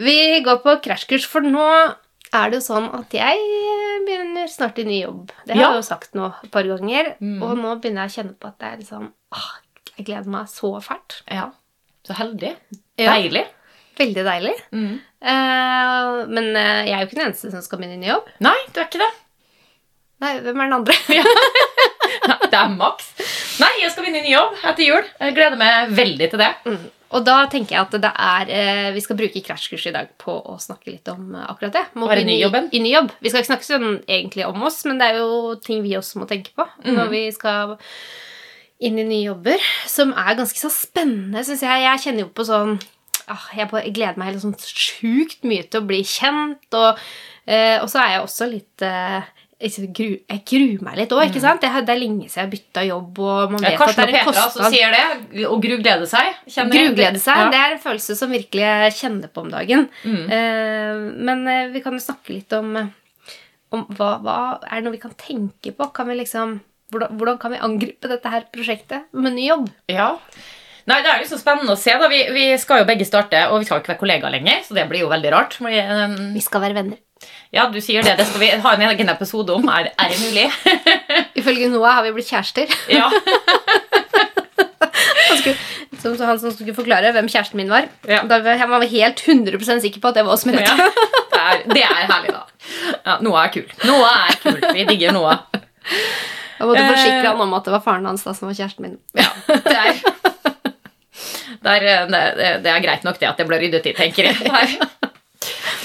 Vi 0.00 0.16
går 0.46 0.60
på 0.64 0.76
krasjkurs, 0.84 1.26
for 1.28 1.44
nå 1.44 1.64
er 2.32 2.50
det 2.52 2.60
jo 2.60 2.64
sånn 2.64 2.86
at 2.96 3.12
jeg 3.12 3.40
begynner 4.06 4.48
snart 4.50 4.78
i 4.80 4.84
ny 4.86 5.00
jobb. 5.02 5.32
Det 5.46 5.54
har 5.56 5.60
Ja. 5.60 5.70
jeg 5.74 5.82
jo 5.82 5.86
sagt 5.88 6.14
nå 6.16 6.28
et 6.44 6.50
par 6.54 6.62
ganger. 6.68 7.14
Mm. 7.20 7.40
Og 7.42 7.56
nå 7.58 7.74
begynner 7.82 8.06
jeg 8.06 8.12
å 8.12 8.16
kjenne 8.18 8.36
på 8.40 8.48
at 8.48 8.58
det 8.62 8.68
er 8.72 8.76
liksom 8.84 9.08
ah, 9.32 9.50
Jeg 9.98 10.06
gleder 10.06 10.30
meg 10.32 10.46
så 10.48 10.70
fælt. 10.80 11.18
Ja. 11.28 11.50
Så 12.06 12.14
heldig. 12.16 12.54
Ja. 12.96 13.12
Deilig. 13.16 13.44
Veldig 13.98 14.24
deilig. 14.24 14.54
Mm. 14.72 14.94
Eh, 15.20 16.26
men 16.30 16.46
eh, 16.56 16.86
jeg 16.88 16.94
er 16.94 17.02
jo 17.02 17.08
ikke 17.10 17.18
den 17.18 17.26
eneste 17.26 17.50
som 17.52 17.60
skal 17.60 17.78
begynne 17.82 17.98
i 17.98 18.04
ny 18.06 18.08
jobb. 18.14 18.30
Nei, 18.40 18.56
du 18.72 18.80
er 18.80 18.86
ikke 18.88 19.02
det. 19.02 19.10
Nei, 20.24 20.32
hvem 20.40 20.62
er 20.62 20.70
den 20.70 20.78
andre? 20.78 20.94
Det 22.50 22.56
er 22.58 22.72
maks. 22.72 23.10
Nei, 23.60 23.70
jeg 23.82 23.90
skal 23.92 24.06
begynne 24.06 24.22
i 24.22 24.28
ny 24.30 24.32
jobb 24.32 24.56
etter 24.70 24.86
jul. 24.86 25.04
Jeg 25.20 25.36
gleder 25.36 25.60
meg 25.60 25.92
veldig 25.98 26.30
til 26.32 26.40
det. 26.42 26.50
Mm. 26.64 26.88
Og 27.10 27.24
da 27.26 27.40
tenker 27.50 27.74
jeg 27.74 27.82
at 27.82 27.94
det 28.04 28.10
er 28.22 28.50
eh, 28.54 28.88
Vi 28.94 29.00
skal 29.02 29.16
bruke 29.18 29.40
krasjkurs 29.42 29.86
i 29.90 29.92
dag 29.96 30.12
på 30.20 30.30
å 30.30 30.54
snakke 30.62 30.92
litt 30.92 31.08
om 31.10 31.34
eh, 31.34 31.46
akkurat 31.50 31.74
det. 31.74 31.84
Må 31.98 32.06
Være 32.10 32.22
i 32.22 32.28
ny-jobben? 32.28 32.68
I, 32.70 32.82
ny 32.84 32.92
jobb. 32.94 33.10
Vi 33.18 33.32
skal 33.32 33.42
ikke 33.42 33.50
snakke 33.52 33.66
sånn 33.66 33.88
egentlig 34.06 34.46
om 34.46 34.62
oss, 34.68 34.78
men 34.86 35.00
det 35.00 35.08
er 35.10 35.18
jo 35.18 35.56
ting 35.64 35.82
vi 35.82 35.96
også 35.98 36.22
må 36.22 36.28
tenke 36.30 36.54
på 36.54 36.66
Mm. 36.80 36.94
når 36.96 37.10
vi 37.12 37.22
skal 37.34 37.74
inn 38.80 38.96
i 38.96 39.04
nye 39.04 39.26
jobber, 39.26 39.60
som 39.90 40.14
er 40.16 40.38
ganske 40.38 40.56
så 40.56 40.70
spennende, 40.72 41.42
syns 41.44 41.60
jeg. 41.66 41.82
Jeg 41.84 42.00
kjenner 42.04 42.24
jo 42.24 42.30
på 42.32 42.46
sånn 42.48 42.78
ah, 43.28 43.42
Jeg 43.52 43.68
gleder 43.92 44.16
meg 44.16 44.30
helt 44.30 44.40
sånn 44.46 44.56
sjukt 44.56 45.44
mye 45.44 45.66
til 45.68 45.82
å 45.82 45.86
bli 45.90 46.00
kjent, 46.08 46.64
og, 46.78 46.96
eh, 47.44 47.76
og 47.82 47.90
så 47.92 48.00
er 48.00 48.14
jeg 48.14 48.22
også 48.24 48.48
litt 48.54 48.86
eh, 48.86 49.28
jeg 49.60 49.90
gru- 49.92 50.22
jeg 50.30 50.40
gruer 50.48 50.82
meg 50.86 50.96
litt 50.96 51.10
òg, 51.12 51.22
ikke 51.28 51.40
sant? 51.42 51.60
Det, 51.60 51.68
det 51.86 51.92
er 51.94 51.98
lenge 52.00 52.28
siden 52.30 52.46
jeg 52.46 52.52
bytta 52.54 52.84
jobb, 52.88 53.18
og 53.20 53.52
man 53.52 53.60
vet 53.60 53.70
Ja, 53.70 53.76
at 53.76 53.80
Karsten 53.82 54.06
det 54.06 54.14
er 54.14 54.20
en 54.20 54.28
Petra 54.30 54.44
som 54.54 54.72
sier 54.72 54.94
det, 54.96 55.44
og 55.50 55.60
gruglede 55.66 56.06
seg. 56.08 56.38
Gruglede 56.72 57.20
seg, 57.20 57.36
Ja. 57.42 57.50
det 57.52 57.60
er 57.60 57.74
en 57.76 57.82
følelse 57.84 58.16
som 58.16 58.32
virkelig 58.32 58.64
jeg 58.64 58.94
kjenner 59.02 59.28
på 59.34 59.44
om 59.44 59.50
dagen. 59.52 59.88
Mm. 60.04 60.24
Eh, 60.38 61.02
men 61.28 61.46
eh, 61.48 61.68
vi 61.74 61.82
kan 61.84 61.92
jo 61.92 62.00
snakke 62.06 62.32
litt 62.38 62.52
om, 62.56 62.72
eh, 62.80 62.88
om 63.76 63.84
hva, 63.98 64.10
hva 64.24 64.38
er 64.64 64.80
det 64.80 64.84
noe 64.88 64.96
vi 64.96 65.02
kan 65.04 65.12
tenke 65.20 65.74
på. 65.76 65.90
Kan 65.92 66.08
vi 66.08 66.16
liksom, 66.22 66.56
hvordan, 66.90 67.18
hvordan 67.20 67.38
kan 67.38 67.52
vi 67.52 67.60
angripe 67.68 68.08
dette 68.10 68.32
her 68.32 68.48
prosjektet 68.50 69.12
med 69.12 69.36
ny 69.36 69.44
jobb? 69.50 69.68
Ja. 69.92 70.14
Nei, 70.86 71.02
Det 71.02 71.10
er 71.12 71.20
jo 71.22 71.28
så 71.28 71.38
spennende 71.40 71.72
å 71.74 71.78
se. 71.78 71.92
da. 72.00 72.08
Vi, 72.08 72.22
vi 72.32 72.46
skal 72.58 72.80
jo 72.82 72.88
begge 72.88 73.04
starte, 73.08 73.42
og 73.50 73.60
vi 73.60 73.64
skal 73.68 73.78
jo 73.78 73.82
ikke 73.84 73.92
være 73.94 74.00
kollegaer 74.04 74.32
lenger, 74.36 74.62
så 74.66 74.74
det 74.78 74.88
blir 74.88 75.00
jo 75.04 75.08
veldig 75.12 75.32
rart. 75.34 75.54
Fordi, 75.60 75.80
um, 75.90 76.16
Vi 76.34 76.40
skal 76.40 76.60
være 76.64 76.74
venner. 76.80 76.98
ja, 77.52 77.66
du 77.68 77.80
sier 77.84 78.02
det. 78.02 78.16
Det 78.18 78.26
skal 78.26 78.40
vi 78.40 78.48
ha 78.64 78.72
en 78.74 78.86
egen 78.90 79.08
episode 79.12 79.52
om. 79.54 79.68
Er, 79.68 79.90
er 79.98 80.08
det 80.08 80.20
mulig? 80.24 80.46
Ifølge 81.40 81.68
Noah 81.72 81.98
har 81.98 82.02
vi 82.08 82.12
blitt 82.16 82.30
kjærester. 82.32 82.66
ja. 82.98 83.10
Han, 85.30 85.38
skulle, 85.38 85.56
som, 86.00 86.16
han 86.26 86.40
som 86.40 86.52
skulle 86.54 86.74
forklare 86.74 87.12
hvem 87.14 87.28
kjæresten 87.30 87.60
min 87.60 87.70
var. 87.70 87.86
Ja. 88.08 88.22
Da 88.28 88.40
var 88.44 88.56
jeg 88.58 88.68
var 88.72 88.86
helt 88.94 89.20
100% 89.26 89.84
sikker 89.84 90.00
på 90.02 90.10
at 90.10 90.18
det 90.18 90.24
var 90.26 90.34
oss 90.36 90.46
med 90.48 90.58
ja. 90.60 90.74
Det, 91.30 91.40
er, 91.40 91.60
det 91.70 91.82
er 91.84 92.08
herlig, 92.10 92.32
da. 92.34 92.42
Ja, 93.06 93.18
Noah 93.24 93.46
er 93.46 93.52
kul. 93.54 93.68
Noah 93.88 94.26
er 94.30 94.40
kul. 94.42 94.58
Vi 94.76 94.84
digger 94.90 95.14
Noah. 95.16 95.44
Jeg 96.60 96.68
måtte 96.68 96.82
Eh. 96.82 96.88
forsikre 96.92 97.28
han 97.30 97.40
om 97.40 97.54
at 97.56 97.64
det 97.64 97.72
var 97.72 97.80
faren 97.80 98.04
hans 98.04 98.24
da 98.26 98.34
som 98.36 98.50
var 98.50 98.56
kjæresten 98.58 98.84
min. 98.84 98.98
Ja, 99.16 99.30
det 99.48 99.76
er, 99.76 100.00
det 101.64 101.76
er, 101.76 102.06
det, 102.08 102.48
det 102.64 102.72
er 102.72 102.84
greit 102.84 103.04
nok 103.04 103.20
det 103.20 103.28
at 103.28 103.40
det 103.40 103.48
ble 103.48 103.60
ryddet 103.60 103.90
i, 103.90 103.96
tenker 103.96 104.30
jeg. 104.30 104.80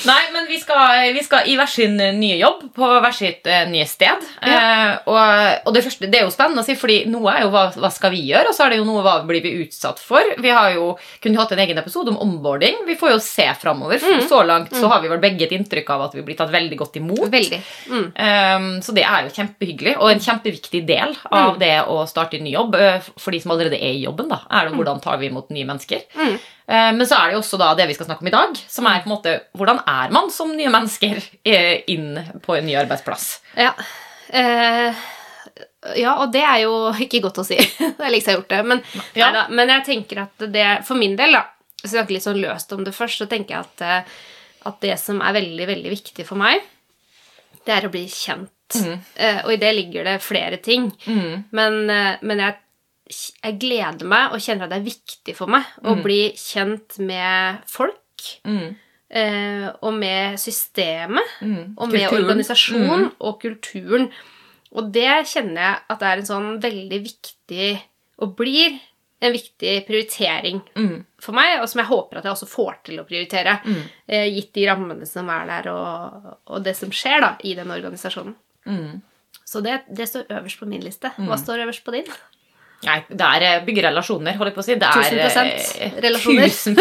Nei, 0.05 0.21
men 0.33 0.45
vi 0.47 0.57
skal, 0.61 1.13
vi 1.15 1.21
skal 1.25 1.47
i 1.49 1.55
hver 1.57 1.69
sin 1.69 1.95
nye 1.97 2.35
jobb 2.37 2.65
på 2.75 2.87
hver 3.01 3.13
sitt 3.15 3.47
uh, 3.49 3.63
nye 3.69 3.85
sted. 3.89 4.25
Eh, 4.45 4.91
og, 5.09 5.21
og 5.65 5.73
det 5.73 5.81
første, 5.85 6.09
det 6.11 6.19
er 6.19 6.25
jo 6.27 6.33
spennende 6.33 6.61
å 6.61 6.67
si, 6.67 6.75
fordi 6.77 6.97
noe 7.09 7.31
er 7.31 7.45
jo 7.45 7.51
hva, 7.53 7.63
hva 7.73 7.89
skal 7.93 8.13
vi 8.13 8.21
gjøre, 8.27 8.51
og 8.51 8.57
så 8.57 8.65
er 8.65 8.73
det 8.73 8.79
jo 8.81 8.87
noe 8.87 9.03
hva 9.05 9.15
blir 9.25 9.41
vi 9.45 9.55
utsatt 9.63 10.01
for. 10.03 10.35
Vi 10.41 10.51
har 10.53 10.75
jo 10.75 10.91
kunnet 11.23 11.41
hatt 11.41 11.55
en 11.55 11.63
egen 11.65 11.79
episode 11.81 12.13
om 12.13 12.19
onboarding. 12.21 12.83
Vi 12.89 12.97
får 12.99 13.15
jo 13.15 13.21
se 13.23 13.47
framover. 13.61 14.01
for 14.03 14.27
Så 14.29 14.41
langt 14.45 14.75
så 14.75 14.91
har 14.91 15.01
vi 15.03 15.11
vel 15.11 15.23
begge 15.23 15.47
et 15.47 15.55
inntrykk 15.57 15.93
av 15.95 16.07
at 16.09 16.17
vi 16.19 16.25
blir 16.27 16.37
tatt 16.37 16.53
veldig 16.53 16.79
godt 16.83 16.99
imot. 17.01 17.25
Veldig. 17.33 17.61
Mm. 17.89 18.05
Um, 18.11 18.69
så 18.85 18.93
det 18.95 19.07
er 19.07 19.25
jo 19.25 19.33
kjempehyggelig, 19.39 19.95
og 19.97 20.11
en 20.11 20.25
kjempeviktig 20.27 20.83
del 20.87 21.15
av 21.31 21.57
det 21.61 21.77
å 21.89 22.03
starte 22.09 22.37
en 22.37 22.45
ny 22.45 22.53
jobb. 22.53 22.77
uh, 22.77 23.09
For 23.15 23.33
de 23.33 23.41
som 23.41 23.55
allerede 23.55 23.79
er 23.79 23.95
i 23.95 24.05
jobben, 24.05 24.29
da, 24.29 24.43
er 24.51 24.67
det 24.69 24.77
hvordan 24.77 25.01
tar 25.03 25.17
vi 25.23 25.31
imot 25.31 25.49
nye 25.55 25.65
mennesker. 25.71 26.05
Mm. 26.65 26.73
Uh, 26.75 26.91
Men 26.97 27.05
så 27.07 27.15
er 27.19 27.27
det 27.29 27.35
jo 27.37 27.41
også 27.43 27.59
da 27.61 27.73
det 27.77 27.85
vi 27.87 27.93
skal 27.97 28.07
snakke 28.07 28.25
om 28.25 28.27
i 28.31 28.33
dag, 28.33 28.55
som 28.67 28.87
er 28.89 29.03
på 29.03 29.09
en 29.09 29.15
måte 29.15 29.35
hvordan 29.57 29.83
er 29.85 30.13
man 30.15 30.31
som 30.33 30.49
nye 30.55 30.71
mennesker 30.73 31.19
eh, 31.45 31.83
inn 31.93 32.15
på 32.41 32.55
en 32.57 32.65
ny 32.65 32.73
arbeidsplass. 32.79 33.27
Ja. 33.59 33.73
Eh, 34.33 35.03
ja, 36.01 36.15
og 36.23 36.31
det 36.33 36.41
er 36.41 36.63
jo 36.63 36.73
ikke 37.05 37.21
godt 37.27 37.37
å 37.43 37.45
si. 37.45 37.57
det 37.79 38.01
er 38.01 38.09
liksom 38.13 38.31
jeg 38.31 38.35
har 38.35 38.39
gjort 38.41 38.55
det. 38.55 38.63
Men, 38.71 38.81
Ja. 39.13 39.31
da, 39.35 39.43
men 39.53 39.69
jeg 39.69 39.85
tenker 39.85 40.23
at 40.25 40.47
det 40.51 40.65
For 40.87 40.97
min 40.97 41.13
del, 41.19 41.37
da, 41.37 41.43
så 41.83 41.85
jeg 41.91 41.93
snakker 41.99 42.15
litt 42.17 42.25
sånn 42.25 42.41
løst 42.41 42.73
om 42.73 42.83
det 42.87 42.95
først, 42.97 43.21
så 43.21 43.29
tenker 43.29 43.59
jeg 43.59 43.67
at, 43.67 43.85
eh, 43.85 44.17
at 44.65 44.81
det 44.81 44.97
som 44.99 45.21
er 45.21 45.37
veldig, 45.37 45.67
veldig 45.69 45.93
viktig 45.93 46.25
for 46.25 46.41
meg, 46.41 46.65
det 47.65 47.73
er 47.77 47.85
å 47.87 47.93
bli 47.93 48.07
kjent. 48.09 48.49
Eh, 48.73 49.43
og 49.45 49.51
i 49.53 49.59
det 49.61 49.71
ligger 49.77 50.03
det 50.09 50.15
flere 50.25 50.57
ting. 50.57 50.87
Men, 51.53 51.77
eh, 51.93 52.15
men 52.25 52.41
jeg, 52.41 52.55
jeg 53.09 53.59
gleder 53.61 54.07
meg 54.09 54.31
og 54.33 54.39
kjenner 54.41 54.65
at 54.65 54.71
det 54.73 54.79
er 54.79 54.87
viktig 54.89 55.35
for 55.37 55.47
meg 55.47 55.63
å 55.85 55.93
bli 56.03 56.31
kjent 56.39 56.97
med 56.99 57.61
folk. 57.69 58.01
Mm. 58.47 58.75
eh, 59.15 59.67
og 59.85 59.93
med 59.93 60.39
systemet, 60.41 61.23
Mm. 61.41 61.75
og 61.77 61.91
med 61.91 62.09
Kulturen. 62.09 62.23
organisasjon 62.25 63.03
Mm. 63.03 63.11
og 63.21 63.41
kulturen. 63.41 64.11
Og 64.73 64.91
det 64.91 65.27
kjenner 65.27 65.61
jeg 65.61 65.77
at 65.89 65.99
det 65.99 66.07
er 66.07 66.17
en 66.17 66.25
sånn 66.25 66.59
veldig 66.61 66.99
viktig, 67.03 67.81
og 68.19 68.35
blir 68.35 68.79
en 69.21 69.31
viktig 69.31 69.85
prioritering 69.87 70.61
Mm. 70.75 71.05
for 71.19 71.33
meg, 71.33 71.61
og 71.61 71.69
som 71.69 71.79
jeg 71.79 71.87
håper 71.89 72.17
at 72.17 72.23
jeg 72.23 72.33
også 72.33 72.47
får 72.49 72.83
til 72.83 72.97
å 72.99 73.05
prioritere, 73.07 73.61
Mm. 73.63 73.81
eh, 74.09 74.29
gitt 74.33 74.53
de 74.53 74.65
rammene 74.65 75.07
som 75.07 75.29
er 75.29 75.45
der, 75.45 75.71
og, 75.71 76.37
og 76.47 76.63
det 76.63 76.75
som 76.75 76.89
skjer 76.89 77.21
da, 77.21 77.35
i 77.43 77.53
den 77.53 77.67
organisasjonen. 77.67 78.35
Mm. 78.65 79.01
Så 79.45 79.61
det, 79.63 79.83
det 79.93 80.09
står 80.09 80.25
øverst 80.29 80.59
på 80.59 80.67
min 80.67 80.81
liste. 80.81 81.11
Hva 81.19 81.37
står 81.37 81.63
øverst 81.67 81.83
på 81.85 81.91
din? 81.91 82.05
Nei, 82.85 82.99
det 83.09 83.27
er 83.31 83.47
eh, 83.47 83.63
bygge 83.65 83.85
relasjoner, 83.87 84.35
holder 84.37 84.51
jeg 84.51 84.57
på 84.57 84.63
å 84.63 84.67
si. 84.67 84.75
Det 84.81 84.89
er 84.89 84.93
1000% 85.31 85.79
eh, 85.79 85.99
relasjoner. 86.05 86.45
1000 86.51 86.75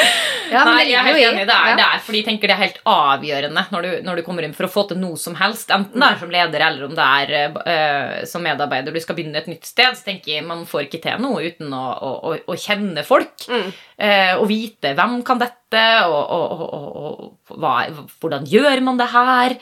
Ja, 0.50 0.62
Nei, 0.66 0.90
jeg 0.90 0.98
er 0.98 1.06
helt 1.06 1.22
enig. 1.22 1.44
Det 1.48 1.54
er, 1.54 1.68
ja. 1.70 1.76
det 1.78 1.86
er 1.86 2.02
fordi 2.04 2.20
jeg 2.20 2.26
tenker 2.26 2.50
det 2.50 2.54
er 2.56 2.62
helt 2.64 2.78
avgjørende 2.90 3.64
når 3.72 3.86
du, 3.86 3.90
når 4.06 4.20
du 4.20 4.24
kommer 4.26 4.46
inn 4.46 4.54
for 4.56 4.66
å 4.66 4.72
få 4.72 4.84
til 4.90 4.98
noe 5.00 5.18
som 5.20 5.36
helst. 5.38 5.70
Enten 5.74 6.02
det 6.02 6.08
er 6.08 6.20
som 6.22 6.32
leder 6.34 6.64
eller 6.66 6.86
om 6.88 6.96
det 6.96 7.06
er 7.06 7.58
uh, 7.58 8.14
som 8.28 8.44
medarbeider. 8.44 8.94
Du 8.94 9.02
skal 9.02 9.18
begynne 9.18 9.40
et 9.40 9.50
nytt 9.50 9.68
sted, 9.68 9.94
så 9.96 10.08
tenker 10.08 10.34
jeg 10.34 10.46
man 10.46 10.66
får 10.68 10.88
ikke 10.88 11.02
til 11.04 11.22
noe 11.22 11.44
uten 11.46 11.74
å, 11.76 11.84
å, 11.94 12.12
å, 12.30 12.34
å 12.50 12.58
kjenne 12.58 13.04
folk. 13.06 13.46
Mm. 13.46 13.68
Uh, 13.94 14.32
og 14.40 14.48
vite 14.50 14.94
hvem 14.98 15.20
kan 15.26 15.42
dette, 15.42 15.84
og, 16.08 16.18
og, 16.18 16.56
og, 16.56 16.74
og, 16.80 17.22
og 17.54 17.62
hva, 17.62 17.76
hvordan 18.18 18.50
gjør 18.50 18.84
man 18.86 18.98
det 19.00 19.10
her. 19.14 19.56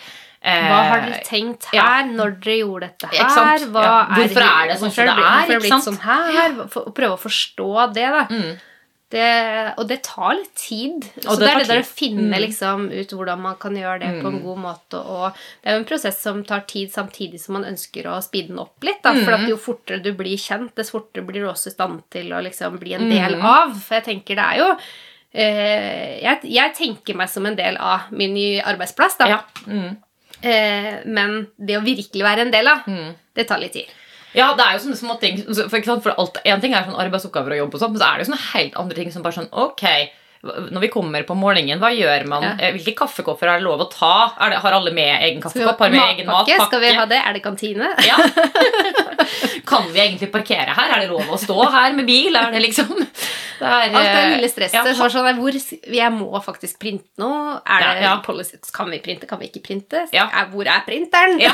Eh, 0.48 0.68
Hva 0.70 0.78
har 0.88 1.00
dere 1.04 1.18
tenkt 1.26 1.66
her 1.72 1.78
ja. 1.80 1.88
når 2.08 2.38
dere 2.40 2.56
gjorde 2.62 2.88
dette 2.88 3.10
her? 3.12 3.66
Hva 3.74 3.82
Ja. 3.84 3.98
Hvorfor 4.14 4.46
er 4.46 4.68
det 4.72 4.78
sånn 4.80 4.94
som 4.94 5.04
det 5.04 5.12
er, 5.12 5.18
Hvorfor 5.18 5.42
er 5.42 5.46
det 5.52 5.60
blitt 5.66 5.84
sånn 5.90 6.00
her? 6.06 6.56
For, 6.72 6.90
prøve 6.96 7.18
å 7.18 7.22
forstå 7.26 7.68
det, 7.94 8.08
da. 8.16 8.24
Mm. 8.32 8.56
Det, 9.10 9.28
og 9.80 9.86
det 9.88 10.02
tar 10.04 10.34
litt 10.36 10.50
tid. 10.60 11.06
Så 11.24 11.38
det, 11.40 11.46
det 11.46 11.48
er 11.48 11.58
det 11.62 11.68
der 11.70 11.78
å 11.80 11.86
finne 11.88 12.26
Mm. 12.28 12.40
liksom, 12.44 12.82
ut 12.92 13.08
hvordan 13.16 13.40
man 13.40 13.54
kan 13.56 13.72
gjøre 13.74 14.00
det 14.02 14.10
på 14.22 14.28
en 14.28 14.42
god 14.44 14.58
måte. 14.60 15.00
Og 15.00 15.32
det 15.32 15.70
er 15.70 15.72
jo 15.78 15.80
en 15.80 15.86
prosess 15.88 16.18
som 16.20 16.42
tar 16.44 16.60
tid, 16.68 16.90
samtidig 16.92 17.40
som 17.40 17.54
man 17.56 17.64
ønsker 17.64 18.04
å 18.04 18.18
speede 18.20 18.48
den 18.52 18.58
opp 18.60 18.76
litt. 18.84 19.00
Da, 19.02 19.14
For 19.14 19.32
Mm. 19.32 19.40
at 19.44 19.48
jo 19.48 19.56
fortere 19.56 20.02
du 20.02 20.12
blir 20.12 20.36
kjent, 20.36 20.74
dess 20.76 20.90
fortere 20.92 21.24
blir 21.24 21.40
du 21.40 21.48
også 21.48 21.68
i 21.68 21.76
stand 21.76 22.02
til 22.10 22.28
å 22.36 22.42
liksom, 22.44 22.78
bli 22.78 22.92
en 22.94 23.08
Mm. 23.08 23.10
del 23.10 23.40
av. 23.40 23.72
For 23.80 23.94
jeg 23.96 24.04
tenker 24.04 24.36
det 24.36 24.44
er 24.44 24.56
jo 24.58 24.76
eh, 25.34 26.20
jeg, 26.22 26.40
jeg 26.44 26.74
tenker 26.74 27.14
meg 27.16 27.28
som 27.28 27.44
en 27.46 27.54
del 27.56 27.76
av 27.76 28.10
min 28.10 28.32
nye 28.34 28.62
arbeidsplass, 28.62 29.16
da. 29.18 29.26
Ja. 29.26 29.40
Eh, 30.42 31.00
men 31.06 31.48
det 31.58 31.78
å 31.78 31.84
virkelig 31.84 32.22
være 32.22 32.44
en 32.46 32.50
del 32.54 32.68
av, 32.68 32.84
Mm. 32.86 33.14
det 33.34 33.48
tar 33.48 33.58
litt 33.58 33.72
tid. 33.72 33.86
Ja, 34.34 34.54
det 34.54 34.64
er 34.64 34.72
jo 34.76 34.84
sånne 34.84 34.96
små 35.00 35.18
ting. 35.20 35.38
For, 35.70 36.00
for 36.00 36.14
alt, 36.18 36.36
en 36.44 36.60
ting 36.60 36.74
er 36.74 36.84
sånn 36.84 36.98
arbeidsoppgaver 37.00 37.52
og 37.56 37.58
jobb, 37.62 37.74
og 37.74 37.80
sånt, 37.80 37.92
men 37.92 38.00
så 38.02 38.06
er 38.12 38.18
det 38.18 38.26
jo 38.26 38.32
sånne 38.32 38.52
helt 38.52 38.76
andre 38.76 38.94
ting 38.94 39.10
som 39.10 39.22
bare 39.22 39.32
sånn 39.38 39.48
Ok, 39.52 39.84
når 40.72 40.80
vi 40.84 40.90
kommer 40.92 41.24
på 41.28 41.36
morgenen, 41.38 41.80
hva 41.82 41.90
gjør 41.94 42.26
man? 42.30 42.44
Ja. 42.46 42.52
Eh, 42.58 42.74
Hvilke 42.76 42.94
kaffekopper 43.02 43.50
er 43.52 43.60
det 43.60 43.66
lov 43.66 43.84
å 43.84 43.88
ta? 43.92 44.12
Det, 44.38 44.60
har 44.64 44.76
alle 44.78 44.92
med 44.96 45.22
egen 45.28 45.42
kaffekopp? 45.44 45.78
Har 45.84 45.94
med 45.94 46.04
egen 46.14 46.28
matpakke? 46.30 46.66
Skal 46.68 46.84
vi 46.84 46.92
ha 46.98 47.06
det? 47.10 47.20
Er 47.24 47.38
det 47.38 47.42
kantine? 47.44 47.90
Ja. 48.06 48.18
Kan 49.68 49.90
vi 49.92 50.00
egentlig 50.00 50.30
parkere 50.32 50.72
her? 50.74 50.94
Er 50.96 51.02
det 51.04 51.10
lov 51.10 51.28
å 51.34 51.38
stå 51.40 51.56
her 51.74 51.92
med 51.96 52.06
bil? 52.08 52.36
Er 52.38 52.52
det 52.54 52.62
liksom 52.64 52.94
det 53.58 53.66
er, 53.66 53.88
Alt 53.90 54.04
det 54.06 54.20
eh, 54.22 54.28
lille 54.36 54.48
stresset. 54.52 54.76
ja, 54.78 54.94
så 54.94 55.08
sånn, 55.10 55.26
hvor, 55.40 55.56
jeg 55.98 56.10
må 56.14 56.40
faktisk 56.44 56.78
printe 56.78 57.18
noe. 57.18 57.56
Er 57.66 57.82
det 57.82 58.04
Ja, 58.06 58.12
policy? 58.24 58.60
Kan 58.74 58.92
vi 58.92 59.00
printe? 59.02 59.26
Kan 59.26 59.40
vi 59.42 59.48
ikke 59.50 59.64
printe? 59.66 60.04
Er, 60.14 60.46
hvor 60.52 60.68
er 60.70 60.84
printeren? 60.86 61.40
Ja. 61.42 61.50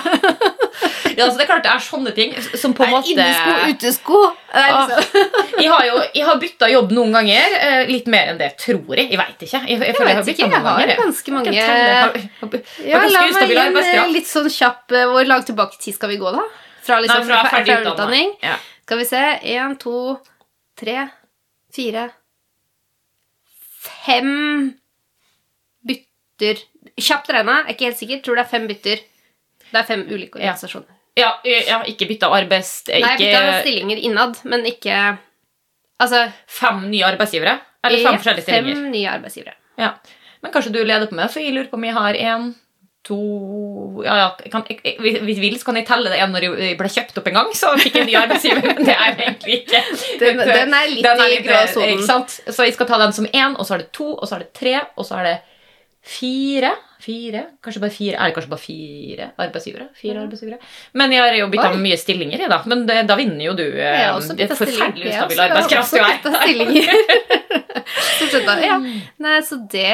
ja, 1.16 1.30
så 1.30 1.38
det 1.38 1.46
er 1.46 1.48
klart 1.48 1.64
det 1.64 1.72
er 1.72 1.80
sånne 1.86 2.12
ting 2.16 2.34
som 2.60 2.74
på 2.76 2.84
en 2.84 2.92
måte 2.92 3.08
innesko, 3.14 3.56
utesko? 3.72 4.20
Liksom. 4.54 5.24
jeg 5.62 5.70
har 5.72 5.86
jo 5.88 5.96
jeg 6.14 6.26
har 6.28 6.38
bytta 6.44 6.68
jobb 6.74 6.92
noen 6.94 7.16
ganger. 7.16 7.56
eh, 7.64 7.80
Litt 7.90 8.06
mer 8.12 8.34
enn 8.34 8.38
det, 8.42 8.52
tror 8.60 8.83
jeg. 8.92 9.10
Jeg 9.12 9.20
veit 9.20 9.44
ikke. 9.46 9.60
Jeg, 9.64 9.78
jeg, 9.80 9.94
føler 9.96 10.10
Jeg 10.10 10.16
har 10.16 10.24
vet 10.24 10.32
ikke, 10.34 10.48
jeg 10.52 10.64
har 10.66 10.92
ganske 10.98 11.34
mange 11.34 11.54
Ja, 11.54 13.00
la 13.08 13.22
meg 13.32 13.54
gi 13.54 13.96
en 14.02 14.12
litt 14.14 14.28
sånn 14.28 14.50
kjapp 14.52 14.94
eh, 14.94 15.06
Hvor 15.10 15.28
langt 15.28 15.48
tilbake 15.50 15.78
i 15.78 15.82
tid 15.86 15.96
skal 15.96 16.12
vi 16.12 16.18
gå, 16.20 16.32
da? 16.34 16.44
Fra, 16.84 17.00
liksom, 17.00 17.24
Nei, 17.24 17.28
fra 17.30 17.40
fra, 17.46 17.52
ferdig 17.56 17.92
utdanning? 17.92 18.34
Ja. 18.44 18.58
Skal 18.84 19.00
vi 19.00 19.08
se. 19.08 19.22
Én, 19.54 19.76
to, 19.80 19.96
tre, 20.80 21.08
fire 21.74 22.10
Fem 24.04 24.30
bytter 25.84 26.60
Kjapt 27.00 27.30
regna, 27.32 27.62
er 27.64 27.72
ikke 27.72 27.88
helt 27.88 27.98
sikker. 27.98 28.20
Tror 28.24 28.36
det 28.38 28.44
er 28.44 28.50
fem 28.50 28.66
bytter. 28.68 29.00
Det 29.70 29.78
er 29.80 29.86
fem 29.88 30.04
ulike 30.06 30.38
organisasjoner. 30.38 30.90
Ja, 31.18 31.30
ja, 31.46 31.60
ja 31.68 31.78
ikke 31.88 32.08
bytta 32.10 32.28
arbeids... 32.34 32.82
Nei, 32.88 33.00
jeg 33.00 33.18
bytta 33.18 33.40
Ikke 33.40 33.62
stillinger 33.64 34.02
innad, 34.10 34.40
men 34.50 34.66
ikke 34.68 34.98
Altså 36.02 36.24
fem 36.50 36.82
nye 36.90 37.06
arbeidsgivere? 37.06 37.58
Eller 37.86 38.04
fem 38.74 38.90
nye 38.92 39.08
arbeidsgivere. 39.18 39.54
Ja. 39.78 39.92
Men 40.42 40.52
kanskje 40.52 40.72
du 40.72 40.82
leder 40.84 41.06
på 41.08 41.16
meg, 41.18 41.30
for 41.32 41.40
jeg 41.40 41.54
lurer 41.56 41.70
på 41.72 41.78
om 41.80 41.84
jeg 41.88 41.94
har 41.96 42.14
én, 42.14 42.52
to 43.04 43.16
Ja, 44.04 44.14
ja, 44.16 44.28
kan, 44.50 44.62
jeg, 44.68 44.78
jeg, 44.84 45.20
hvis 45.26 45.38
vil, 45.40 45.58
så 45.60 45.66
kan 45.68 45.76
jeg 45.76 45.86
telle 45.88 46.08
det 46.08 46.18
en 46.24 46.32
når 46.32 46.46
jeg 46.56 46.76
ble 46.78 46.88
kjøpt 46.88 47.18
opp 47.20 47.26
en 47.28 47.34
gang. 47.36 47.50
Så 47.56 47.72
fikk 47.80 47.94
jeg 47.98 48.06
en 48.06 48.08
ny 48.08 48.14
arbeidsgiver, 48.16 48.64
men 48.64 48.84
det 48.88 48.94
er 48.96 49.18
egentlig 49.26 49.58
ikke. 49.62 49.82
Den- 50.22 50.40
den 50.40 50.72
er 50.78 50.88
litt 50.88 51.04
i 51.04 51.42
gråsonen. 51.44 52.28
Så 52.48 52.64
jeg 52.64 52.74
skal 52.78 52.86
ta 52.88 52.98
den 53.04 53.12
som 53.12 53.26
én, 53.28 53.58
og 53.58 53.66
så 53.68 53.74
er 53.76 53.84
det 53.84 53.92
to, 53.92 54.14
og 54.16 54.24
så 54.28 54.36
er 54.38 54.46
det 54.46 54.52
tre, 54.56 54.78
og 54.96 55.04
så 55.04 55.20
er 55.20 55.28
det 55.30 55.36
fire. 56.04 56.72
Fire? 57.04 57.42
Kanskje 57.64 57.80
bare 57.84 57.92
fire? 57.92 58.16
Er 58.16 58.30
det 58.30 58.34
kanskje 58.38 58.50
bare 58.54 58.64
fire 58.64 59.26
arbeidsgivere? 59.44 59.86
Fire 60.00 60.22
arbeidsgivere? 60.24 60.58
Men 60.96 61.12
jeg 61.12 61.20
har 61.20 61.36
jo 61.36 61.48
bytta 61.52 61.72
mye 61.84 61.98
stillinger, 62.00 62.40
jeg, 62.40 62.48
da. 62.52 62.62
Men 62.72 62.86
det, 62.88 63.02
da 63.08 63.16
vinner 63.20 63.44
jo 63.44 63.52
du. 63.58 63.66
eh, 63.68 63.84
Jeg 63.84 64.06
har 64.08 64.16
også 64.16 64.32
det 64.36 64.46
er 64.46 64.48
bytta 64.48 64.56
stilling. 64.56 64.78
forferdelig 64.80 65.12
ustabil 65.12 65.38
også- 65.38 65.50
arbeidskraft 65.50 65.92
du 65.92 66.32
er. 66.80 67.43
Ja. 68.64 68.76
Nei, 69.18 69.40
så 69.46 69.56
det 69.70 69.90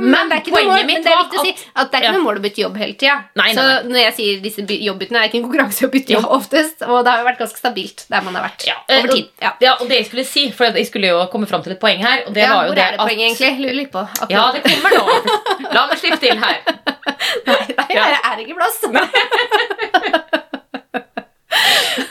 Men, 0.00 0.28
det 0.28 0.36
er 0.36 0.40
ikke 0.42 0.52
poenget 0.54 0.86
mitt 0.86 1.02
det 1.04 1.10
er 1.12 1.18
viktig 1.24 1.38
å 1.40 1.44
si 1.44 1.50
at- 1.50 1.62
at 1.82 1.90
det 1.90 1.96
er 1.98 2.02
ikke 2.02 2.10
ja. 2.10 2.12
noe 2.18 2.24
mål 2.26 2.38
å 2.38 2.42
bytte 2.44 2.62
jobb 2.62 2.76
hele 2.78 2.94
tida. 2.94 3.16
Så 3.54 3.64
når 3.88 3.98
jeg 4.04 4.14
sier 4.18 4.40
disse 4.44 4.62
by- 4.66 4.78
jobbbyttene, 4.86 5.16
er 5.18 5.22
det 5.26 5.30
ikke 5.32 5.40
en 5.40 5.46
konkurranse 5.48 5.86
å 5.88 5.90
bytte 5.90 6.14
jobb 6.14 6.26
Ja. 6.28 6.36
oftest. 6.36 6.82
Og 6.86 7.04
det 7.04 7.10
har 7.12 7.18
jo 7.22 7.26
vært 7.30 7.38
ganske 7.42 7.58
stabilt 7.58 8.04
der 8.10 8.20
man 8.22 8.34
har 8.34 8.44
vært 8.48 8.66
Ja, 8.66 8.74
eh, 8.88 8.98
over 9.00 9.08
tid. 9.14 9.28
Ja. 9.42 9.52
Og 9.80 9.88
det 9.88 9.96
jeg 9.98 10.06
skulle 10.10 10.24
si, 10.26 10.50
for 10.50 10.64
jeg 10.70 10.86
skulle 10.86 11.08
jo 11.10 11.26
komme 11.32 11.46
fram 11.48 11.62
til 11.62 11.72
et 11.72 11.80
poeng 11.80 11.98
her, 11.98 12.22
og 12.26 12.34
det 12.34 12.48
var 12.48 12.66
jo 12.66 12.72
hvor 12.72 12.78
er 12.78 12.90
det 12.96 13.00
poenget, 13.00 13.26
egentlig? 13.40 13.60
Lurer 13.60 13.74
litt 13.80 13.90
på. 13.92 14.02
akkurat. 14.06 14.30
Ja, 14.30 14.52
det 14.52 14.62
kommer 14.62 14.90
nå. 14.90 15.72
La 15.74 15.86
meg 15.86 15.98
slippe 15.98 16.20
til 16.20 16.38
her. 16.38 16.56
Nei, 17.46 17.56
nei, 17.76 17.94
her 17.94 18.18
er 18.24 18.36
det 18.36 18.46
ikke 18.46 18.56
plass. 18.56 18.78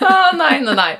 Ah, 0.03 0.31
nei, 0.35 0.59
nei, 0.59 0.73
nei. 0.75 0.97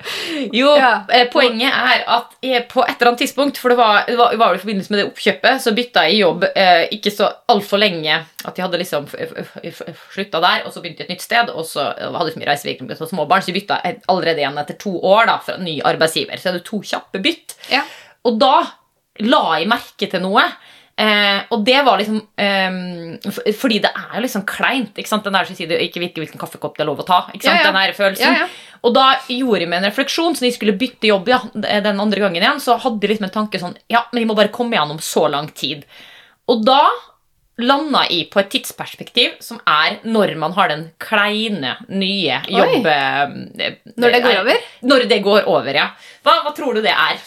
Jo, 0.56 0.70
Ja. 0.80 0.92
eh, 1.12 1.26
poenget 1.32 1.74
er 1.76 2.04
at 2.08 2.36
jeg 2.46 2.68
på 2.72 2.82
et 2.86 2.94
eller 2.96 3.10
annet 3.12 3.20
tidspunkt, 3.26 3.58
for 3.60 3.70
det 3.74 3.78
var, 3.78 4.06
det 4.08 4.16
var, 4.18 4.36
var 4.40 4.56
i 4.56 4.62
forbindelse 4.62 4.94
med 4.94 5.02
det 5.02 5.08
oppkjøpet, 5.10 5.60
så 5.64 5.74
bytta 5.76 6.06
jeg 6.08 6.22
jobb 6.22 6.46
eh, 6.56 6.86
ikke 6.96 7.12
så 7.12 7.28
altfor 7.52 7.82
lenge 7.82 8.16
at 8.46 8.56
jeg 8.56 8.64
hadde 8.66 8.80
liksom 8.80 9.10
slutta 10.14 10.40
der, 10.44 10.64
og 10.66 10.72
så 10.74 10.82
begynte 10.84 11.04
jeg 11.04 11.10
et 11.10 11.14
nytt 11.18 11.26
sted, 11.26 11.52
og 11.52 11.66
så 11.68 11.90
hadde 12.00 12.32
jeg 12.36 12.48
reisevirksomhet 12.48 13.04
og 13.04 13.12
småbarn, 13.12 13.44
så 13.44 13.52
jeg 13.52 13.60
bytta 13.62 13.80
allerede 14.12 14.44
igjen 14.44 14.62
etter 14.64 14.80
to 14.80 14.96
år 15.04 15.28
da, 15.30 15.38
fra 15.44 15.58
ny 15.60 15.80
arbeidsgiver. 15.86 16.40
Så 16.40 16.48
jeg 16.50 16.54
hadde 16.56 16.68
to 16.72 16.82
kjappe 16.86 17.22
bytt. 17.24 17.58
Ja. 17.74 17.84
Og 18.28 18.40
da 18.42 18.54
la 19.28 19.44
jeg 19.60 19.68
merke 19.72 20.08
til 20.12 20.24
noe. 20.24 20.46
Eh, 21.00 21.46
og 21.56 21.62
det 21.64 21.78
var 21.88 22.02
liksom 22.02 22.18
eh, 22.44 23.52
Fordi 23.56 23.78
det 23.86 23.92
er 23.96 24.18
jo 24.18 24.24
liksom 24.26 24.42
kleint. 24.50 24.98
ikke 25.00 25.08
sant? 25.08 25.24
Den 25.24 25.38
der 25.38 25.48
som 25.48 25.56
sier 25.56 25.70
det 25.72 25.78
ikke 25.86 26.02
virker 26.04 26.26
hvilken 26.26 26.42
kaffekopp 26.42 26.76
det 26.76 26.84
er 26.84 26.90
lov 26.90 27.00
å 27.00 27.08
ta. 27.08 27.22
ikke 27.32 27.46
sant? 27.46 27.56
Ja, 27.56 27.62
ja. 27.62 27.68
Den 27.70 27.78
her 27.80 27.94
følelsen. 27.96 28.36
Ja. 28.42 28.48
Og 28.84 28.96
da 28.96 29.06
gjorde 29.32 29.68
meg 29.68 29.80
en 29.80 29.88
refleksjon, 29.90 30.36
så 30.36 30.44
jeg 30.48 30.56
skulle 30.58 30.76
bytte 30.80 31.08
jobb 31.08 31.28
ja, 31.32 31.40
den 31.56 32.00
andre 32.00 32.20
gangen 32.24 32.44
igjen, 32.44 32.60
så 32.64 32.76
hadde 32.80 33.04
jeg 33.04 33.14
liksom 33.14 33.28
en 33.30 33.36
tanke 33.38 33.60
sånn 33.62 33.78
Ja, 33.92 34.06
men 34.12 34.24
vi 34.24 34.28
må 34.30 34.36
bare 34.40 34.52
komme 34.56 34.76
igjennom 34.76 35.00
så 35.04 35.28
lang 35.32 35.48
tid. 35.56 35.86
Og 36.52 36.66
da 36.68 36.82
landa 37.60 38.06
jeg 38.08 38.30
på 38.32 38.40
et 38.40 38.50
tidsperspektiv 38.54 39.34
som 39.44 39.60
er 39.68 39.98
når 40.08 40.32
man 40.40 40.54
har 40.56 40.72
den 40.72 40.86
kleine, 41.04 41.74
nye 41.92 42.40
jobb... 42.48 42.88
Oi. 42.88 43.70
Når 44.00 44.16
det 44.16 44.22
går 44.24 44.32
er- 44.34 44.42
over? 44.46 44.68
Når 44.92 45.08
det 45.12 45.22
går 45.26 45.48
over, 45.52 45.74
ja. 45.76 45.90
Hva, 46.24 46.38
hva 46.46 46.54
tror 46.56 46.76
du 46.80 46.84
det 46.86 46.96
er? 46.96 47.20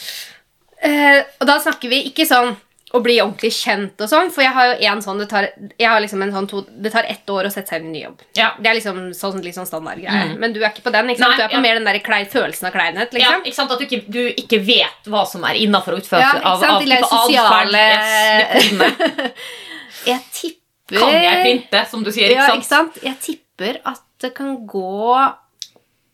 Eh, 0.82 1.20
og 1.40 1.46
da 1.48 1.58
snakker 1.62 1.92
vi 1.92 2.00
ikke 2.08 2.24
sånn 2.28 2.54
å 2.92 3.00
bli 3.00 3.16
ordentlig 3.22 3.50
kjent 3.56 4.00
og 4.04 4.10
sånn, 4.10 4.30
for 4.32 4.44
jeg 4.44 4.52
har 4.52 4.72
jo 4.72 4.88
en 4.92 5.02
sånn 5.04 5.20
Det 5.22 5.28
tar, 5.30 5.48
liksom 6.04 6.22
en 6.24 6.32
sånn 6.34 6.48
to, 6.50 6.62
det 6.84 6.92
tar 6.92 7.08
ett 7.08 7.30
år 7.32 7.48
å 7.48 7.52
sette 7.52 7.72
seg 7.72 7.80
inn 7.80 7.86
i 7.86 7.88
en 7.88 7.94
ny 7.96 8.02
jobb. 8.02 8.24
Ja. 8.36 8.50
Det 8.58 8.70
er 8.70 8.76
liksom 8.78 9.00
sånn, 9.16 9.40
litt 9.44 9.56
sånn 9.56 9.68
standardgreie. 9.68 10.32
Mm. 10.32 10.34
Men 10.42 10.54
du 10.54 10.60
er 10.62 10.70
ikke 10.70 10.84
på 10.84 10.92
den. 10.94 11.10
ikke 11.12 11.22
sant? 11.22 11.34
Nei, 11.34 11.40
du 11.40 11.44
er 11.46 11.52
på 11.54 11.60
ja. 11.60 11.64
mer 11.64 11.80
den 11.80 11.88
der 11.88 12.00
klei, 12.04 12.22
følelsen 12.32 12.68
av 12.68 12.76
kleinhet. 12.76 13.16
Ja, 13.16 13.18
liksom. 13.18 13.46
ikke 13.48 13.58
sant? 13.60 13.74
At 13.74 13.82
du 13.82 13.86
ikke, 13.88 14.02
du 14.12 14.22
ikke 14.28 14.60
vet 14.66 15.10
hva 15.12 15.24
som 15.28 15.44
er 15.48 15.60
innafor 15.62 15.96
og 15.96 16.04
utført 16.04 16.24
Ja, 16.24 16.32
ikke 16.36 16.52
av, 16.52 16.60
sant? 16.60 16.72
av 16.72 16.80
De 16.82 16.90
type 16.92 17.12
sosiale- 17.12 17.80
Yes. 17.82 18.72
Jeg 20.12 20.20
tipper 20.34 20.98
Kan 20.98 21.14
jeg 21.14 21.42
printe, 21.44 21.84
som 21.90 22.02
du 22.04 22.10
sier? 22.12 22.32
ikke 22.34 22.42
sant? 22.42 22.50
Ja, 22.50 22.58
ikke 22.58 22.68
sant? 22.68 22.98
Jeg 23.06 23.20
tipper 23.22 23.78
at 23.88 24.02
det 24.22 24.32
kan 24.36 24.56
gå 24.66 25.14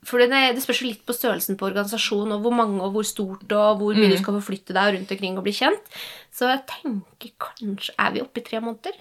For 0.09 0.23
det, 0.23 0.29
det 0.57 0.63
spørs 0.65 0.81
litt 0.87 1.03
på 1.07 1.13
størrelsen 1.17 1.59
på 1.61 1.67
organisasjonen 1.69 2.33
og 2.39 2.45
hvor 2.47 2.55
mange 2.57 2.81
og 2.85 2.95
hvor 2.97 3.05
stort 3.05 3.51
og 3.53 3.81
hvor 3.83 3.93
mye 3.99 4.09
Mm. 4.09 4.15
du 4.17 4.23
skal 4.23 4.39
forflytte 4.41 4.73
deg 4.77 4.95
rundt 4.97 5.13
omkring 5.13 5.37
og 5.37 5.45
bli 5.45 5.53
kjent. 5.53 5.85
Så 6.33 6.49
jeg 6.49 6.63
tenker 6.71 7.35
kanskje 7.45 7.93
Er 7.99 8.15
vi 8.15 8.23
oppe 8.25 8.41
i 8.41 8.47
tre 8.47 8.61
måneder? 8.65 8.97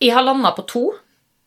Jeg 0.00 0.12
har 0.14 0.22
landa 0.22 0.52
på 0.54 0.64
to. 0.68 0.84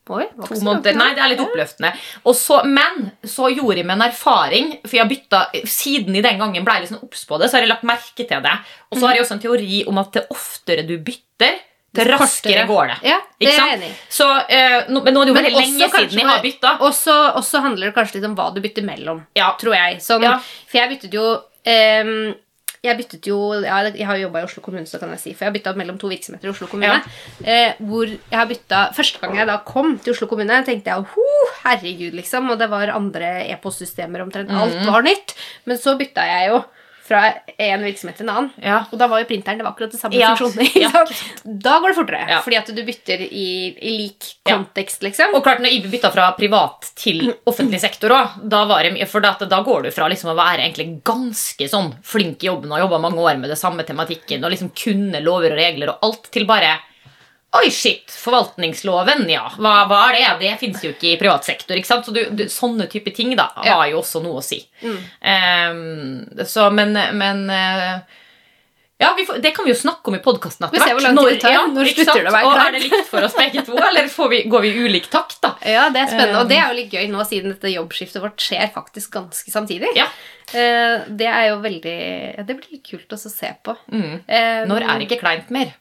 Oi, 0.10 0.24
To 0.42 0.56
måneder. 0.66 0.96
Nei, 0.98 1.12
det 1.14 1.22
er 1.22 1.30
litt 1.30 1.42
oppløftende. 1.44 1.92
Så, 2.34 2.56
men 2.66 3.12
så 3.30 3.46
gjorde 3.54 3.78
jeg 3.78 3.86
meg 3.86 4.00
en 4.00 4.06
erfaring, 4.08 4.72
for 4.82 4.96
jeg 4.98 5.08
bytta 5.12 5.42
Siden 5.70 6.16
i 6.18 6.24
den 6.26 6.40
gangen 6.42 6.66
ble 6.66 6.74
jeg 6.80 6.88
liksom 6.88 7.04
obs 7.06 7.26
på 7.30 7.38
det, 7.38 7.50
så 7.52 7.60
har 7.60 7.62
jeg 7.68 7.70
lagt 7.70 7.86
merke 7.86 8.26
til 8.26 8.42
det. 8.42 8.56
Og 8.90 8.98
så 8.98 9.06
har 9.06 9.14
jeg 9.14 9.22
også 9.28 9.36
en 9.38 9.44
teori 9.44 9.84
om 9.86 10.00
at 10.02 10.12
det 10.18 10.24
oftere 10.34 10.82
du 10.90 10.96
bytter, 10.98 11.60
det 11.94 12.06
raskere 12.08 12.66
går 12.70 12.88
det. 12.88 12.98
Ja, 13.10 13.20
det 13.40 13.48
er 13.50 13.56
jeg 13.58 13.78
enig 13.80 13.88
i. 13.90 13.96
Så, 14.10 14.28
eh, 14.50 14.84
no, 14.90 15.02
men 15.02 15.14
nå 15.14 15.22
er 15.22 15.26
det 15.26 15.34
jo 15.34 15.38
veldig 15.40 15.56
lenge 15.56 15.90
siden 15.90 16.20
jeg 16.20 16.28
har 16.28 16.42
bytta. 16.44 16.76
Også, 16.86 17.16
også, 17.40 17.62
handler 17.66 17.88
det 17.90 17.96
kanskje 17.96 18.16
litt 18.20 18.26
om 18.30 18.36
hva 18.38 18.54
du 18.54 18.62
bytter 18.62 18.84
mellom, 18.86 19.26
Ja. 19.36 19.56
tror 19.60 19.74
jeg. 19.76 19.98
Sånn, 20.06 20.22
Ja. 20.24 20.38
For 20.68 20.78
jeg 20.78 20.90
byttet 21.00 21.12
jo 21.14 21.42
ehm, 21.66 22.36
Jeg 22.82 22.96
byttet 22.96 23.26
jo 23.28 23.38
ja, 23.62 23.82
Jeg 23.92 24.06
har 24.08 24.16
jobba 24.16 24.40
i 24.40 24.44
Oslo 24.46 24.62
kommune, 24.64 24.86
så 24.88 24.98
kan 25.02 25.10
jeg 25.10 25.20
si. 25.20 25.34
For 25.34 25.44
jeg 25.44 25.52
har 25.52 25.58
bytta 25.60 25.74
mellom 25.76 25.98
to 26.00 26.08
virksomheter 26.08 26.48
i 26.48 26.52
Oslo 26.54 26.66
kommune. 26.68 27.02
Eh, 27.44 27.74
hvor 27.82 28.06
jeg 28.08 28.32
har 28.40 28.46
bytta 28.48 28.94
Første 28.96 29.20
gang 29.20 29.36
jeg 29.36 29.48
da 29.48 29.58
kom 29.68 29.98
til 30.00 30.14
Oslo 30.14 30.28
kommune, 30.28 30.64
tenkte 30.64 30.86
jeg 30.86 31.04
ho, 31.04 31.26
herregud, 31.66 32.14
liksom. 32.16 32.50
Og 32.52 32.58
det 32.58 32.70
var 32.70 32.88
andre 32.96 33.50
e-postsystemer 33.52 34.22
omtrent. 34.24 34.50
Alt 34.50 34.76
Mhm. 34.80 34.86
var 34.94 35.02
nytt. 35.02 35.34
Men 35.66 35.76
så 35.78 35.98
bytta 36.00 36.24
jeg 36.24 36.50
jo 36.52 36.64
fra 37.10 37.22
en 37.58 37.84
virksomhet 37.84 38.20
til 38.20 38.28
en 38.28 38.32
annen. 38.36 38.50
Ja. 38.64 38.84
Og 38.94 39.00
da 39.02 39.08
var 39.10 39.24
jo 39.24 39.28
printeren 39.30 39.60
det 39.60 39.66
var 39.66 39.74
akkurat 39.74 39.94
det 39.96 40.00
samme 40.02 40.20
Ja. 40.20 40.36
funksjonen. 40.38 41.10
Da 41.66 41.80
går 41.82 41.92
det 41.92 41.98
fortere. 41.98 42.26
Ja. 42.30 42.40
Fordi 42.46 42.60
at 42.60 42.70
du 42.76 42.82
bytter 42.86 43.24
i, 43.26 43.48
i 43.76 43.94
lik 43.98 44.28
kontekst, 44.48 45.02
liksom. 45.06 45.34
Og 45.38 45.44
klart, 45.46 45.62
når 45.64 45.74
Ibe 45.76 45.92
bytta 45.92 46.12
fra 46.14 46.30
privat 46.38 46.92
til 47.00 47.24
offentlig 47.50 47.82
sektor 47.82 48.14
òg, 48.16 48.38
da, 48.50 48.64
da 48.70 49.62
går 49.66 49.88
du 49.88 49.92
fra 49.96 50.10
liksom 50.12 50.32
å 50.34 50.38
være 50.38 50.64
egentlig 50.68 51.00
ganske 51.08 51.70
sånn 51.72 51.92
flink 52.06 52.46
i 52.46 52.52
jobben 52.52 52.72
og 52.76 52.84
jobba 52.86 53.02
mange 53.02 53.24
år 53.26 53.42
med 53.42 53.50
det 53.52 53.60
samme 53.60 53.86
tematikken 53.88 54.44
og 54.46 54.54
liksom 54.54 54.72
kunne 54.78 55.22
lover 55.26 55.56
og 55.56 55.60
regler 55.60 55.94
og 55.96 56.06
alt, 56.06 56.30
til 56.34 56.46
bare 56.50 56.78
Oi, 57.58 57.72
shit! 57.74 58.12
Forvaltningsloven, 58.14 59.24
ja. 59.32 59.48
Hva, 59.58 59.72
hva 59.90 60.04
er 60.14 60.20
det? 60.20 60.26
Det 60.44 60.52
fins 60.62 60.84
jo 60.86 60.92
ikke 60.94 61.16
i 61.16 61.18
privat 61.18 61.48
sektor. 61.48 61.74
ikke 61.80 61.90
sant? 61.90 62.06
Så 62.06 62.14
du, 62.14 62.22
du, 62.38 62.44
sånne 62.52 62.86
type 62.92 63.10
ting 63.16 63.34
da, 63.36 63.48
Ja. 63.66 63.80
har 63.82 63.88
jo 63.90 64.04
også 64.04 64.22
noe 64.22 64.38
å 64.38 64.46
si. 64.46 64.60
Ehm, 65.22 66.28
så, 66.46 66.70
men, 66.72 66.94
men 67.18 67.50
eh, 67.50 67.98
ja, 69.00 69.14
vi 69.18 69.26
får, 69.26 69.38
Det 69.42 69.52
kan 69.56 69.66
vi 69.66 69.72
jo 69.72 69.78
snakke 69.80 70.12
om 70.12 70.16
i 70.18 70.22
podkasten 70.24 70.66
etter 70.68 70.78
tid 70.84 70.98
det 71.00 71.40
tar. 71.42 71.68
Når 71.74 71.90
slutter 71.94 72.24
det 72.24 72.32
å 72.32 72.36
være 72.36 72.48
Og 72.50 72.54
klart? 72.54 72.68
er 72.68 72.76
det 72.78 72.82
likt 72.86 73.10
for 73.10 73.26
oss 73.28 73.36
begge 73.38 73.64
to, 73.66 73.78
eller 73.80 74.10
får 74.12 74.30
vi, 74.34 74.42
går 74.52 74.66
vi 74.66 74.72
i 74.76 74.86
ulik 74.90 75.10
takt, 75.14 75.38
da? 75.46 75.54
Ja, 75.66 75.86
det 75.90 76.02
er 76.04 76.12
spennende. 76.14 76.42
Og 76.44 76.50
det 76.52 76.60
Um, 76.60 76.64
er 76.66 76.74
jo 76.74 76.80
litt 76.82 76.94
gøy 76.94 77.06
nå, 77.14 77.26
siden 77.30 77.54
dette 77.56 77.72
jobbskiftet 77.74 78.22
vårt 78.24 78.44
skjer 78.44 78.70
faktisk 78.76 79.14
ganske 79.16 79.54
samtidig. 79.56 79.94
Ja. 79.98 80.06
Eh, 80.54 81.06
Det 81.08 81.28
er 81.30 81.50
jo 81.52 81.60
veldig 81.62 81.98
ja, 82.38 82.44
Det 82.44 82.56
blir 82.60 82.82
kult 82.84 83.10
også 83.16 83.30
å 83.30 83.36
se 83.36 83.52
på. 83.64 83.76
Mm. 83.94 84.20
Eh, 84.28 84.66
Når 84.68 84.86
er 84.90 85.06
ikke 85.08 85.20
kleint 85.22 85.50
mer? 85.50 85.72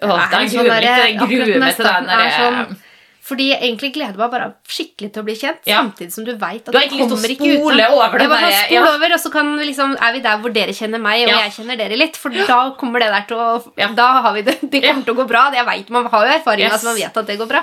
Det 0.00 0.08
Åh, 0.08 0.20
er 0.20 0.30
det 0.30 0.38
er 0.40 0.48
sånn. 0.48 0.70
Jeg 0.70 1.18
gruer 1.18 1.58
meg 1.60 1.76
til 1.76 1.84
den 1.84 2.06
derre 2.10 2.76
Fordi 3.30 3.44
jeg 3.52 3.60
egentlig 3.62 3.90
gleder 3.94 4.16
meg 4.18 4.30
bare 4.32 4.46
skikkelig 4.66 5.10
til 5.14 5.22
å 5.22 5.24
bli 5.26 5.34
kjent, 5.38 5.60
Ja. 5.68 5.82
samtidig 5.84 6.10
som 6.12 6.24
du 6.24 6.32
veit 6.34 6.66
at 6.66 6.72
Du 6.72 6.78
lyst 6.78 6.90
kommer 6.90 7.30
ikke 7.30 7.44
å 7.46 7.52
ut. 7.52 7.60
spole 7.60 7.84
over 7.94 8.18
det 8.18 8.28
bare 8.32 8.48
sånn, 8.50 8.70
ja. 8.74 8.80
over, 8.82 9.12
og 9.14 9.20
så 9.20 9.30
kan 9.30 9.52
vi 9.58 9.66
liksom, 9.68 9.92
er 10.00 10.12
vi 10.16 10.20
der 10.24 10.38
hvor 10.42 10.52
dere 10.56 10.72
kjenner 10.74 10.98
meg, 11.00 11.22
og 11.28 11.28
Ja. 11.28 11.38
jeg 11.46 11.52
kjenner 11.60 11.76
dere 11.78 11.96
litt. 12.00 12.16
For 12.16 12.30
da 12.30 12.70
kommer 12.80 12.98
det 12.98 13.10
der 13.12 13.24
til 13.28 13.36
å 13.36 13.72
Ja. 13.76 13.88
Da 13.94 14.08
har 14.22 14.32
vi 14.34 14.42
det. 14.42 14.58
Det 14.72 14.82
kommer 14.82 15.04
til 15.04 15.14
å 15.14 15.18
gå 15.22 15.28
bra. 15.28 15.50
Jeg 15.52 15.64
vet, 15.66 15.90
Man 15.90 16.06
har 16.06 16.26
jo 16.26 16.32
erfaringa, 16.38 16.64
Yes. 16.64 16.72
altså 16.72 16.84
man 16.90 16.96
vet 16.96 17.16
at 17.16 17.26
det 17.26 17.38
går 17.38 17.48
bra. 17.48 17.62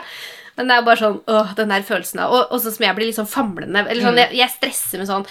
Men 0.57 0.67
det 0.67 0.77
er 0.77 0.81
bare 0.83 0.97
sånn 0.97 1.21
åh, 1.27 1.53
den 1.55 1.69
der 1.69 1.81
følelsen 1.81 2.19
av 2.21 2.31
Og, 2.31 2.47
og 2.51 2.61
sånn 2.61 2.73
som 2.77 2.85
jeg 2.87 2.95
blir 2.95 3.11
sånn 3.13 3.27
famlende. 3.29 3.89
Eller 3.89 4.01
sånn, 4.03 4.15
Mm. 4.15 4.29
jeg, 4.29 4.37
jeg 4.37 4.49
stresser 4.49 4.97
med 4.99 5.07
sånn 5.07 5.25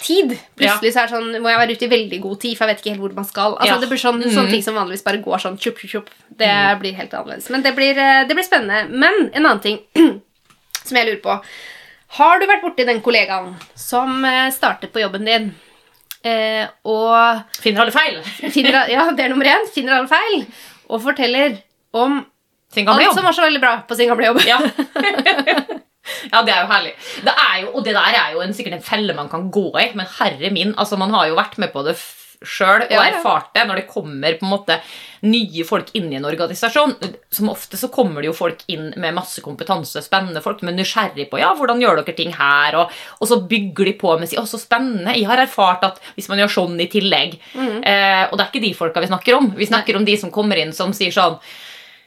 tid. 0.00 0.32
Plutselig 0.56 0.92
så 0.94 1.02
er 1.02 1.06
det 1.08 1.14
sånn, 1.14 1.30
må 1.44 1.50
jeg 1.52 1.60
være 1.60 1.74
ute 1.76 1.86
i 1.86 1.90
veldig 1.92 2.20
god 2.24 2.40
tid, 2.40 2.56
for 2.58 2.64
jeg 2.66 2.74
vet 2.74 2.82
ikke 2.84 2.92
helt 2.94 3.00
hvor 3.04 3.14
man 3.16 3.24
skal. 3.28 3.54
Altså, 3.56 3.74
Ja. 3.74 3.78
Det 3.82 3.88
blir 3.90 4.00
sånn, 4.00 4.20
Mm. 4.24 4.34
sånne 4.34 4.50
ting 4.50 4.62
som 4.62 4.74
vanligvis 4.74 5.04
bare 5.04 5.22
går 5.22 5.38
sånn 5.44 5.58
tjup, 5.60 5.78
tjup, 5.78 5.90
tjup. 5.90 6.08
Det 6.36 6.52
blir 6.80 6.94
helt 6.96 7.10
annerledes. 7.14 7.50
Men 7.50 7.62
det 7.62 7.74
blir, 7.76 7.98
eh, 7.98 8.24
det 8.26 8.34
blir 8.34 8.44
spennende. 8.44 8.88
Men 8.90 9.30
en 9.34 9.46
annen 9.46 9.60
ting 9.60 9.78
som 10.84 10.96
jeg 10.96 11.06
lurer 11.06 11.22
på. 11.22 11.42
Har 12.18 12.40
du 12.40 12.46
vært 12.46 12.62
borti 12.62 12.84
den 12.86 13.00
kollegaen 13.00 13.54
som 13.76 14.24
eh, 14.24 14.50
startet 14.50 14.90
på 14.92 15.00
jobben 15.00 15.24
din, 15.24 15.54
eh, 16.24 16.66
og 16.84 17.44
Finner 17.60 17.82
alle 17.82 17.92
feil? 17.92 18.22
finner, 18.50 18.88
ja, 18.90 19.10
det 19.12 19.24
er 19.24 19.28
nummer 19.28 19.46
én, 19.46 19.68
finner 19.72 19.92
alle 20.00 20.08
feil, 20.08 20.46
og 20.88 21.02
forteller 21.02 21.58
om 21.94 22.24
alt 22.76 23.14
som 23.14 23.24
var 23.24 23.32
så 23.32 23.42
veldig 23.42 23.60
bra 23.60 23.82
på 23.86 23.96
sin 23.96 24.08
gamle 24.08 24.26
jobb? 24.26 24.40
Ja. 24.46 24.58
ja, 26.28 26.44
det 26.46 26.54
er 26.54 26.62
jo 26.62 26.70
herlig. 26.70 26.94
Det 27.26 27.34
er 27.34 27.58
jo, 27.64 27.74
og 27.74 27.84
det 27.86 27.96
der 27.96 28.22
er 28.22 28.32
jo 28.36 28.44
en, 28.44 28.56
sikkert 28.56 28.78
en 28.78 28.86
felle 28.86 29.16
man 29.16 29.30
kan 29.32 29.50
gå 29.52 29.68
i, 29.80 29.90
men 29.98 30.08
herre 30.18 30.52
min, 30.54 30.74
altså 30.76 31.00
man 31.00 31.14
har 31.16 31.30
jo 31.30 31.38
vært 31.40 31.58
med 31.62 31.72
på 31.74 31.84
det 31.86 31.98
sjøl 32.40 32.86
og 32.86 33.02
erfart 33.02 33.50
det 33.52 33.66
når 33.68 33.82
det 33.82 33.88
kommer 33.90 34.36
på 34.38 34.46
en 34.46 34.52
måte 34.54 34.78
nye 35.28 35.64
folk 35.68 35.90
inn 35.98 36.08
i 36.08 36.16
en 36.16 36.24
organisasjon. 36.24 36.94
Som 37.28 37.50
ofte 37.52 37.76
så 37.76 37.90
kommer 37.92 38.22
det 38.22 38.30
jo 38.30 38.36
folk 38.36 38.62
inn 38.72 38.88
med 38.96 39.16
masse 39.16 39.42
kompetanse, 39.44 40.00
spennende 40.04 40.40
folk, 40.44 40.62
men 40.64 40.78
nysgjerrig 40.80 41.28
på 41.30 41.40
ja, 41.42 41.50
hvordan 41.58 41.82
gjør 41.82 42.00
dere 42.00 42.16
ting 42.16 42.32
her, 42.36 42.78
og, 42.80 42.94
og 43.20 43.28
så 43.28 43.42
bygger 43.50 43.90
de 43.90 43.96
på 44.00 44.14
med 44.20 44.30
si 44.30 44.40
å, 44.40 44.46
så 44.48 44.60
spennende. 44.60 45.12
Jeg 45.18 45.28
har 45.28 45.44
erfart 45.44 45.84
at 45.90 46.00
hvis 46.16 46.30
man 46.32 46.40
gjør 46.40 46.54
sånn 46.56 46.80
i 46.80 46.88
tillegg 46.90 47.36
eh, 47.36 48.24
Og 48.30 48.38
det 48.38 48.44
er 48.44 48.48
ikke 48.48 48.64
de 48.64 48.72
folka 48.78 49.02
vi 49.04 49.10
snakker 49.10 49.36
om. 49.36 49.52
Vi 49.58 49.68
snakker 49.68 49.98
om 49.98 50.08
de 50.08 50.16
som 50.20 50.32
kommer 50.32 50.60
inn 50.60 50.72
som 50.76 50.96
sier 50.96 51.12
sånn 51.12 51.36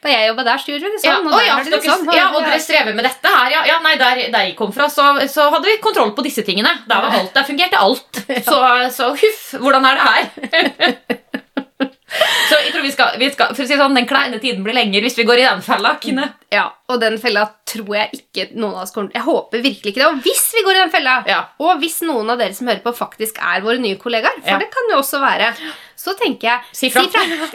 Da 0.04 0.12
jeg 0.12 0.28
jobbet 0.28 0.48
der, 0.50 0.60
så 0.60 0.68
gjorde 0.68 0.84
vi 0.84 0.92
det 0.92 1.00
sånn. 1.00 1.28
og 1.32 1.40
ja, 1.40 1.54
dere, 1.64 1.78
sånn, 1.80 2.08
ja, 2.12 2.24
og 2.34 2.42
dere 2.44 2.60
strever 2.60 2.92
med 2.96 3.06
dette 3.08 3.30
her. 3.32 3.46
Ja, 3.54 3.62
ja 3.70 3.78
nei, 3.80 3.94
der, 3.96 4.18
der 4.34 4.50
jeg 4.50 4.56
kom 4.58 4.74
fra, 4.74 4.90
så, 4.92 5.14
så 5.32 5.46
hadde 5.54 5.70
vi 5.70 5.78
kontroll 5.80 6.12
på 6.12 6.24
disse 6.26 6.44
tingene. 6.44 6.74
Der 6.90 7.06
var 7.06 7.16
alt, 7.22 7.32
der 7.32 7.46
fungerte 7.48 7.80
alt. 7.80 8.20
Så, 8.44 8.58
så 8.92 9.08
huff, 9.16 9.42
hvordan 9.60 9.86
er 9.88 9.96
det 9.96 10.04
her? 10.04 10.96
Så 12.48 12.58
jeg 12.60 12.70
tror 12.74 12.84
vi 12.84 12.92
skal, 12.94 13.16
vi 13.18 13.28
skal 13.32 13.54
For 13.56 13.64
å 13.64 13.66
si 13.66 13.76
sånn, 13.78 13.96
Den 13.96 14.06
kleine 14.06 14.38
tiden 14.42 14.62
blir 14.62 14.76
lenger 14.76 15.02
hvis 15.02 15.16
vi 15.18 15.24
går 15.26 15.40
i 15.40 15.46
den 15.48 15.64
fella. 15.64 15.96
Kine. 16.02 16.28
Ja, 16.54 16.68
og 16.88 17.00
den 17.02 17.18
fella 17.18 17.46
tror 17.66 17.94
jeg 17.96 18.20
ikke 18.20 18.44
noen 18.54 18.74
av 18.76 18.82
oss 18.84 18.92
kommer 18.94 19.10
Jeg 19.16 19.24
håper 19.26 19.62
virkelig 19.64 19.90
ikke 19.94 20.02
det. 20.02 20.10
Og 20.10 20.20
hvis 20.26 20.44
vi 20.54 20.62
går 20.66 20.76
i 20.76 20.82
den 20.84 20.92
fella, 20.94 21.14
Ja. 21.26 21.40
og 21.58 21.80
hvis 21.82 22.00
noen 22.06 22.30
av 22.30 22.38
dere 22.38 22.54
som 22.54 22.68
hører 22.70 22.82
på, 22.84 22.92
faktisk 22.94 23.40
er 23.42 23.64
våre 23.64 23.80
nye 23.82 23.96
kollegaer, 23.98 24.36
for 24.44 24.54
Ja. 24.54 24.58
det 24.62 24.70
kan 24.74 24.90
jo 24.92 25.00
også 25.00 25.18
være, 25.22 25.48
så 25.96 26.12
tenker 26.18 26.48
jeg 26.50 26.60
Si 26.76 26.90
fra. 26.90 27.02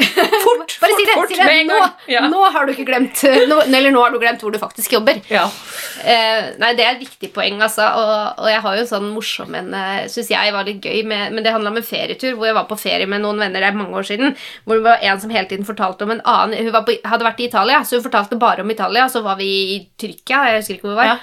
Fort, 0.45 0.73
Bare 0.81 0.95
si 0.97 1.05
fort, 1.05 1.05
det. 1.05 1.13
fort, 1.13 1.29
si 1.29 1.35
det. 1.37 1.65
Nå. 1.69 1.79
Ja. 2.09 2.21
nå 2.31 2.43
har 2.55 2.65
du 2.65 2.71
ikke 2.73 2.85
glemt 2.87 3.21
nå, 3.51 3.57
Eller 3.67 3.91
nå 3.93 4.01
har 4.01 4.11
du 4.11 4.17
glemt 4.21 4.41
hvor 4.41 4.51
du 4.51 4.57
faktisk 4.61 4.93
jobber. 4.97 5.19
Ja. 5.29 5.45
Eh, 6.03 6.49
nei, 6.59 6.73
Det 6.79 6.85
er 6.85 6.95
et 6.95 7.03
viktig 7.03 7.31
poeng, 7.35 7.59
altså. 7.61 7.85
Og, 7.99 8.39
og 8.43 8.49
jeg 8.49 8.61
har 8.65 8.75
jo 8.79 8.81
en 8.85 8.89
sånn 8.91 9.09
morsom 9.13 9.55
en 9.59 9.69
uh, 9.75 10.07
Syns 10.09 10.31
jeg 10.33 10.53
var 10.55 10.65
litt 10.67 10.81
gøy, 10.81 11.03
med, 11.05 11.33
men 11.35 11.43
det 11.45 11.53
handla 11.53 11.69
om 11.73 11.77
en 11.81 11.85
ferietur 11.85 12.33
hvor 12.39 12.47
jeg 12.49 12.55
var 12.57 12.65
på 12.69 12.77
ferie 12.79 13.05
med 13.07 13.21
noen 13.21 13.37
venner 13.43 13.59
det 13.61 13.69
er 13.69 13.77
mange 13.77 13.95
år 13.99 14.07
siden. 14.07 14.35
Hvor 14.65 14.79
det 14.79 14.83
var 14.87 14.97
en 15.05 15.19
som 15.21 15.29
hele 15.35 15.47
tiden 15.51 15.67
fortalte 15.67 16.07
om 16.07 16.11
en 16.15 16.21
annen 16.25 16.57
Hun 16.65 16.71
var 16.73 16.83
på, 16.87 16.95
hadde 17.05 17.27
vært 17.27 17.39
i 17.43 17.47
Italia, 17.51 17.83
så 17.85 17.99
hun 17.99 18.03
fortalte 18.07 18.39
bare 18.39 18.61
om 18.65 18.71
Italia. 18.71 18.88
Så 19.09 19.21
var 19.23 19.35
vi 19.37 19.75
i 19.75 19.89
Tyrkia, 19.97 20.45
jeg 20.49 20.61
husker 20.61 20.73
ikke 20.75 20.87
hvor 20.87 20.95
vi 20.97 21.01
var. 21.03 21.05
Ja. 21.05 21.19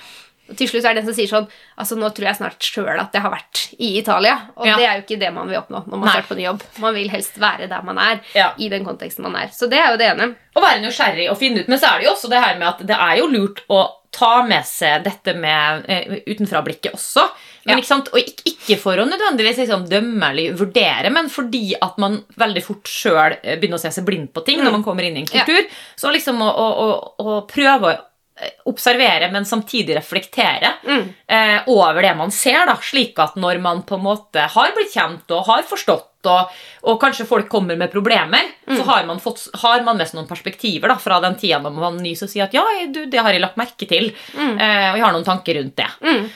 Og 0.46 0.54
til 0.56 0.68
slutt 0.70 0.84
er 0.86 0.94
det 0.94 1.00
en 1.02 1.06
som 1.08 1.14
sier 1.16 1.26
sånn 1.26 1.48
Altså, 1.76 1.96
nå 1.98 2.06
tror 2.14 2.26
jeg 2.28 2.36
snart 2.38 2.62
sjøl 2.62 3.00
at 3.02 3.12
jeg 3.12 3.20
har 3.24 3.32
vært 3.32 3.62
i 3.82 3.98
Italia. 3.98 4.36
Og 4.56 4.66
Ja. 4.66 4.76
det 4.76 4.84
er 4.86 4.94
jo 4.94 5.02
ikke 5.02 5.18
det 5.20 5.32
man 5.34 5.48
vil 5.48 5.58
oppnå 5.58 5.80
når 5.86 5.96
man 5.98 6.06
Nei. 6.06 6.12
starter 6.14 6.28
på 6.28 6.36
ny 6.38 6.44
jobb. 6.46 6.62
Man 6.78 6.94
vil 6.94 7.08
helst 7.10 7.34
være 7.42 7.68
der 7.68 7.82
man 7.82 7.98
er, 7.98 8.20
Ja. 8.34 8.52
i 8.56 8.68
den 8.68 8.84
konteksten 8.84 9.22
man 9.26 9.34
er. 9.36 9.48
Så 9.48 9.68
det 9.68 9.78
er 9.78 9.90
jo 9.90 9.96
det 9.98 10.06
ene. 10.12 10.36
Å 10.56 10.62
være 10.62 10.80
nysgjerrig 10.86 11.30
og 11.30 11.36
finne 11.38 11.60
ut. 11.60 11.68
Men 11.68 11.78
så 11.78 11.90
er 11.92 11.98
det 11.98 12.04
jo 12.06 12.12
også 12.14 12.28
det 12.30 12.42
her 12.44 12.58
med 12.58 12.68
at 12.68 12.86
det 12.86 12.96
er 12.96 13.16
jo 13.18 13.26
lurt 13.26 13.60
å 13.68 13.88
ta 14.12 14.42
med 14.46 14.64
seg 14.64 15.02
dette 15.04 15.34
med 15.36 15.84
eh, 15.90 16.22
utenfra-blikket 16.26 16.94
også. 16.94 17.28
Men 17.66 17.74
Ja. 17.74 17.82
ikke 17.82 17.90
sant? 17.90 18.08
Og 18.14 18.18
ikke, 18.22 18.44
ikke 18.52 18.78
for 18.78 18.96
å 19.02 19.06
nødvendigvis 19.10 19.58
liksom, 19.64 19.88
dømme 19.90 20.30
eller 20.30 20.56
vurdere, 20.56 21.10
men 21.12 21.28
fordi 21.28 21.74
at 21.82 21.98
man 21.98 22.20
veldig 22.38 22.62
fort 22.64 22.86
sjøl 22.86 23.36
begynner 23.42 23.76
å 23.80 23.82
se 23.82 23.90
seg 23.90 24.04
blind 24.06 24.32
på 24.32 24.44
ting 24.46 24.62
når 24.62 24.72
man 24.78 24.84
kommer 24.86 25.02
inn 25.08 25.16
i 25.18 25.24
en 25.24 25.32
Ja. 25.32 25.44
kultur. 25.44 25.66
Så 25.98 26.12
liksom 26.14 26.40
å, 26.46 26.50
å, 26.50 26.68
å, 26.86 27.26
å 27.26 27.40
prøve 27.50 27.90
å 27.90 27.96
eh, 28.38 28.50
observere, 28.70 29.30
men 29.32 29.44
samtidig 29.48 29.96
reflektere 29.96 30.74
Mm. 30.86 31.08
eh, 31.28 31.58
over 31.72 32.02
det 32.02 32.14
man 32.16 32.30
ser. 32.30 32.66
da, 32.66 32.76
Slik 32.82 33.18
at 33.18 33.34
når 33.36 33.60
man 33.60 33.82
på 33.82 33.96
en 33.96 34.04
måte 34.04 34.46
har 34.52 34.72
blitt 34.76 34.92
kjent 34.94 35.30
og 35.34 35.46
har 35.46 35.62
forstått, 35.66 36.12
og, 36.26 36.50
og 36.84 37.00
kanskje 37.00 37.26
folk 37.26 37.48
kommer 37.48 37.76
med 37.78 37.90
problemer, 37.92 38.42
så 38.66 38.80
Mm. 38.82 38.88
har 38.88 39.04
man, 39.06 39.20
fått, 39.22 39.44
har 39.62 39.82
man 39.86 39.96
mest 39.96 40.14
noen 40.16 40.26
perspektiver 40.26 40.88
da, 40.90 40.96
fra 40.98 41.20
den 41.22 41.36
tida 41.38 41.60
da 41.62 41.70
man 41.70 41.80
var 41.84 41.92
ny, 42.02 42.16
som 42.18 42.26
sier 42.28 42.48
at 42.48 42.54
ja, 42.56 42.64
du, 42.90 43.06
det 43.06 43.20
har 43.22 43.30
jeg 43.32 43.40
lagt 43.44 43.56
merke 43.60 43.86
til, 43.86 44.08
eh, 44.34 44.88
og 44.90 44.98
jeg 44.98 45.04
har 45.04 45.14
noen 45.14 45.24
tanker 45.24 45.54
rundt 45.60 45.76
det. 45.78 45.86
Mm. 46.02 46.26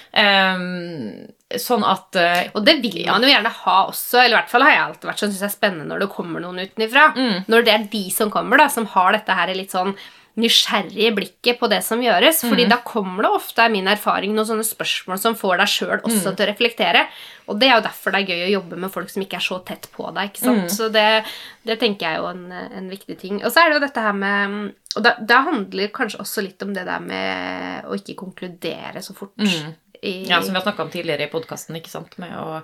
Um, 0.55 1.59
sånn 1.59 1.83
at 1.83 2.15
eh, 2.15 2.45
Og 2.55 2.63
det 2.63 2.77
vil 2.85 3.01
man 3.09 3.25
jo 3.27 3.31
gjerne 3.33 3.51
ha 3.65 3.77
også. 3.89 4.21
Eller 4.21 4.37
i 4.37 4.39
hvert 4.39 4.53
fall 4.53 4.63
har 4.63 4.71
jeg 4.71 4.83
alltid 4.85 5.09
vært 5.11 5.23
sånn, 5.25 5.33
synes 5.35 5.43
jeg 5.43 5.51
er 5.51 5.57
spennende 5.57 5.89
når 5.91 6.05
det 6.05 6.11
kommer 6.15 6.45
noen 6.45 6.63
utenifra. 6.63 7.09
Mm. 7.17 7.37
Når 7.51 7.67
det 7.67 7.73
er 7.75 7.89
de 7.91 8.05
som 8.15 8.31
kommer, 8.31 8.63
da, 8.63 8.69
som 8.71 8.87
har 8.95 9.17
dette 9.17 9.35
her 9.41 9.55
litt 9.59 9.75
sånn 9.75 9.97
nysgjerrige 10.41 11.13
blikket 11.17 11.59
på 11.61 11.69
det 11.71 11.83
som 11.85 12.01
gjøres. 12.03 12.41
fordi 12.49 12.65
Mm. 12.67 12.71
da 12.71 12.77
kommer 12.79 13.23
det 13.23 13.31
ofte, 13.31 13.59
er 13.65 13.69
min 13.71 13.87
erfaring, 13.87 14.35
noen 14.35 14.47
sånne 14.47 14.65
spørsmål 14.67 15.19
som 15.19 15.35
får 15.37 15.59
deg 15.59 15.67
sjøl 15.69 16.01
Mm. 16.01 16.07
også 16.09 16.37
til 16.37 16.47
å 16.47 16.51
reflektere. 16.55 17.07
Og 17.49 17.59
det 17.59 17.69
er 17.69 17.75
jo 17.81 17.89
derfor 17.89 18.13
det 18.13 18.21
er 18.23 18.33
gøy 18.33 18.43
å 18.49 18.63
jobbe 18.63 18.77
med 18.79 18.91
folk 18.93 19.11
som 19.11 19.23
ikke 19.23 19.37
er 19.37 19.47
så 19.47 19.65
tett 19.65 19.89
på 19.93 20.13
deg. 20.15 20.33
ikke 20.33 20.43
Mm. 20.43 20.69
sant? 20.69 20.71
Så 20.71 20.93
det, 20.93 21.25
det 21.67 21.79
tenker 21.81 22.01
jeg 22.07 22.15
er 22.15 22.21
jo 22.23 22.27
en, 22.29 22.53
en 22.53 22.91
viktig 22.91 23.19
ting. 23.19 23.45
Og 23.45 23.51
så 23.53 23.61
er 23.65 23.69
det 23.71 23.81
jo 23.81 23.87
dette 23.87 24.01
her 24.01 24.13
med 24.13 24.75
Og 24.97 25.03
da, 25.05 25.15
da 25.21 25.43
handler 25.43 25.87
kanskje 25.89 26.19
også 26.19 26.43
litt 26.43 26.61
om 26.63 26.73
det 26.75 26.85
der 26.85 26.99
med 26.99 27.85
å 27.85 27.95
ikke 27.95 28.17
konkludere 28.17 28.99
så 29.01 29.15
fort. 29.15 29.37
Mm. 29.39 29.75
I, 30.03 30.25
Ja, 30.27 30.41
som 30.41 30.53
vi 30.55 30.59
har 30.61 30.65
snakka 30.73 30.83
om 30.83 30.91
tidligere 30.91 31.29
i 31.29 31.31
podkasten, 31.31 31.75
med 32.19 32.33
å 32.33 32.63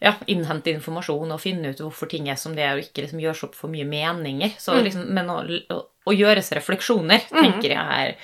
ja, 0.00 0.12
innhente 0.28 0.70
informasjon 0.74 1.32
og 1.32 1.40
finne 1.40 1.70
ut 1.70 1.78
hvorfor 1.78 2.08
ting 2.08 2.28
er 2.28 2.36
som 2.36 2.54
det 2.54 2.62
er, 2.62 2.76
og 2.76 2.84
ikke 2.84 3.02
liksom 3.06 3.18
gjøre 3.20 3.34
seg 3.34 3.48
opp 3.48 3.54
for 3.56 3.68
mye 3.68 3.84
meninger. 3.88 4.52
Så, 4.58 4.74
Mm. 4.76 4.84
liksom, 4.84 5.06
men 5.08 5.26
å, 5.26 5.40
å, 6.06 6.14
gjøres 6.16 6.52
refleksjoner 6.56 7.26
tenker 7.32 7.72
jeg 7.74 7.76
er 7.76 8.16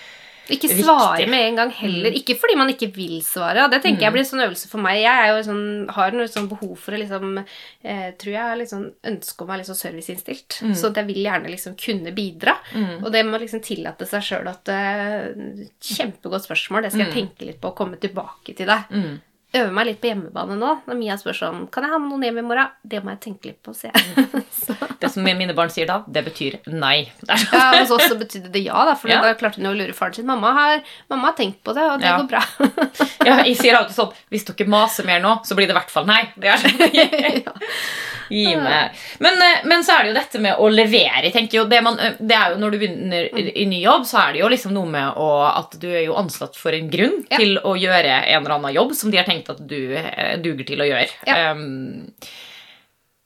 Ikke 0.53 0.69
viktig. 0.69 0.85
svare 0.85 1.27
med 1.31 1.47
en 1.49 1.57
gang 1.61 1.71
heller. 1.71 2.11
Ikke 2.19 2.35
fordi 2.37 2.57
man 2.59 2.69
ikke 2.73 2.89
vil 2.95 3.21
svare. 3.23 3.69
Det 3.71 3.79
tenker 3.85 4.01
Mm. 4.01 4.05
jeg 4.05 4.13
blir 4.13 4.23
en 4.25 4.31
sånn 4.31 4.45
øvelse 4.47 4.69
for 4.69 4.83
meg. 4.83 5.01
Jeg 5.03 5.45
sånn, 5.47 5.89
har 5.95 6.11
noe 6.13 6.27
sånn 6.29 6.49
behov 6.51 6.77
for 6.79 6.93
å 6.93 6.99
liksom 6.99 7.39
eh, 7.85 8.11
Tror 8.19 8.33
jeg 8.33 8.43
har 8.43 8.65
sånn 8.67 8.93
ønske 9.07 9.41
om 9.43 9.49
å 9.49 9.53
være 9.53 9.65
sånn 9.65 9.79
serviceinnstilt. 9.79 10.59
Mm. 10.67 10.75
Så 10.75 10.93
jeg 10.95 11.07
vil 11.07 11.23
gjerne 11.25 11.49
liksom 11.49 11.77
kunne 11.79 12.13
bidra. 12.13 12.57
Og 13.03 13.11
det 13.13 13.25
må 13.25 13.39
liksom 13.41 13.63
tillate 13.63 14.07
seg 14.07 14.21
sjøl 14.23 14.49
at 14.51 14.69
eh, 14.69 15.67
Kjempegodt 15.81 16.45
spørsmål. 16.47 16.83
Det 16.83 16.93
skal 16.93 17.07
jeg 17.07 17.15
tenke 17.15 17.47
litt 17.47 17.61
på 17.63 17.71
og 17.71 17.77
komme 17.79 17.97
tilbake 18.03 18.55
til 18.57 18.67
deg. 18.67 19.21
Mm. 19.53 19.61
Øve 19.61 19.73
meg 19.77 19.87
litt 19.87 19.99
på 20.01 20.09
hjemmebane 20.09 20.55
nå. 20.57 20.69
Når 20.89 20.97
Mia 20.97 21.17
spør 21.21 21.37
sånn 21.37 21.67
Kan 21.73 21.85
jeg 21.85 21.93
ha 21.93 21.99
med 22.01 22.09
noen 22.09 22.23
hjem 22.25 22.39
i 22.41 22.45
morgen? 22.47 22.71
Det 22.89 23.03
må 23.05 23.11
jeg 23.13 23.21
tenke 23.27 23.51
litt 23.51 23.59
på, 23.63 23.75
sier 23.77 23.93
jeg. 23.93 24.43
Så. 24.57 24.77
Det 25.03 25.11
som 25.13 25.25
mine 25.27 25.53
barn 25.59 25.69
sier 25.75 25.89
da, 25.91 25.99
det 26.07 26.23
betyr 26.25 26.57
nei. 26.71 27.09
Sånn. 27.21 27.43
Ja, 27.53 27.65
Hos 27.83 27.91
oss 27.97 28.07
så 28.09 28.17
betydde 28.21 28.53
det 28.55 28.63
ja, 28.65 28.85
da, 28.87 28.95
for 28.97 29.11
Ja. 29.11 29.21
da 29.25 29.35
klarte 29.35 29.59
hun 29.61 29.67
å 29.73 29.75
lure 29.77 29.93
faren 29.97 30.15
sin. 30.15 30.27
Mamma 30.29 30.53
har, 30.57 30.81
mamma 31.11 31.33
har 31.33 31.37
tenkt 31.41 31.59
på 31.67 31.75
det, 31.77 31.83
og 31.91 32.01
det 32.01 32.07
Ja. 32.07 32.17
går 32.23 32.29
bra. 32.31 32.43
Ja, 33.27 33.37
jeg 33.47 33.55
sier 33.61 33.77
alltid 33.79 33.95
sånn 33.95 34.11
Hvis 34.33 34.45
dere 34.49 34.67
maser 34.71 35.07
mer 35.07 35.21
nå, 35.23 35.37
så 35.47 35.55
blir 35.55 35.69
det 35.69 35.75
i 35.75 35.79
hvert 35.79 35.91
fall 35.93 36.07
nei. 36.09 36.23
Det 36.37 36.49
er 36.49 36.63
sånn. 36.63 37.53
Gi 38.33 38.55
meg. 38.57 38.95
Men, 39.21 39.35
eh, 39.45 39.65
men 39.69 39.83
så 39.85 39.93
er 39.99 40.07
det 40.07 40.13
jo 40.13 40.17
dette 40.17 40.41
med 40.41 40.57
å 40.63 40.69
levere. 40.73 41.21
Jeg 41.27 41.35
tenker 41.35 41.59
jo, 41.59 41.65
det, 41.69 41.83
man, 41.85 41.99
eh, 42.01 42.15
det 42.19 42.33
er 42.37 42.55
jo 42.55 42.61
Når 42.63 42.73
du 42.73 42.79
begynner 42.81 43.27
i 43.61 43.67
ny 43.69 43.83
jobb, 43.83 44.07
så 44.09 44.23
er 44.23 44.33
det 44.33 44.41
jo 44.41 44.49
liksom 44.49 44.73
noe 44.73 44.89
med 44.89 45.19
å, 45.21 45.27
at 45.51 45.77
du 45.83 45.89
er 45.91 46.07
jo 46.07 46.17
ansatt 46.17 46.57
for 46.57 46.73
en 46.77 46.89
grunn 46.93 47.19
Ja. 47.29 47.37
til 47.43 47.59
å 47.61 47.75
gjøre 47.77 48.15
en 48.23 48.39
eller 48.41 48.55
annen 48.57 48.73
jobb 48.75 48.95
som 48.97 49.11
de 49.13 49.19
har 49.21 49.29
tenkt 49.29 49.42
at 49.51 49.61
du 49.69 49.95
eh, 49.99 50.39
duger 50.43 50.67
til 50.69 50.83
å 50.85 50.89
gjøre. 50.89 51.11
Ja. 51.27 51.51
Um, 51.53 52.13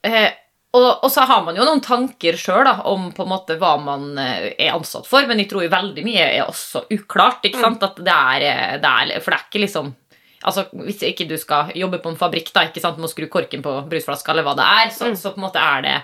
eh, 0.07 0.31
og, 0.77 0.87
og 1.05 1.11
så 1.11 1.23
har 1.29 1.43
man 1.45 1.55
jo 1.57 1.65
noen 1.65 1.81
tanker 1.83 2.35
sjøl 2.39 2.67
om 2.89 3.09
på 3.15 3.23
en 3.23 3.31
måte 3.31 3.55
hva 3.61 3.75
man 3.81 4.09
eh, 4.19 4.49
er 4.57 4.75
ansatt 4.75 5.07
for, 5.09 5.25
men 5.29 5.39
jeg 5.41 5.49
tror 5.51 5.65
jo 5.65 5.71
veldig 5.73 6.03
mye 6.05 6.25
er 6.25 6.43
også 6.45 6.85
uklart. 6.93 7.45
ikke 7.47 7.61
sant? 7.63 7.85
At 7.85 8.01
det 8.03 8.17
er, 8.17 8.45
eh, 8.49 8.75
det 8.83 8.91
er 8.91 9.23
For 9.23 9.33
det 9.33 9.39
er 9.39 9.47
ikke 9.49 9.65
liksom 9.67 9.95
Altså, 10.47 10.67
Hvis 10.85 11.01
ikke 11.01 11.25
du 11.25 11.33
skal 11.41 11.71
jobbe 11.75 11.97
på 11.99 12.11
en 12.11 12.19
fabrikk 12.19 12.51
da, 12.53 12.67
ikke 12.67 12.79
sant, 12.79 12.99
med 13.01 13.09
å 13.09 13.11
skru 13.11 13.25
korken 13.27 13.63
på 13.65 13.71
brusflaska, 13.89 14.31
eller 14.31 14.45
hva 14.45 14.53
det 14.55 14.67
er, 14.69 14.91
så, 14.93 15.09
så 15.17 15.31
på 15.33 15.41
en 15.41 15.45
måte 15.47 15.59
er 15.59 15.81
det 15.83 15.95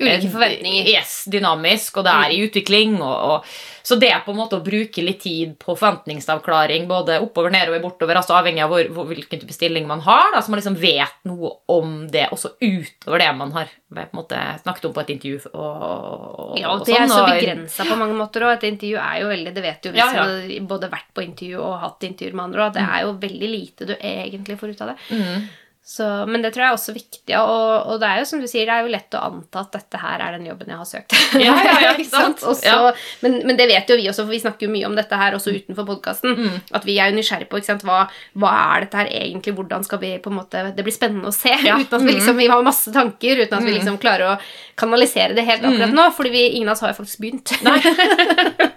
Ulike 0.00 0.26
eh, 0.26 0.32
forventninger. 0.32 0.90
Yes, 0.90 1.24
dynamisk, 1.30 2.00
og 2.00 2.06
det 2.08 2.14
er 2.24 2.34
i 2.34 2.40
utvikling. 2.48 2.96
Og, 2.98 3.14
og, 3.30 3.54
så 3.84 3.98
det 4.00 4.10
er 4.10 4.24
på 4.24 4.32
en 4.32 4.40
måte 4.40 4.58
å 4.58 4.64
bruke 4.64 5.04
litt 5.04 5.20
tid 5.22 5.54
på 5.60 5.76
forventningsavklaring, 5.76 6.88
både 6.90 7.20
oppover, 7.22 7.52
nedover, 7.54 7.82
bortover, 7.84 8.18
altså 8.18 8.36
avhengig 8.38 8.64
av 8.64 8.72
hvor, 8.72 8.88
hvor, 8.96 9.08
hvilken 9.12 9.42
type 9.42 9.54
stilling 9.54 9.86
man 9.90 10.02
har, 10.06 10.32
da, 10.34 10.42
så 10.42 10.52
man 10.52 10.62
liksom 10.62 10.78
vet 10.80 11.20
noe 11.28 11.52
om 11.70 12.04
det 12.10 12.26
også 12.34 12.56
utover 12.62 13.22
det 13.22 13.30
man 13.38 13.54
har 13.54 13.70
måte 14.14 14.38
snakket 14.62 14.88
om 14.88 14.94
på 14.94 15.02
et 15.04 15.10
intervju. 15.14 15.40
Og, 15.52 15.82
og, 15.84 16.58
Ja, 16.58 16.72
og 16.72 16.84
det 16.86 16.96
er 16.96 17.06
sånn, 17.06 17.14
så 17.14 17.22
og- 17.22 17.34
begrensa 17.34 17.86
på 17.88 17.98
mange 17.98 18.16
måter 18.18 18.46
òg. 18.46 18.54
Et 18.56 18.68
intervju 18.72 18.96
er 18.98 19.20
jo 19.20 19.28
veldig 19.28 19.54
Det 19.54 19.62
vet 19.62 19.84
jo 19.84 19.92
vi 19.92 19.98
Ja, 19.98 20.08
som 20.08 20.16
ja. 20.16 20.22
har 20.24 20.66
både 20.66 20.90
vært 20.90 21.10
på 21.14 21.22
intervju 21.22 21.60
og 21.60 21.80
hatt 21.80 22.00
intervjuer 22.00 22.34
med 22.34 22.44
andre 22.44 22.62
òg. 22.66 22.72
Det 22.74 22.82
er 22.82 23.02
jo 23.02 23.12
veldig 23.12 23.50
lite 23.50 23.86
du 23.86 23.94
egentlig 23.94 24.58
får 24.58 24.70
ut 24.70 24.80
av 24.80 24.88
det. 24.88 24.98
Mm. 25.10 25.48
Så, 25.86 26.04
men 26.24 26.40
det 26.40 26.54
tror 26.54 26.62
jeg 26.62 26.70
er 26.72 26.76
også 26.78 26.92
viktig. 26.96 27.34
Og, 27.36 27.88
og 27.92 27.98
det 28.00 28.08
er 28.08 28.20
jo 28.22 28.28
som 28.30 28.40
du 28.40 28.46
sier, 28.48 28.64
det 28.64 28.72
er 28.72 28.86
jo 28.86 28.92
lett 28.94 29.12
å 29.18 29.20
anta 29.26 29.60
at 29.66 29.74
dette 29.76 29.98
her 30.00 30.22
er 30.24 30.32
den 30.38 30.46
jobben 30.48 30.70
jeg 30.72 30.78
har 30.80 30.88
søkt. 30.88 31.12
Ja, 31.36 31.52
ja, 31.60 31.74
ja, 31.82 31.90
Ikke 31.98 32.06
sant? 32.08 32.40
Også, 32.40 32.64
Ja. 32.64 32.88
men, 33.20 33.36
men 33.44 33.58
det 33.58 33.66
vet 33.68 33.84
jo 33.92 33.98
vi 34.00 34.06
også, 34.08 34.24
for 34.24 34.32
vi 34.32 34.40
snakker 34.40 34.64
jo 34.64 34.72
mye 34.72 34.88
om 34.88 34.96
dette 34.96 35.12
her 35.20 35.36
også 35.36 35.52
utenfor 35.52 35.84
podkasten. 35.90 36.32
Mm. 36.40 36.54
At 36.80 36.88
vi 36.88 36.94
er 36.96 37.12
jo 37.12 37.18
nysgjerrige 37.18 37.50
på? 37.52 37.60
Hva, 37.84 37.98
hva 38.40 38.54
er 38.62 38.86
dette 38.86 38.96
her 39.02 39.12
egentlig, 39.12 39.52
hvordan 39.60 39.84
skal 39.84 40.00
vi 40.00 40.14
på 40.24 40.32
en 40.32 40.38
måte 40.40 40.64
Det 40.72 40.80
blir 40.88 40.96
spennende 40.96 41.28
å 41.28 41.36
se. 41.36 41.52
Ja. 41.68 41.76
Uten 41.84 42.00
at 42.00 42.08
vi 42.08 42.16
liksom 42.16 42.40
vi 42.40 42.48
har 42.48 42.64
masse 42.64 42.88
tanker, 42.94 43.44
uten 43.44 43.58
at 43.60 43.68
vi 43.68 43.76
liksom 43.76 44.00
klarer 44.00 44.32
å 44.32 44.40
kanalisere 44.80 45.36
det 45.36 45.44
helt 45.44 45.68
akkurat 45.68 45.92
nå. 45.92 46.08
Fordi 46.16 46.32
vi, 46.32 46.46
ingen 46.56 46.72
av 46.72 46.78
oss 46.78 46.84
har 46.86 46.94
jo 46.94 47.02
faktisk 47.02 47.20
begynt. 47.26 47.52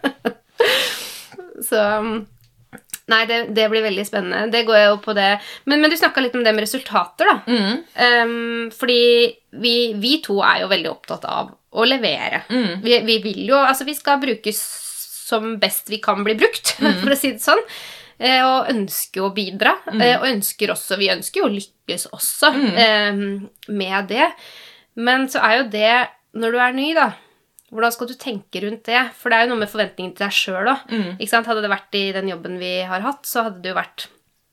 Så 1.70 1.82
um, 1.82 2.26
Nei, 3.08 3.22
det, 3.28 3.38
det 3.56 3.70
blir 3.72 3.86
veldig 3.86 4.04
spennende. 4.08 4.48
Det 4.52 4.66
går 4.68 4.82
jo 4.82 4.96
på 5.04 5.14
det. 5.16 5.38
Men, 5.64 5.80
men 5.80 5.92
du 5.92 5.96
snakka 6.00 6.24
litt 6.24 6.36
om 6.36 6.44
det 6.44 6.52
med 6.56 6.66
resultater, 6.66 7.30
da. 7.30 7.38
Mm. 7.48 7.78
Um, 8.28 8.66
fordi 8.76 9.04
vi, 9.64 9.76
vi 9.96 10.18
to 10.26 10.42
er 10.44 10.66
jo 10.66 10.72
veldig 10.74 10.92
opptatt 10.92 11.28
av 11.30 11.54
å 11.78 11.86
levere. 11.88 12.44
Mm. 12.52 12.82
Vi, 12.84 12.98
vi 13.08 13.20
vil 13.24 13.46
jo 13.54 13.62
Altså, 13.62 13.88
vi 13.88 13.96
skal 13.96 14.20
brukes 14.20 14.60
som 15.28 15.56
best 15.62 15.92
vi 15.92 16.02
kan 16.04 16.24
bli 16.24 16.36
brukt, 16.40 16.74
for 17.04 17.14
å 17.16 17.20
si 17.20 17.32
det 17.36 17.44
sånn. 17.44 17.64
Eh, 18.18 18.42
og 18.42 18.72
ønsker 18.74 19.24
å 19.24 19.32
bidra. 19.36 19.76
Eh, 19.94 20.16
og 20.18 20.26
ønsker 20.26 20.72
også 20.74 20.98
Vi 20.98 21.12
ønsker 21.14 21.44
jo 21.44 21.48
å 21.48 21.54
lykkes 21.54 22.08
også 22.18 22.50
eh, 22.74 23.20
med 23.70 24.12
det. 24.12 24.32
Men 24.98 25.28
så 25.30 25.44
er 25.46 25.60
jo 25.60 25.66
det 25.70 25.92
Når 26.42 26.56
du 26.56 26.60
er 26.64 26.76
ny, 26.76 26.88
da 26.98 27.12
hvordan 27.72 27.92
skal 27.92 28.08
du 28.08 28.14
tenke 28.20 28.62
rundt 28.64 28.86
det? 28.88 29.02
For 29.20 29.30
det 29.30 29.38
er 29.40 29.48
jo 29.48 29.54
noe 29.54 29.62
med 29.64 29.72
forventningene 29.72 30.16
til 30.16 30.26
deg 30.28 30.36
sjøl 30.36 30.70
òg. 30.72 30.86
Mm. 30.92 31.10
Hadde 31.48 31.64
det 31.66 31.72
vært 31.74 31.98
i 32.00 32.04
den 32.16 32.30
jobben 32.32 32.60
vi 32.62 32.76
har 32.88 33.04
hatt, 33.04 33.26
så 33.28 33.44
hadde 33.48 33.62
det 33.64 33.74
jo 33.74 33.80
vært 33.80 34.08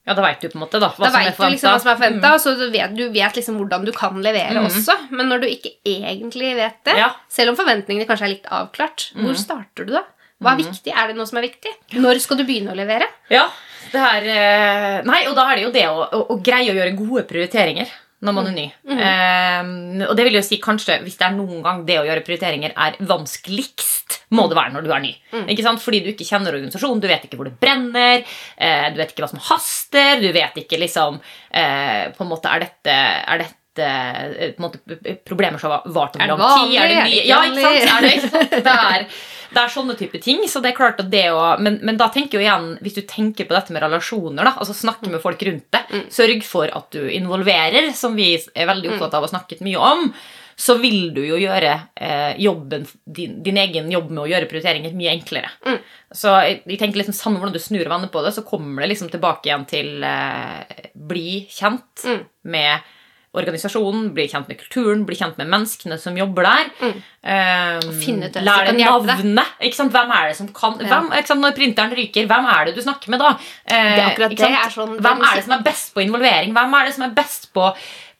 Ja, 0.04 0.12
da 0.12 0.20
veit 0.20 0.42
du 0.42 0.48
på 0.50 0.58
en 0.58 0.64
måte 0.66 0.80
da, 0.82 0.90
hva 0.92 1.06
Da 1.06 1.10
som 1.12 1.20
er 1.20 1.30
veit 1.30 1.38
du 1.38 1.44
liksom 1.54 1.70
hva 1.70 1.78
som 1.80 1.90
er 1.92 1.96
forventa. 1.96 2.32
forventa, 2.34 2.42
så 2.42 2.56
du 2.58 2.70
vet, 2.74 2.96
du 2.98 3.04
vet 3.14 3.38
liksom 3.38 3.56
hvordan 3.56 3.86
du 3.86 3.92
kan 3.96 4.18
levere 4.20 4.60
også. 4.66 4.96
Men 5.16 5.30
når 5.32 5.40
du 5.40 5.46
ikke 5.48 5.70
egentlig 5.86 6.50
vet 6.58 6.82
det, 6.84 6.96
Ja. 6.98 7.12
selv 7.28 7.54
om 7.54 7.56
forventningene 7.56 8.04
kanskje 8.10 8.26
er 8.26 8.34
litt 8.34 8.50
avklart, 8.52 9.12
hvor 9.16 9.34
starter 9.38 9.86
du 9.86 9.94
da? 9.94 10.02
Hva 10.42 10.52
er 10.52 10.60
viktig? 10.60 10.92
Er 10.92 11.08
det 11.08 11.16
noe 11.16 11.24
som 11.30 11.38
er 11.38 11.46
viktig? 11.46 11.72
Når 11.96 12.20
skal 12.20 12.36
du 12.36 12.44
begynne 12.44 12.74
å 12.74 12.76
levere? 12.76 13.06
Ja, 13.32 13.46
det 13.94 14.00
er 14.02 14.26
eh, 14.34 15.02
Nei, 15.06 15.22
og 15.30 15.36
da 15.38 15.46
er 15.52 15.56
det 15.56 15.64
jo 15.64 15.72
det 15.72 15.86
å, 15.88 16.02
å, 16.04 16.20
å 16.34 16.42
greie 16.42 16.72
å 16.72 16.76
gjøre 16.76 16.96
gode 16.98 17.22
prioriteringer 17.30 17.88
når 18.24 18.36
man 18.36 18.50
er 18.50 18.56
ny. 18.56 18.66
Eh, 18.94 20.06
og 20.08 20.14
det 20.16 20.26
vil 20.28 20.38
jo 20.38 20.44
si 20.44 20.58
kanskje, 20.62 21.00
hvis 21.04 21.18
det 21.20 21.26
er 21.28 21.36
noen 21.36 21.62
gang 21.64 21.82
det 21.88 21.98
å 22.00 22.06
gjøre 22.06 22.24
prioriteringer 22.26 22.76
er 22.86 22.96
vanskeligst, 23.04 24.20
må 24.34 24.46
det 24.50 24.58
være 24.58 24.74
når 24.74 24.86
du 24.86 24.92
er 24.94 25.02
ny. 25.04 25.12
Ikke 25.52 25.66
sant? 25.66 25.82
Fordi 25.82 26.00
du 26.04 26.12
ikke 26.12 26.26
kjenner 26.28 26.56
organisasjonen, 26.56 27.02
du 27.02 27.08
vet 27.10 27.26
ikke 27.26 27.40
hvor 27.40 27.50
det 27.50 27.58
brenner, 27.60 28.24
eh, 28.56 28.86
du 28.94 29.00
vet 29.00 29.12
ikke 29.12 29.26
hva 29.26 29.32
som 29.34 29.44
haster, 29.50 30.22
du 30.22 30.30
vet 30.34 30.56
ikke 30.64 30.80
liksom 30.80 31.20
eh, 31.50 32.10
På 32.16 32.24
en 32.24 32.32
måte, 32.32 32.50
er 32.50 32.64
dette, 32.66 32.94
er 32.94 33.44
dette 33.44 33.63
eh, 33.82 34.52
måte, 34.62 34.78
problemer 35.26 35.58
som 35.62 35.70
har 35.74 35.82
vart 35.86 36.16
Er 36.20 36.30
over 36.34 36.42
lang 36.44 36.68
tid? 36.68 36.76
Er 36.80 36.88
det 36.92 36.98
nye? 37.08 37.22
Ja, 37.28 37.40
ikke 37.48 37.64
sant? 37.64 37.88
Er 37.96 38.04
det, 38.06 38.12
ikke 38.18 38.30
sant? 38.34 38.54
Det 38.68 38.74
er, 38.74 39.06
det 39.54 39.62
er 39.62 39.72
sånne 39.74 39.94
type 39.98 40.20
ting. 40.22 40.44
Så 40.50 40.60
det 40.62 40.72
er 40.72 40.76
klart 40.78 41.00
at 41.02 41.10
det 41.12 41.24
å, 41.30 41.42
men, 41.62 41.80
men 41.86 41.96
da 42.00 42.08
tenker 42.14 42.38
jo 42.38 42.44
igjen, 42.44 42.70
hvis 42.82 42.96
du 42.98 43.02
tenker 43.10 43.46
på 43.50 43.54
dette 43.56 43.74
med 43.74 43.82
relasjoner, 43.84 44.42
da, 44.46 44.54
altså 44.58 44.74
snakke 44.76 45.10
med 45.12 45.22
folk 45.24 45.42
rundt 45.46 45.68
det, 45.74 45.82
Mm. 45.94 46.06
sørg 46.10 46.40
for 46.42 46.70
at 46.74 46.88
du 46.96 47.04
involverer, 47.12 47.92
som 47.94 48.16
vi 48.16 48.32
er 48.34 48.66
veldig 48.66 48.94
opptatt 48.94 49.14
av 49.14 49.26
og 49.26 49.30
snakket 49.30 49.60
mye 49.62 49.78
om, 49.78 50.08
så 50.56 50.76
vil 50.78 51.08
du 51.14 51.20
jo 51.26 51.36
gjøre 51.38 51.70
eh, 51.98 52.36
jobben, 52.38 52.84
din, 53.04 53.36
din 53.42 53.56
egen 53.58 53.88
jobb 53.90 54.10
med 54.10 54.22
å 54.24 54.26
gjøre 54.30 54.46
prioriteringer 54.50 54.94
mye 54.94 55.10
enklere. 55.16 55.50
Mm. 55.66 55.78
Så 56.14 56.30
jeg, 56.46 56.60
jeg 56.70 56.78
tenker 56.78 57.00
liksom 57.00 57.14
Samme 57.18 57.38
hvordan 57.42 57.54
du 57.56 57.62
snur 57.62 57.82
og 57.84 57.90
vender 57.94 58.10
på 58.14 58.22
det, 58.22 58.32
så 58.36 58.44
kommer 58.46 58.82
det 58.84 58.92
liksom 58.92 59.10
tilbake 59.10 59.50
igjen 59.50 59.66
til 59.70 60.02
eh, 60.06 60.90
bli 60.94 61.44
kjent 61.50 62.04
Mm. 62.06 62.22
med 62.54 62.90
organisasjonen, 63.34 64.12
bli 64.14 64.28
kjent 64.30 64.48
med 64.48 64.58
kulturen, 64.60 65.04
bli 65.08 65.16
kjent 65.18 65.36
med 65.40 65.48
menneskene 65.50 65.98
som 66.00 66.16
jobber 66.16 66.46
der. 66.46 66.92
Eh, 67.24 67.80
finne 68.04 68.28
ut 68.28 68.36
hvem 68.36 68.44
Lær 68.46 68.66
deg 68.68 68.78
navnet. 68.78 69.54
Ikke 69.64 69.78
sant? 69.78 69.92
Hvem 69.94 70.10
er 70.14 70.28
det 70.28 70.36
som 70.36 70.48
kan 70.54 70.78
Ja. 70.78 70.86
hvem, 70.92 71.10
ikke 71.18 71.26
sant? 71.32 71.40
Når 71.40 71.56
printeren 71.56 71.94
ryker, 71.96 72.26
hvem 72.30 72.46
er 72.54 72.64
det 72.66 72.74
du 72.76 72.82
snakker 72.82 73.08
med 73.10 73.18
da? 73.20 73.30
Eh, 73.66 73.96
Det 73.96 74.02
er 74.04 74.10
akkurat 74.12 74.30
ikke 74.30 74.38
sant? 74.38 74.54
det 74.54 74.64
er 74.64 74.74
sånn- 74.78 75.00
hvem 75.00 75.22
er 75.24 75.34
det 75.34 75.44
som 75.44 75.52
er 75.58 75.62
best 75.62 75.94
på 75.94 76.00
involvering? 76.06 76.52
Hvem 76.54 76.74
er 76.80 76.84
det 76.86 76.94
som 76.94 77.04
er 77.04 77.14
best 77.14 77.52
på 77.54 77.74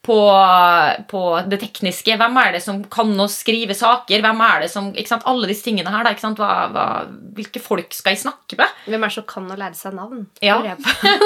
på, 0.05 0.17
på 1.09 1.21
det 1.49 1.59
tekniske. 1.63 2.17
Hvem 2.21 2.37
er 2.43 2.53
det 2.57 2.61
som 2.65 2.83
kan 2.93 3.13
å 3.21 3.27
skrive 3.33 3.73
saker? 3.77 4.21
Hvem 4.25 4.43
er 4.45 4.65
det 4.65 4.71
som, 4.73 4.91
ikke 4.93 5.13
sant? 5.15 5.25
Alle 5.31 5.49
disse 5.51 5.65
tingene 5.65 5.93
her. 5.95 6.05
Da? 6.05 6.13
Hva, 6.37 6.51
hva, 6.75 6.85
hvilke 7.39 7.63
folk 7.65 7.95
skal 7.97 8.13
jeg 8.15 8.23
snakke 8.27 8.59
med? 8.61 8.75
Hvem 8.87 9.01
er 9.07 9.13
det 9.13 9.17
som 9.17 9.27
kan 9.31 9.49
å 9.49 9.57
lære 9.61 9.79
seg 9.79 9.97
navn? 9.97 10.27
Ja. 10.45 10.59
Jeg 10.67 10.77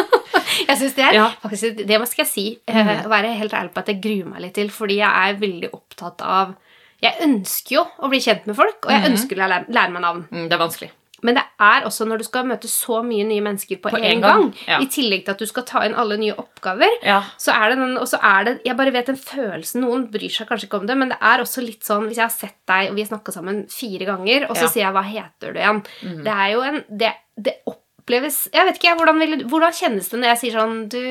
jeg 0.68 0.78
synes 0.80 0.94
det 0.98 1.04
er 1.08 1.18
Ja. 1.18 1.26
Faktisk, 1.42 1.82
Det 1.88 2.00
skal 2.12 2.24
jeg 2.24 2.30
si. 2.32 2.46
Uh, 2.70 2.94
være 3.10 3.34
helt 3.40 3.54
ærlig 3.58 3.74
på 3.74 3.82
at 3.82 3.90
jeg 3.92 4.00
gruer 4.04 4.30
meg 4.30 4.46
litt 4.46 4.54
til, 4.58 4.70
fordi 4.74 5.00
jeg 5.02 5.10
er 5.32 5.42
veldig 5.42 5.72
opptatt 5.74 6.22
av 6.24 6.54
Jeg 7.02 7.14
ønsker 7.22 7.76
jo 7.76 7.82
å 8.02 8.08
bli 8.10 8.18
kjent 8.18 8.46
med 8.50 8.56
folk, 8.58 8.80
og 8.86 8.90
jeg 8.90 9.02
Mhm. 9.04 9.12
ønsker 9.12 9.38
å 9.38 9.46
lære, 9.52 9.66
lære 9.70 9.92
meg 9.94 10.02
navn. 10.02 10.24
Mm, 10.32 10.48
det 10.50 10.56
er 10.56 10.62
vanskelig. 10.64 10.88
Men 11.26 11.34
det 11.34 11.42
er 11.58 11.82
også 11.88 12.06
når 12.06 12.18
du 12.20 12.24
skal 12.28 12.44
møte 12.46 12.68
så 12.70 13.00
mye 13.02 13.24
nye 13.26 13.42
mennesker 13.42 13.80
på, 13.82 13.90
På 13.90 13.98
en 13.98 14.04
en 14.04 14.20
gang, 14.22 14.42
gang, 14.42 14.52
ja. 14.68 14.78
i 14.78 14.86
tillegg 14.86 15.24
til 15.26 15.32
at 15.34 15.38
du 15.42 15.46
skal 15.50 15.64
ta 15.66 15.82
inn 15.86 15.96
alle 15.98 16.16
nye 16.20 16.34
oppgaver, 16.38 16.92
Ja. 17.02 17.22
så 17.38 17.50
er 17.56 17.70
det 17.72 17.78
den, 17.80 17.96
og 17.98 18.06
så 18.06 18.20
er 18.22 18.44
det, 18.44 18.52
jeg 18.64 18.76
bare 18.78 18.92
vet 18.94 19.06
den 19.10 19.16
følelsen, 19.18 19.80
noen 19.82 20.06
bryr 20.12 20.30
seg 20.30 20.46
kanskje 20.48 20.68
ikke 20.68 20.78
om 20.82 20.86
det, 20.86 20.96
men 21.00 21.08
det 21.10 21.18
er 21.20 21.42
også 21.42 21.64
litt 21.64 21.82
sånn, 21.82 22.06
hvis 22.06 22.20
jeg 22.20 22.26
har 22.28 22.36
sett 22.36 22.56
deg, 22.70 22.90
og 22.90 22.94
vi 22.94 23.02
har 23.02 23.10
snakket 23.10 23.34
sammen 23.34 23.64
fire 23.68 24.04
ganger, 24.12 24.46
og 24.50 24.56
så 24.56 24.62
Ja. 24.62 24.68
sier 24.68 24.84
jeg, 24.86 24.92
hva 24.94 25.02
heter 25.08 25.52
du 25.52 25.58
igjen? 25.58 25.82
Det 26.24 26.34
er 26.38 26.48
jo 26.54 26.60
en, 26.62 26.84
det, 26.88 27.12
det 27.36 27.56
oppleves, 27.66 28.48
jeg 28.54 28.64
vet 28.66 28.78
ikke, 28.78 28.88
jeg, 28.92 28.96
hvordan, 29.02 29.18
vil, 29.18 29.44
hvordan 29.50 29.72
kjennes 29.74 30.08
det 30.08 30.20
når 30.20 30.28
jeg 30.34 30.38
sier 30.44 30.52
sånn, 30.60 30.88
du, 30.88 31.02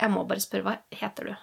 jeg 0.00 0.10
må 0.10 0.26
bare 0.28 0.40
spørre, 0.44 0.62
hva 0.68 0.76
heter 1.00 1.24
du? 1.32 1.34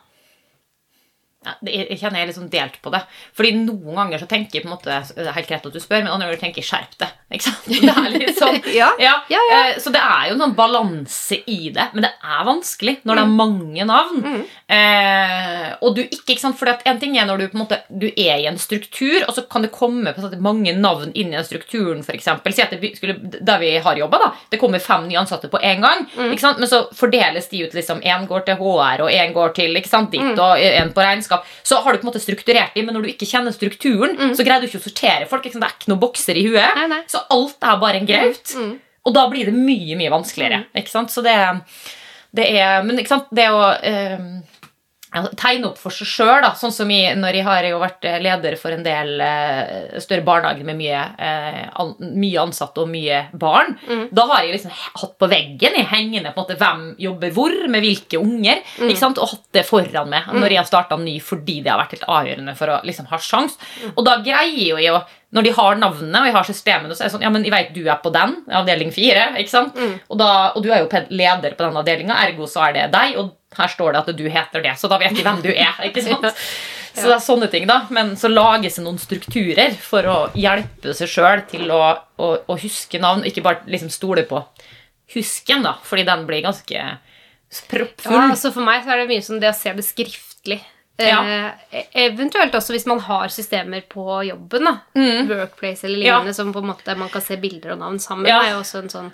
Jeg 1.65 1.97
kjenner 1.97 2.19
jeg 2.19 2.21
er 2.21 2.29
litt 2.29 2.37
sånn 2.37 2.51
delt 2.53 2.75
på 2.85 2.91
det. 2.93 2.99
Fordi 3.33 3.51
noen 3.63 3.95
ganger 3.97 4.19
så 4.21 4.27
tenker 4.29 4.59
jeg 4.59 4.65
på 4.65 4.69
en 4.69 4.75
måte 4.75 4.97
Det 5.15 5.25
er 5.25 5.33
helt 5.33 5.47
greit 5.49 5.65
at 5.65 5.73
du 5.73 5.79
spør, 5.81 6.03
men 6.03 6.11
andre 6.13 6.27
ganger 6.27 6.41
tenker 6.43 6.61
jeg 6.61 6.67
skjerp 6.69 6.97
det. 7.01 7.07
Ikke 7.33 7.47
sant? 7.47 7.65
Det 7.65 7.93
er 7.95 8.09
litt 8.13 8.37
sånn 8.43 8.59
Ja. 8.75 8.91
ja, 9.01 9.15
Ja, 9.31 9.39
eh, 9.57 9.79
Så 9.81 9.89
det 9.95 10.01
er 10.05 10.27
jo 10.29 10.35
noen 10.37 10.53
balanse 10.53 11.39
i 11.49 11.71
det, 11.73 11.87
men 11.95 12.05
det 12.05 12.11
er 12.21 12.45
vanskelig 12.45 12.99
når 13.09 13.17
det 13.17 13.23
er 13.25 13.33
mange 13.39 13.87
navn. 13.89 14.21
Mm. 14.21 14.43
Eh, 14.77 15.65
og 15.81 15.95
du 15.97 16.03
ikke, 16.03 16.35
ikke 16.35 16.43
sant, 16.43 16.59
for 16.59 16.69
en 16.69 16.99
ting 17.01 17.17
er 17.17 17.25
når 17.29 17.41
du 17.41 17.45
på 17.51 17.57
en 17.57 17.63
måte 17.63 17.79
Du 17.89 18.05
er 18.11 18.37
i 18.43 18.45
en 18.49 18.59
struktur, 18.61 19.25
og 19.27 19.33
så 19.35 19.43
kan 19.49 19.65
det 19.65 19.71
komme 19.73 20.13
på 20.13 20.21
en 20.27 20.37
mange 20.45 20.75
navn 20.77 21.09
inn 21.17 21.33
i 21.33 21.37
den 21.39 21.47
strukturen, 21.47 22.03
f.eks. 22.05 22.29
Si 22.51 22.61
at 22.63 22.73
det 22.77 22.93
skulle, 22.99 23.17
der 23.41 23.59
vi 23.63 23.73
har 23.81 23.97
jobba, 23.97 24.19
da. 24.21 24.29
Det 24.51 24.59
kommer 24.61 24.79
fem 24.83 25.07
nye 25.09 25.19
ansatte 25.23 25.49
på 25.51 25.57
en 25.61 25.81
gang. 25.81 26.05
Mm. 26.13 26.31
Ikke 26.35 26.45
sant? 26.45 26.61
Men 26.61 26.69
så 26.69 26.83
fordeles 26.95 27.49
de 27.49 27.65
ut 27.65 27.73
liksom 27.77 28.01
Én 28.05 28.27
går 28.29 28.45
til 28.45 28.59
HR, 28.61 29.05
og 29.07 29.11
én 29.13 29.33
går 29.33 29.55
til 29.57 29.75
ikke 29.81 29.89
sant, 29.89 30.11
Mm. 30.11 30.31
ditt, 30.35 30.39
og 30.43 30.59
en 30.59 30.89
på 30.93 31.01
regnskap. 31.01 31.30
Så 31.39 31.79
har 31.81 31.93
du 31.93 32.01
på 32.01 32.07
en 32.07 32.11
måte 32.11 32.21
strukturert 32.23 32.75
dem, 32.77 32.87
men 32.87 32.97
når 32.97 33.07
du 33.07 33.11
ikke 33.13 33.29
kjenner 33.29 33.55
strukturen, 33.55 34.17
så 34.35 34.45
greier 34.47 34.63
du 34.63 34.69
ikke 34.69 34.81
å 34.81 34.85
sortere 34.85 35.27
folk. 35.29 35.47
Sant? 35.47 35.61
Det 35.63 35.69
er 35.69 35.77
ikke 35.79 35.91
noen 35.93 36.03
bokser 36.03 36.39
i 36.39 36.45
huet. 36.47 36.61
Mm. 36.61 36.79
Nei, 36.81 36.87
nei. 36.95 37.01
Så 37.11 37.23
alt 37.33 37.67
er 37.67 37.81
bare 37.81 38.01
en 38.01 38.09
graut. 38.09 38.55
Mm. 38.57 38.71
Og 39.07 39.15
da 39.17 39.25
blir 39.31 39.49
det 39.49 39.55
mye, 39.57 39.97
mye 39.97 40.13
vanskeligere. 40.13 40.65
Ikke 40.77 40.93
sant? 40.93 41.13
Så 41.13 41.23
det, 41.25 41.35
det 42.37 42.47
er 42.59 42.83
Men 42.85 42.99
ikke 43.01 43.15
sant, 43.15 43.31
det 43.33 43.47
å 43.53 43.63
eh, 43.81 44.27
tegne 45.11 45.67
opp 45.67 45.79
for 45.79 45.91
seg 45.91 46.07
sjøl, 46.07 46.45
sånn 46.55 46.71
som 46.71 46.91
i, 46.93 47.01
når 47.19 47.37
jeg 47.37 47.43
har 47.47 47.65
jo 47.67 47.81
vært 47.81 48.05
eh, 48.07 48.19
leder 48.23 48.55
for 48.59 48.71
en 48.71 48.83
del 48.85 49.19
eh, 49.19 49.99
større 49.99 50.23
barnehager 50.27 50.67
med 50.67 50.79
mye, 50.79 51.01
eh, 51.19 51.65
an, 51.83 51.93
mye 52.15 52.45
ansatte 52.45 52.83
og 52.83 52.91
mye 52.91 53.25
barn, 53.35 53.75
da 54.11 54.25
har 54.31 54.45
jeg 54.45 54.55
liksom 54.55 54.75
hatt 55.01 55.15
på 55.19 55.29
veggen 55.31 55.75
jeg 55.77 55.89
hengende 55.91 56.31
på 56.31 56.39
en 56.39 56.45
måte 56.45 56.59
hvem 56.59 56.85
jobber 57.01 57.35
hvor, 57.35 57.55
med 57.71 57.83
hvilke 57.83 58.21
unger, 58.21 58.63
ikke 58.79 58.99
sant? 58.99 59.19
og 59.19 59.33
hatt 59.33 59.47
det 59.57 59.65
foran 59.67 60.11
meg 60.11 60.31
når 60.31 60.47
jeg 60.55 60.61
har 60.61 60.69
starta 60.69 60.99
ny, 61.01 61.17
fordi 61.23 61.59
det 61.65 61.73
har 61.73 61.81
vært 61.81 61.97
helt 61.97 62.07
avgjørende 62.07 62.55
for 62.59 62.71
å 62.71 62.79
liksom 62.87 63.09
ha 63.11 63.19
sjans. 63.21 63.57
Og 63.95 64.05
da 64.07 64.19
greier 64.23 64.71
jo 64.71 64.79
jeg 64.79 64.95
å 64.95 65.03
når 65.31 65.45
de 65.47 65.51
har 65.55 65.77
navnene 65.79 66.21
og 66.21 66.27
jeg 66.27 66.35
har 66.35 66.47
systemene, 66.47 66.95
så 66.95 67.03
er 67.03 67.07
det 67.07 67.13
sånn 67.13 67.23
Ja, 67.23 67.29
men 67.31 67.45
jeg 67.47 67.53
vet 67.53 67.69
du 67.75 67.85
er 67.85 68.01
på 68.03 68.11
den, 68.11 68.33
avdeling 68.51 68.91
fire. 68.91 69.29
ikke 69.39 69.53
sant? 69.53 69.77
Og, 70.09 70.17
da, 70.19 70.51
og 70.55 70.65
du 70.65 70.71
er 70.73 70.83
jo 70.83 70.89
leder 71.07 71.55
på 71.55 71.63
den 71.63 71.79
avdelinga, 71.79 72.17
ergo 72.25 72.49
så 72.51 72.65
er 72.67 72.75
det 72.75 72.89
deg. 72.91 73.15
Og 73.21 73.31
her 73.55 73.71
står 73.71 73.93
det 73.95 74.01
at 74.01 74.11
du 74.17 74.25
heter 74.31 74.63
det, 74.65 74.75
så 74.79 74.91
da 74.91 74.99
vet 74.99 75.15
de 75.15 75.23
hvem 75.23 75.39
du 75.43 75.51
er. 75.53 75.79
ikke 75.87 76.03
sant? 76.03 76.27
Så 76.91 77.07
det 77.07 77.15
er 77.15 77.23
sånne 77.23 77.47
ting, 77.51 77.69
da. 77.69 77.85
Men 77.95 78.13
så 78.19 78.27
lages 78.31 78.75
det 78.75 78.83
noen 78.83 78.99
strukturer 78.99 79.77
for 79.79 80.07
å 80.11 80.17
hjelpe 80.35 80.95
seg 80.97 81.11
sjøl 81.11 81.45
til 81.51 81.71
å, 81.71 81.81
å, 82.19 82.33
å 82.51 82.59
huske 82.59 82.99
navn, 82.99 83.23
ikke 83.27 83.45
bare 83.45 83.63
liksom 83.71 83.91
stole 83.93 84.25
på 84.27 84.43
husken, 85.15 85.63
da, 85.63 85.77
fordi 85.87 86.03
den 86.07 86.27
blir 86.27 86.43
ganske 86.43 86.83
proppfull. 87.71 88.15
Ja, 88.15 88.27
altså 88.31 88.51
For 88.51 88.63
meg 88.67 88.83
så 88.83 88.93
er 88.93 89.03
det 89.03 89.09
mye 89.11 89.23
som 89.23 89.39
det 89.39 89.51
å 89.51 89.55
se 89.55 89.73
det 89.75 89.87
skriftlig. 89.87 90.59
Ja. 91.07 91.51
Eh, 91.71 91.83
eventuelt 92.07 92.53
også 92.53 92.73
hvis 92.75 92.85
man 92.87 92.99
har 92.99 93.27
systemer 93.29 93.81
på 93.89 94.05
jobben. 94.27 94.63
da 94.63 94.77
Workplace 95.29 95.85
eller 95.85 95.97
lignende, 95.97 96.27
Ja. 96.27 96.33
som 96.33 96.53
på 96.53 96.59
en 96.59 96.67
måte 96.73 96.97
man 96.97 97.09
kan 97.09 97.21
se 97.21 97.37
bilder 97.37 97.71
og 97.73 97.79
navn 97.79 97.99
sammen. 97.99 98.27
Ja. 98.27 98.41
er 98.43 98.51
jo 98.55 98.59
også 98.63 98.79
en 98.83 98.89
sånn 98.89 99.11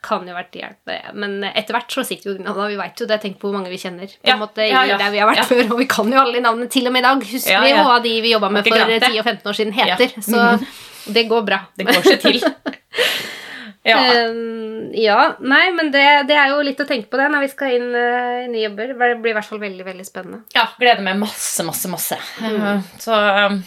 kan 0.00 0.22
jo 0.28 0.32
vært 0.32 0.52
hjelp. 0.54 1.14
Men 1.14 1.42
etter 1.44 1.74
hvert 1.74 1.90
så 1.90 2.04
sitter 2.06 2.30
jo 2.30 2.38
navnene. 2.38 2.68
Vi 2.68 2.76
vet 2.76 3.00
jo 3.00 3.06
det. 3.06 3.20
Tenk 3.20 3.38
på 3.40 3.48
hvor 3.50 3.54
mange 3.58 3.68
vi 3.68 3.76
kjenner. 3.82 4.06
På 4.06 4.28
Ja. 4.28 4.34
en 4.34 4.38
måte, 4.40 4.58
i 4.62 4.70
Ja, 4.70 4.84
ja. 4.84 4.96
Der 4.96 5.10
vi 5.10 5.18
har 5.18 5.26
vært 5.34 5.44
før, 5.44 5.72
Og 5.72 5.78
vi 5.78 5.86
kan 5.86 6.06
jo 6.12 6.18
alle 6.20 6.34
de 6.34 6.40
navnene 6.40 6.70
til 6.70 6.86
og 6.86 6.92
med 6.92 7.00
i 7.02 7.08
dag. 7.08 7.18
Husker 7.24 7.60
vi 7.60 7.70
jo 7.70 7.82
hva 7.82 8.00
de 8.02 8.20
vi 8.22 8.30
jobba 8.32 8.48
med 8.50 8.64
for 8.64 8.76
10 8.78 9.18
og 9.18 9.24
15 9.24 9.50
år 9.50 9.54
siden, 9.58 9.72
heter. 9.72 10.08
Så 10.22 11.12
det 11.12 11.28
går 11.28 11.42
bra. 11.44 11.66
Det 11.76 11.86
går 11.86 12.02
seg 12.02 12.20
til. 12.20 12.40
Ja. 13.86 13.98
Ehm, 14.14 14.90
ja, 14.98 15.36
nei, 15.40 15.70
men 15.72 15.92
det, 15.94 16.04
det 16.28 16.36
er 16.36 16.50
jo 16.52 16.60
litt 16.66 16.80
å 16.82 16.86
tenke 16.88 17.08
på 17.10 17.20
det 17.20 17.28
når 17.32 17.46
vi 17.46 17.50
skal 17.52 17.76
inn 17.76 17.88
uh, 17.94 18.44
i 18.44 18.48
nye 18.50 18.66
jobber. 18.66 18.92
Det 18.98 19.16
blir 19.22 19.32
i 19.32 19.36
hvert 19.38 19.48
fall 19.48 19.62
veldig 19.62 19.86
veldig 19.86 20.06
spennende. 20.06 20.42
ja, 20.56 20.66
gleder 20.80 21.04
meg 21.06 21.18
masse, 21.20 21.64
masse, 21.66 21.90
masse. 21.92 22.18
Eh, 22.42 22.80
Så, 22.98 23.14
um, 23.14 23.60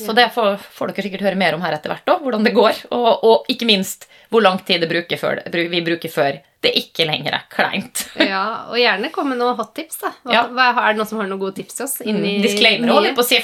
så 0.00 0.14
det 0.16 0.28
får, 0.34 0.60
får 0.62 0.92
dere 0.92 1.06
sikkert 1.08 1.24
høre 1.26 1.38
mer 1.40 1.56
om 1.56 1.64
her 1.64 1.74
etter 1.76 1.92
hvert, 1.92 2.04
da, 2.06 2.18
hvordan 2.22 2.44
det 2.46 2.52
går. 2.56 2.84
Og, 2.94 3.08
og 3.26 3.50
ikke 3.52 3.66
minst 3.68 4.06
hvor 4.30 4.44
lang 4.44 4.60
tid 4.64 4.84
det 4.84 4.88
bruker 4.92 5.18
før, 5.18 5.42
vi 5.50 5.82
bruker 5.84 6.12
før 6.12 6.38
det 6.60 6.70
ikke 6.76 7.06
lenger 7.08 7.34
er 7.38 7.46
kleint. 7.50 8.04
Ja, 8.20 8.68
Og 8.70 8.76
gjerne 8.78 9.10
komme 9.14 9.32
med 9.34 9.40
noen 9.40 9.56
hot 9.58 9.72
tips. 9.74 9.98
da 10.02 10.12
hva, 10.22 10.34
Ja. 10.36 10.44
Er 10.84 10.92
det 10.92 11.00
noen 11.00 11.08
som 11.08 11.18
har 11.18 11.28
noen 11.28 11.40
gode 11.40 11.56
tips 11.56 11.78
til 11.78 11.86
oss? 11.86 11.96
Mm, 12.04 12.42
Disclaimer 12.44 12.92
holdt 12.92 13.10
jeg 13.10 13.16
på 13.16 13.24
å 13.24 13.28
si, 13.30 13.40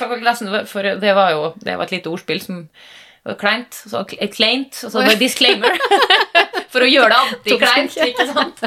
for 0.71 0.91
det 1.01 1.15
var 1.17 1.33
jo 1.33 1.51
det 1.57 1.77
var 1.77 1.89
et 1.89 1.97
lite 1.97 2.13
ordspill 2.13 2.43
som 2.45 2.67
kleint. 3.35 3.75
Så 3.91 4.05
kleint, 4.07 4.79
og 4.87 4.93
så 4.93 5.03
var 5.03 5.19
disclaimer. 5.19 5.75
for 6.77 6.85
å 6.85 6.89
gjøre 6.91 7.09
det 7.11 7.19
antikleint, 7.25 7.97
ikke 8.11 8.27
sant? 8.35 8.63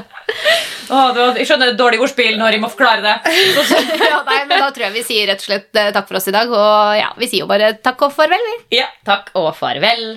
Oh, 0.90 1.14
jeg 1.38 1.46
skjønner 1.48 1.74
er 1.74 1.80
dårlig 1.80 2.02
ordspill 2.04 2.40
når 2.40 2.58
jeg 2.58 2.64
må 2.64 2.72
forklare 2.74 3.06
det. 3.06 3.38
Ja, 4.10 4.24
nei, 4.26 4.42
men 4.50 4.58
Da 4.58 4.72
tror 4.74 4.88
jeg 4.90 4.98
vi 4.98 5.06
sier 5.06 5.30
rett 5.30 5.44
og 5.44 5.50
slett 5.52 5.80
eh, 5.80 5.92
takk 5.96 6.10
for 6.10 6.20
oss 6.20 6.30
i 6.32 6.36
dag. 6.36 6.50
Og 6.50 6.98
ja, 7.00 7.12
vi 7.20 7.30
sier 7.30 7.46
jo 7.46 7.52
bare 7.52 7.76
takk 7.78 8.08
og 8.08 8.16
farvel, 8.16 8.44
vi. 8.52 8.80
ja, 8.82 8.90
takk 9.08 9.32
og 9.40 9.52
farvel. 9.60 10.08